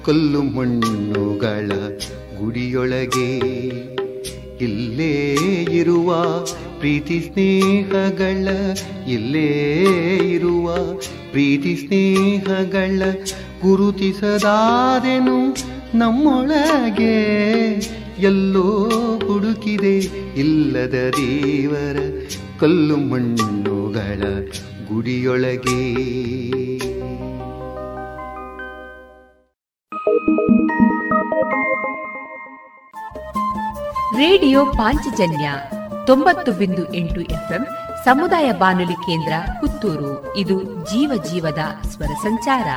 [0.06, 1.70] ಕಲ್ಲು ಮಣ್ಣುಗಳ
[2.40, 3.32] ಗುಡಿಯೊಳಗೆ.
[4.66, 5.14] ಇಲ್ಲೇ
[5.72, 6.10] ಇರುವ
[6.80, 8.48] ಪ್ರೀತಿ ಸ್ನೇಹಗಳ,
[9.08, 9.50] ಇಲ್ಲೇ
[10.34, 10.76] ಇರುವ
[11.32, 13.02] ಪ್ರೀತಿ ಸ್ನೇಹಗಳ
[13.62, 15.40] ಗುರುತಿಸದಾದೆನು
[15.96, 17.22] ನಮ್ಮೊಳಗೆ
[18.20, 18.90] ಎಲ್ಲೋ
[19.28, 19.98] ಹುಡುಕಿದೆ
[20.40, 22.26] ಇಲ್ಲದ ದೇವರ
[22.60, 24.24] ಕಲ್ಲು ಮಣ್ಣುಗಳ
[24.88, 25.94] ಗುಡಿಯೊಳಗೆ.
[34.18, 35.52] ರೇಡಿಯೋ ಪಾಂಚಜನ್ಯ
[36.08, 37.68] ತೊಂಬತ್ತು ಬಿಂದು ಎಂಟು ಎಫ್ಎಂ
[38.06, 40.38] ಸಮುದಾಯ ಬಾನುಲಿ ಕೇಂದ್ರ ಪುತ್ತೂರು.
[40.38, 42.68] ಇದು ಜೀವ ಜೀವದ ಸ್ವರ ಸಂಚಾರ.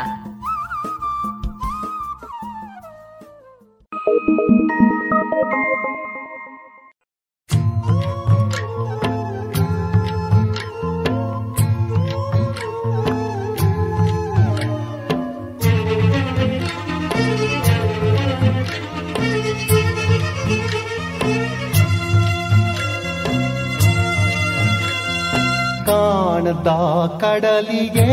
[27.21, 28.09] ಕಡಲಿಗೆ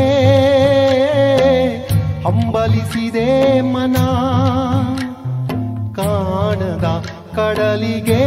[2.23, 3.95] ಹಂಬಲಿಸಿದೆ ಮನ.
[5.99, 6.87] ಕಾಣದ
[7.35, 8.23] ಕಡಲಿಗೆ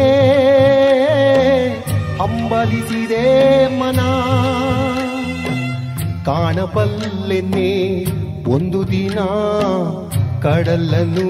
[2.19, 3.27] ಹಂಬಲಿಸಿದೆ
[3.79, 4.01] ಮನ.
[6.25, 7.71] ಕಾಣಬಲ್ಲೆನ್ನೆ
[8.53, 9.19] ಒಂದು ದಿನ
[10.43, 11.29] ಕಡಲನು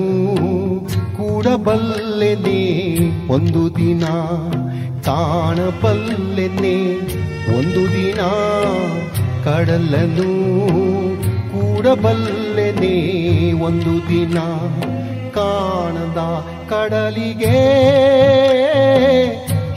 [1.16, 2.60] ಕೂಡಬಲ್ಲೆನೆ
[3.32, 4.04] ಒಂದು ದಿನ.
[5.04, 6.76] ಕಾಣಬಲ್ಲೆನೆ
[7.58, 8.20] ಒಂದು ದಿನ
[9.44, 10.30] ಕಡಲನು
[11.52, 12.96] ಕೂಡಬಲ್ಲೆನೆ ಕೂಡಬಲ್ಲೆನೇ
[13.52, 14.38] ಒಂದು ದಿನ.
[15.34, 16.20] ಕಾಣದ
[16.70, 17.56] ಕಡಲಿಗೆ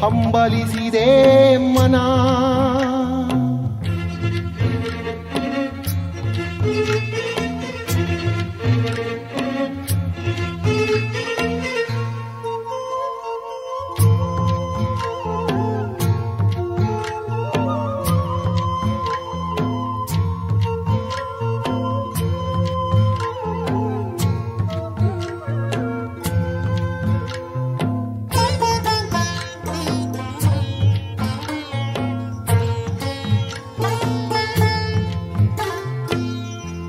[0.04, 1.08] ಹಂಬಲಿಸಿದೆ
[1.76, 1.96] ಮನ.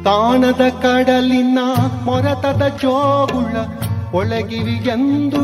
[0.06, 1.58] ತಾಣದ ಕಡಲಿನ
[2.04, 3.56] ಮೊರತದ ಜೋಗುಳ
[4.12, 5.40] ಒಳಗಿವಿಗೆಂದು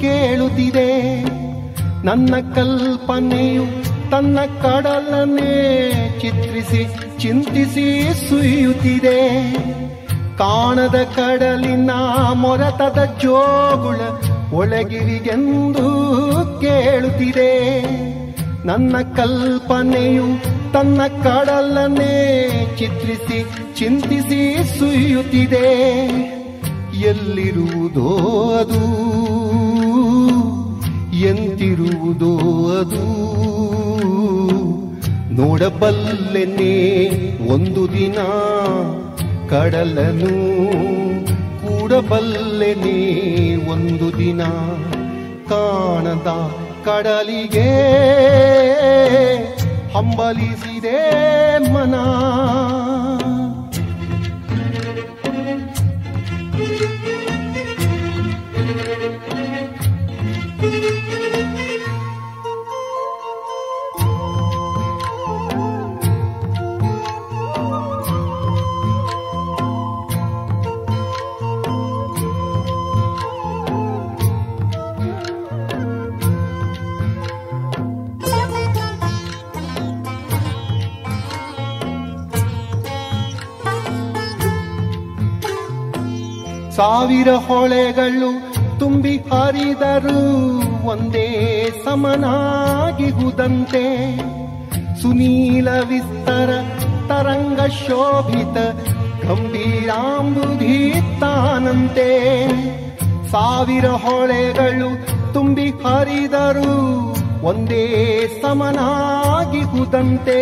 [0.00, 1.22] ಕೇಳುತ್ತಿದೆ.
[2.06, 3.64] ನನ್ನ ಕಲ್ಪನೆಯು
[4.10, 6.84] ತನ್ನ ಕಡಲನ್ನೇ ಚಿತ್ರಿಸಿ
[7.18, 9.52] ಚಿಂತಿಸಿ ಸುಯುತ್ತಿದೆ
[10.38, 11.90] ಕಾಣದ ಕಡಲಿನ
[12.32, 14.00] ಮೊರತದ ಜೋಗುಳ
[14.58, 15.88] ಒಳಗಿರಿಗೆಂದು
[16.60, 17.52] ಕೇಳುತ್ತಿದೆ.
[18.66, 22.16] ನನ್ನ ಕಲ್ಪನೆಯು ತನ್ನ ಕಡಲನ್ನೇ
[22.78, 23.38] ಚಿತ್ರಿಸಿ,
[23.78, 24.40] ಚಿಂತಿಸಿ
[24.78, 25.68] ಸುಯ್ಯುತ್ತಿದೆ
[27.00, 28.08] ಎಲ್ಲಿರುವುದೋ
[28.60, 28.82] ಅದು,
[31.28, 32.32] ಎಂತಿರುವುದೋ
[32.80, 33.04] ಅದು.
[35.34, 36.74] ನೋಡಬಲ್ಲೆನೆ
[37.52, 38.18] ಒಂದು ದಿನ
[39.48, 40.34] ಕಡಲನು
[41.62, 42.98] ಕೂಡಬಲ್ಲೆನೆ
[43.70, 44.42] ಒಂದು ದಿನ
[45.48, 46.28] ಕಾಣದ
[46.84, 47.68] ಕಡಲಿಗೆ.
[49.98, 50.98] ಹಂಬಲಿಸಿದೆ
[51.72, 51.94] ಮನ.
[86.78, 88.30] ಸಾವಿರ ಹೊಳೆಗಳು
[88.78, 90.18] ತುಂಬಿ ಹರಿದರು
[90.84, 91.28] ಒಂದೇ
[91.84, 93.84] ಸಮನಾಗಿ ಹುದಂತೆ
[95.00, 96.50] ಸುನೀಲ ವಿಸ್ತರ
[97.08, 98.56] ತರಂಗ ಶೋಭಿತ
[99.24, 102.08] ಗಂಭೀರಾಂಬುಧೀತಾನಂತೆ
[103.32, 104.90] ಸಾವಿರ ಹೊಳೆಗಳು
[105.32, 106.72] ತುಂಬಿ ಹರಿದರು
[107.42, 107.84] ಒಂದೇ
[108.42, 110.38] ಸಮನಾಗಿ ಹುದಂತೆ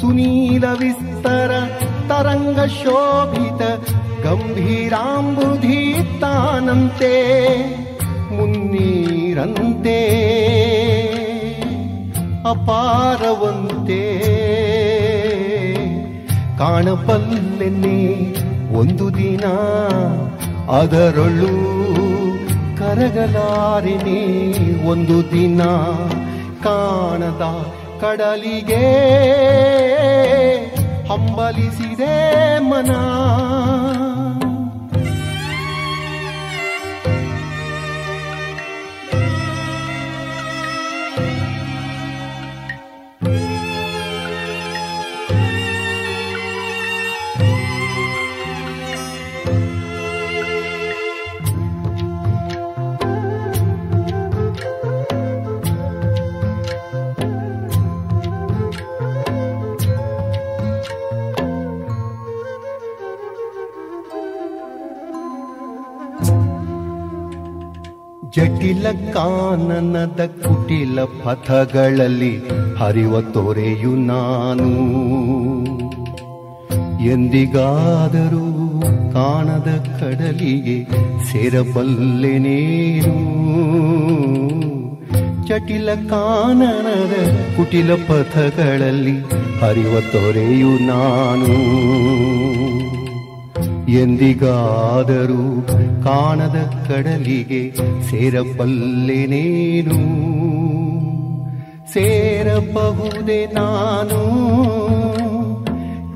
[0.00, 1.52] ಸುನೀಲ ವಿಸ್ತರ
[2.08, 3.62] ತರಂಗ ಶೋಭಿತ
[4.24, 5.80] ಗಂಭೀರಾಂಬುಧಿ
[6.20, 7.14] ತಾನಂತೆ
[8.36, 9.98] ಮುನ್ನೀರಂತೆ
[12.50, 14.02] ಅಪಾರವಂತೆ.
[16.58, 17.98] ಕಾಣಬಲ್ಲೆನೆ
[18.78, 19.44] ಒಂದು ದಿನ
[20.70, 21.54] ಅದರಳು
[22.78, 24.22] ಕರಗಲಾರಿನಿ
[24.88, 25.62] ಒಂದು ದಿನ
[26.64, 27.44] ಕಾಣದ
[28.00, 28.84] ಕಡಲಿಗೆ.
[31.08, 32.14] ಹಂಬಲಿಸಿದೆ
[32.70, 32.90] ಮನ.
[68.38, 72.38] ಜಟಿಲ ಕಾನನದ ಕುಟಿಲ ಪಥಗಳಲ್ಲಿ
[72.76, 74.68] ಹರಿವ ತೊರೆಯು ನಾನು.
[77.04, 78.80] ಎಂದಿಗಾದರೂ
[79.12, 80.84] ಕಾಣದ ಕಡಲಿಗೆ
[81.32, 83.14] ಸೇರಬಲ್ಲೆನೇನು
[85.46, 89.20] ಜಟಿಲ ಕಾನನದ ಕುಟಿಲ ಪಥಗಳಲ್ಲಿ
[89.60, 91.78] ಹರಿವ ತೊರೆಯು ನಾನು.
[93.88, 95.66] ಎಂದಿಗಾದರೂ
[96.04, 97.74] ಕಾಣದ ಕಡಲಿಗೆ
[98.10, 99.98] ಸೇರಬಲ್ಲೆನೇನು
[101.92, 104.18] ಸೇರಬಹುದೇ ನಾನು.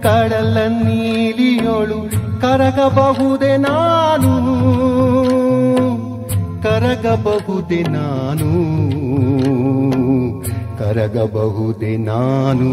[0.03, 1.99] ಕಡಲ ನೀಲಿಯೋಳು
[2.41, 4.33] ಕರಗಬಹುದೇ ನಾನು.
[6.63, 8.51] ಕರಗಬಹುದೇ ನಾನು.
[10.79, 12.73] ಕರಗಬಹುದೇ ನಾನು.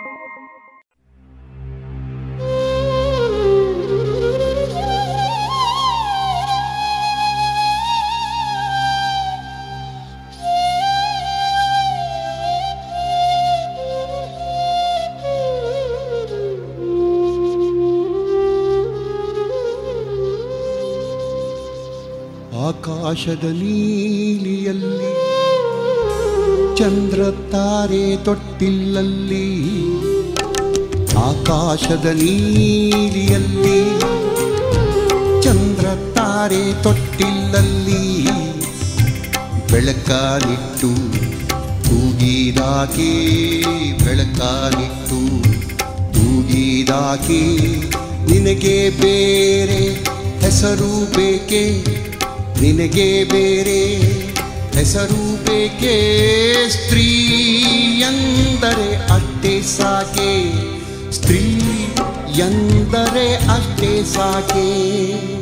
[23.11, 25.09] ಆಕಾಶದ ನೀಲಿಯಲ್ಲಿ,
[26.79, 27.21] ಚಂದ್ರ
[27.53, 29.47] ತಾರೆ ತೊಟ್ಟಿಲ್ಲಲ್ಲಿ,
[31.23, 33.81] ಆಕಾಶದ ನೀಲಿಯಲ್ಲಿ,
[35.45, 38.05] ಚಂದ್ರ ತಾರೆ ತೊಟ್ಟಿಲ್ಲಲ್ಲಿ
[39.71, 40.91] ಬೆಳಕಾನಿಟ್ಟು
[41.87, 43.11] ತೂಗಿದಾಕೆ
[44.05, 45.19] ಬೆಳಕಾನಿಟ್ಟು
[46.15, 47.41] ತೂಗಿದಾಕೆ,
[48.31, 49.81] ನಿನಗೆ ಬೇರೆ
[50.45, 51.65] ಹೆಸರು ಬೇಕೆ?
[52.61, 53.97] ನಿನಗೆ ಬೇರೆ
[54.77, 55.95] ಹೆಸರು ಬೇಕೆ?
[56.69, 57.05] ಸ್ತ್ರೀ
[57.99, 60.53] ಎಂದರೆ ಅಷ್ಟೇ ಸಾಕೆ?
[61.11, 61.39] ಸ್ತ್ರೀ
[62.37, 65.40] ಎಂದರೆ ಅಷ್ಟೇ ಸಾಕೆ?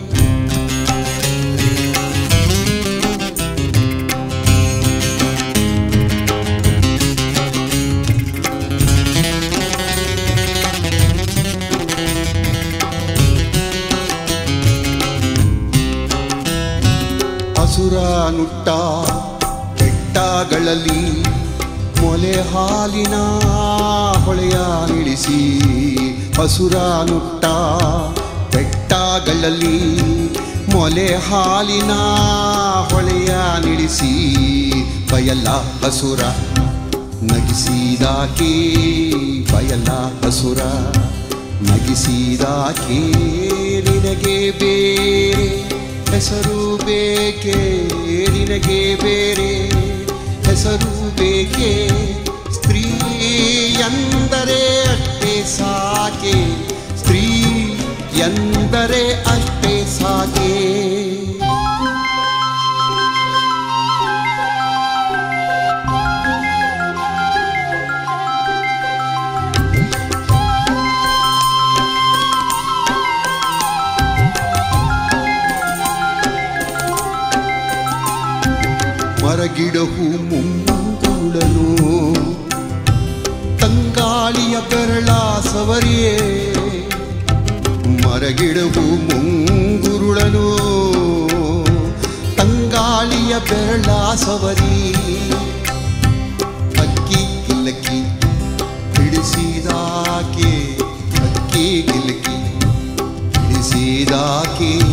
[17.89, 18.69] ಹಸುರ ನುಟ್ಟ
[19.77, 21.03] ಬೆಟ್ಟಗಳಲ್ಲಿ
[21.99, 23.15] ಮೊಲೆ ಹಾಲಿನ
[24.25, 24.57] ಹೊಳೆಯ
[24.89, 25.39] ನಿಡಿಸಿ
[26.37, 26.75] ಹಸುರ
[27.09, 27.45] ನುಟ್ಟ
[28.53, 29.79] ಬೆಟ್ಟಗಳಲ್ಲಿ
[30.73, 31.95] ಮೊಲೆ ಹಾಲಿನ
[32.91, 33.31] ಹೊಳೆಯ
[33.65, 34.11] ನಿಡಿಸಿ
[35.11, 35.47] ಬಯಲ
[35.85, 36.21] ಹಸುರ
[37.31, 38.51] ನಗಿಸಿದಾಕೆ,
[39.51, 39.89] ಬಯಲ
[40.21, 40.61] ಹಸುರ
[41.69, 43.01] ನಗಿಸಿದಾಕೆ,
[43.87, 45.49] ನಿನಗೆ ಬೇರೆ
[46.11, 47.57] ಹೆಸರು ಬೇಕೆ
[48.33, 49.51] ನಿನಗೆ ಬೇರೆ
[50.47, 51.71] ಹೆಸರು ಬೇಕೆ?
[52.53, 52.83] ಸ್ತ್ರೀ
[53.79, 56.35] ಎಂದರೆ ಅಷ್ಟೇ ಸಾಕೆ
[56.97, 57.23] ಸ್ತ್ರೀ
[58.19, 59.58] ಎಂದರೆ ಅಷ್ಟೇ
[79.59, 81.75] ಮರಗಿಡಹು ಮುಂದೂಡಲು.
[83.59, 85.05] ತಂಗಾಳಿಯ ಬೆರಳ
[85.39, 86.17] ಸವರಿಯೇ.
[88.05, 90.57] ಮರಗಿಡವು ಮುಂಗುರುಳನು
[92.35, 94.93] ತಂಗಾಳಿಯ ಬೆರಳಾಸವರಿ
[96.79, 97.99] ಅಕ್ಕಿ ಕಿಲಕಿ
[98.95, 100.77] ಹಿಡಿಸಿದಾಕೆ.
[101.23, 102.37] ಅಕ್ಕಿ ಕಿಲಕಿ
[103.47, 104.88] ಹಿಡಿಸಿದಾಕೆ.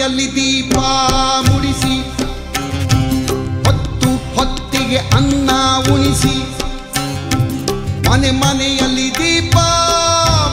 [0.00, 0.76] ಮನೆಯಲ್ಲಿ ದೀಪ
[1.46, 1.94] ಮುಡಿಸಿ,
[3.64, 5.50] ಹೊತ್ತು ಹೊತ್ತಿಗೆ ಅನ್ನ
[5.92, 6.32] ಉಣಿಸಿ,
[8.06, 9.56] ಮನೆ ಮನೆಯಲ್ಲಿ ದೀಪ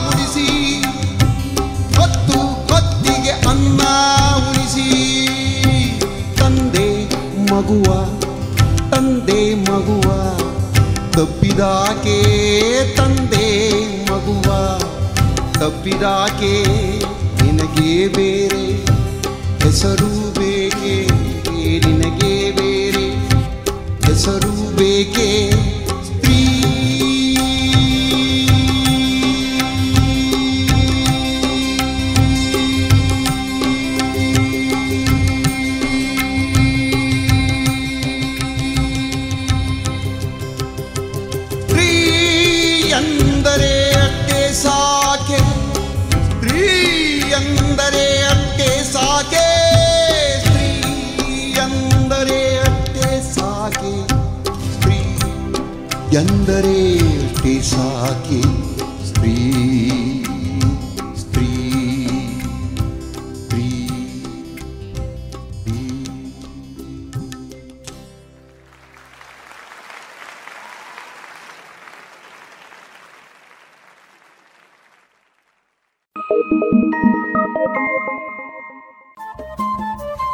[0.02, 0.46] ಮುಡಿಸಿ,
[1.96, 3.80] ಹೊತ್ತು ಹೊತ್ತಿಗೆ ಅನ್ನ
[4.42, 4.86] ಉಣಿಸಿ.
[6.40, 6.86] ತಂದೆ
[7.50, 7.88] ಮಗುವ
[8.92, 10.08] ತಂದೆ ಮಗುವ,
[11.16, 12.18] ತಪ್ಪಿದಾಕೆ
[12.96, 13.46] ತಂದೆ
[14.10, 14.50] ಮಗುವ,
[15.60, 16.54] ತಪ್ಪಿದಾಕೆ
[17.40, 18.64] ನಿನಗೆ ಬೇರೆ
[19.88, 20.94] ಹೆಸರು ಬೇಕೆ
[21.84, 23.04] ನಿನಗೆ ಬೇರೆ
[24.06, 25.28] ಹೆಸರು ಬೇಕೆ.
[56.58, 58.40] ಎಂದರೆ ಅಟ್ಟೆ ಸಾಕೆ
[59.04, 59.34] ಸ್ತ್ರೀ
[61.16, 61.50] ಸ್ತ್ರೀ
[63.36, 63.68] ಸ್ತ್ರೀ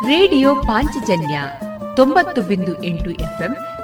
[0.07, 1.41] ರೇಡಿಯೋ ಪಾಂಚಜನ್ಯ
[1.97, 3.57] ತೊಂಬತ್ತು ಬಿಂದು ಎಂಟು ಎಫ್ಎಂ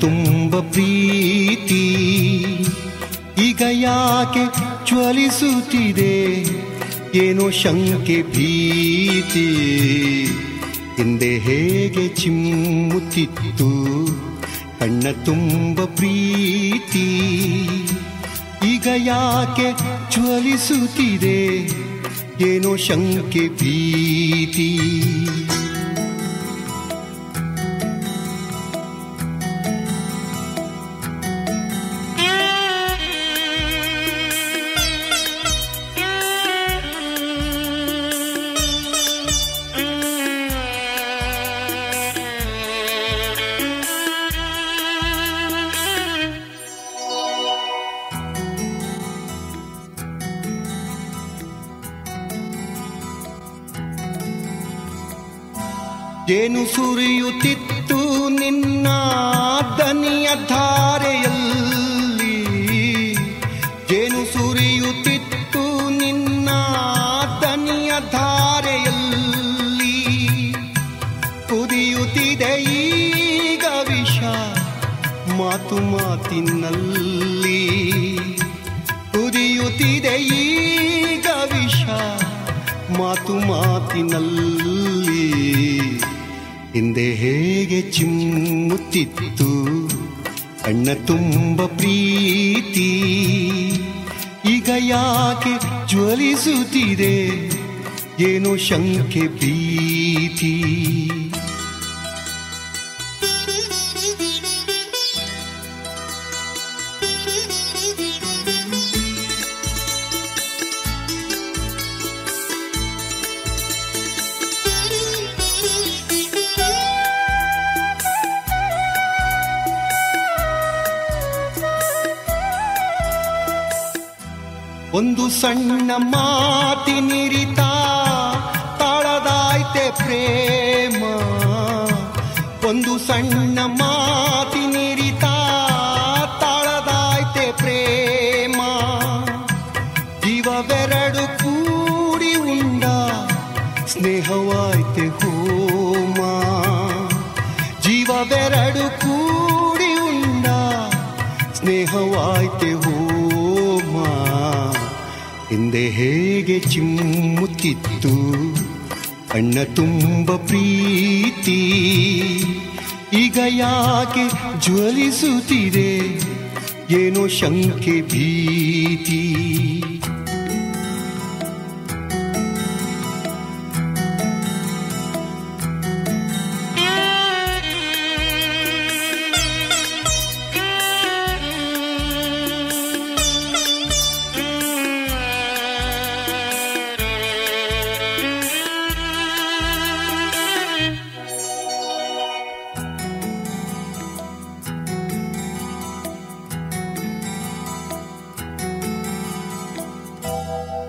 [0.00, 1.94] ತುಂಬ ಪ್ರೀತಿ.
[3.48, 4.46] ಈಗ ಯಾಕೆ
[4.86, 6.42] ಜ್ವಲಿಸುತ್ತಿದೆ?
[7.18, 9.46] ಏನೋ ಶಂಕೆ, ಭೀತಿ.
[10.96, 14.06] ಹಿಂದೆ ಹೇಗೆ ಚಿಮ್ಮುತ್ತಿತ್ತು?
[14.80, 17.18] ಕಣ್ಣ ತುಂಬ ಪ್ರೀತಿ.
[18.74, 19.72] ಈಗ ಯಾಕೆ
[20.12, 21.70] ಜ್ವಲಿಸುತ್ತಿದೆ?
[22.50, 25.01] ಏನೋ ಶಂಕೆ, ಭೀತಿ.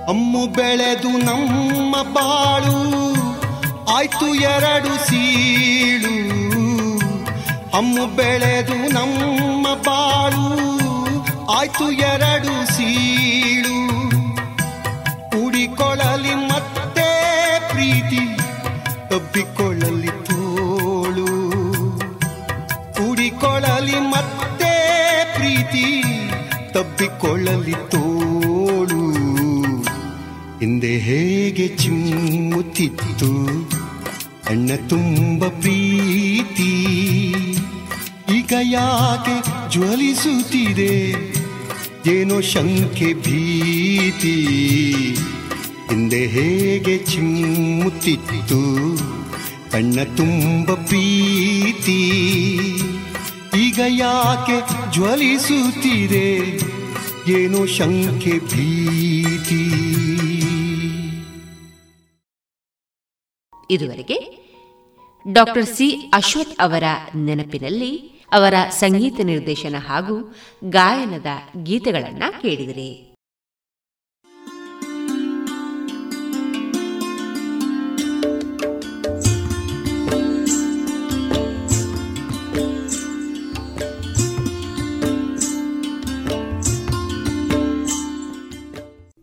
[0.07, 2.77] ಅಮ್ಮು ಬೆಳೆದು ನಮ್ಮ ಬಾಳು
[3.95, 6.15] ಆಯ್ತು ಎರಡು ಸೀಳು.
[7.77, 10.47] ಅಮ್ಮು ಬೆಳೆದು ನಮ್ಮ ಬಾಳು
[11.51, 13.77] ಆಯ್ತು ಎರಡು ಸೀಳು.
[15.45, 17.09] ಉಡಿಕೊಳ್ಳಲಿ ಮತ್ತೆ
[17.69, 18.37] ಪ್ರೀತಿ,
[19.09, 21.27] ತಬ್ಬಿಕೊಳ್ಳಲಿ ತೋಳು.
[23.09, 24.73] ಉಡಿಕೊಳ್ಳಲಿ ಮತ್ತೆ
[25.35, 26.03] ಪ್ರೀತಿ,
[26.71, 28.32] ತಬ್ಬಿಕೊಳ್ಳಲಿ ತೋಳು.
[30.97, 33.71] ಹೇಗೆ ಚಿಮ್ಮುತ್ತಿತ್ತು.
[34.49, 36.95] ಅಣ್ಣ ತುಂಬ ಪ್ರೀತಿ.
[38.37, 41.13] ಈಗ ಯಾಕೆ ಜ್ವಲಿಸುತ್ತಿದೆ?
[42.07, 44.47] ಏನೋ ಶಂಕೆ ಭೀತಿ.
[45.89, 48.99] ಹಿಂದೆ ಹೇಗೆ ಚಿಮ್ಮುತ್ತಿತ್ತು.
[49.71, 52.21] ಕಣ್ಣ ತುಂಬ ಪ್ರೀತಿ.
[53.67, 56.59] ಈಗ ಯಾಕೆ ಜ್ವಲಿಸುತ್ತಿದೆ?
[57.27, 59.22] ಏನೋ ಶಂಕೆ ಭೀತಿ
[63.73, 64.17] ಇದುವರೆಗೆ
[65.31, 66.83] ಡಾಕ್ಟರ್ ಸಿ ಅಶ್ವಥ್ ಅವರ
[67.15, 70.35] ನೆನಪಿನಲ್ಲಿ ಅವರ ಸಂಗೀತ ನಿರ್ದೇಶನ ಹಾಗೂ
[70.69, 71.25] ಗಾಯನದ
[71.63, 73.12] ಗೀತೆಗಳನ್ನ ಕೇಳಿದಿರಿ.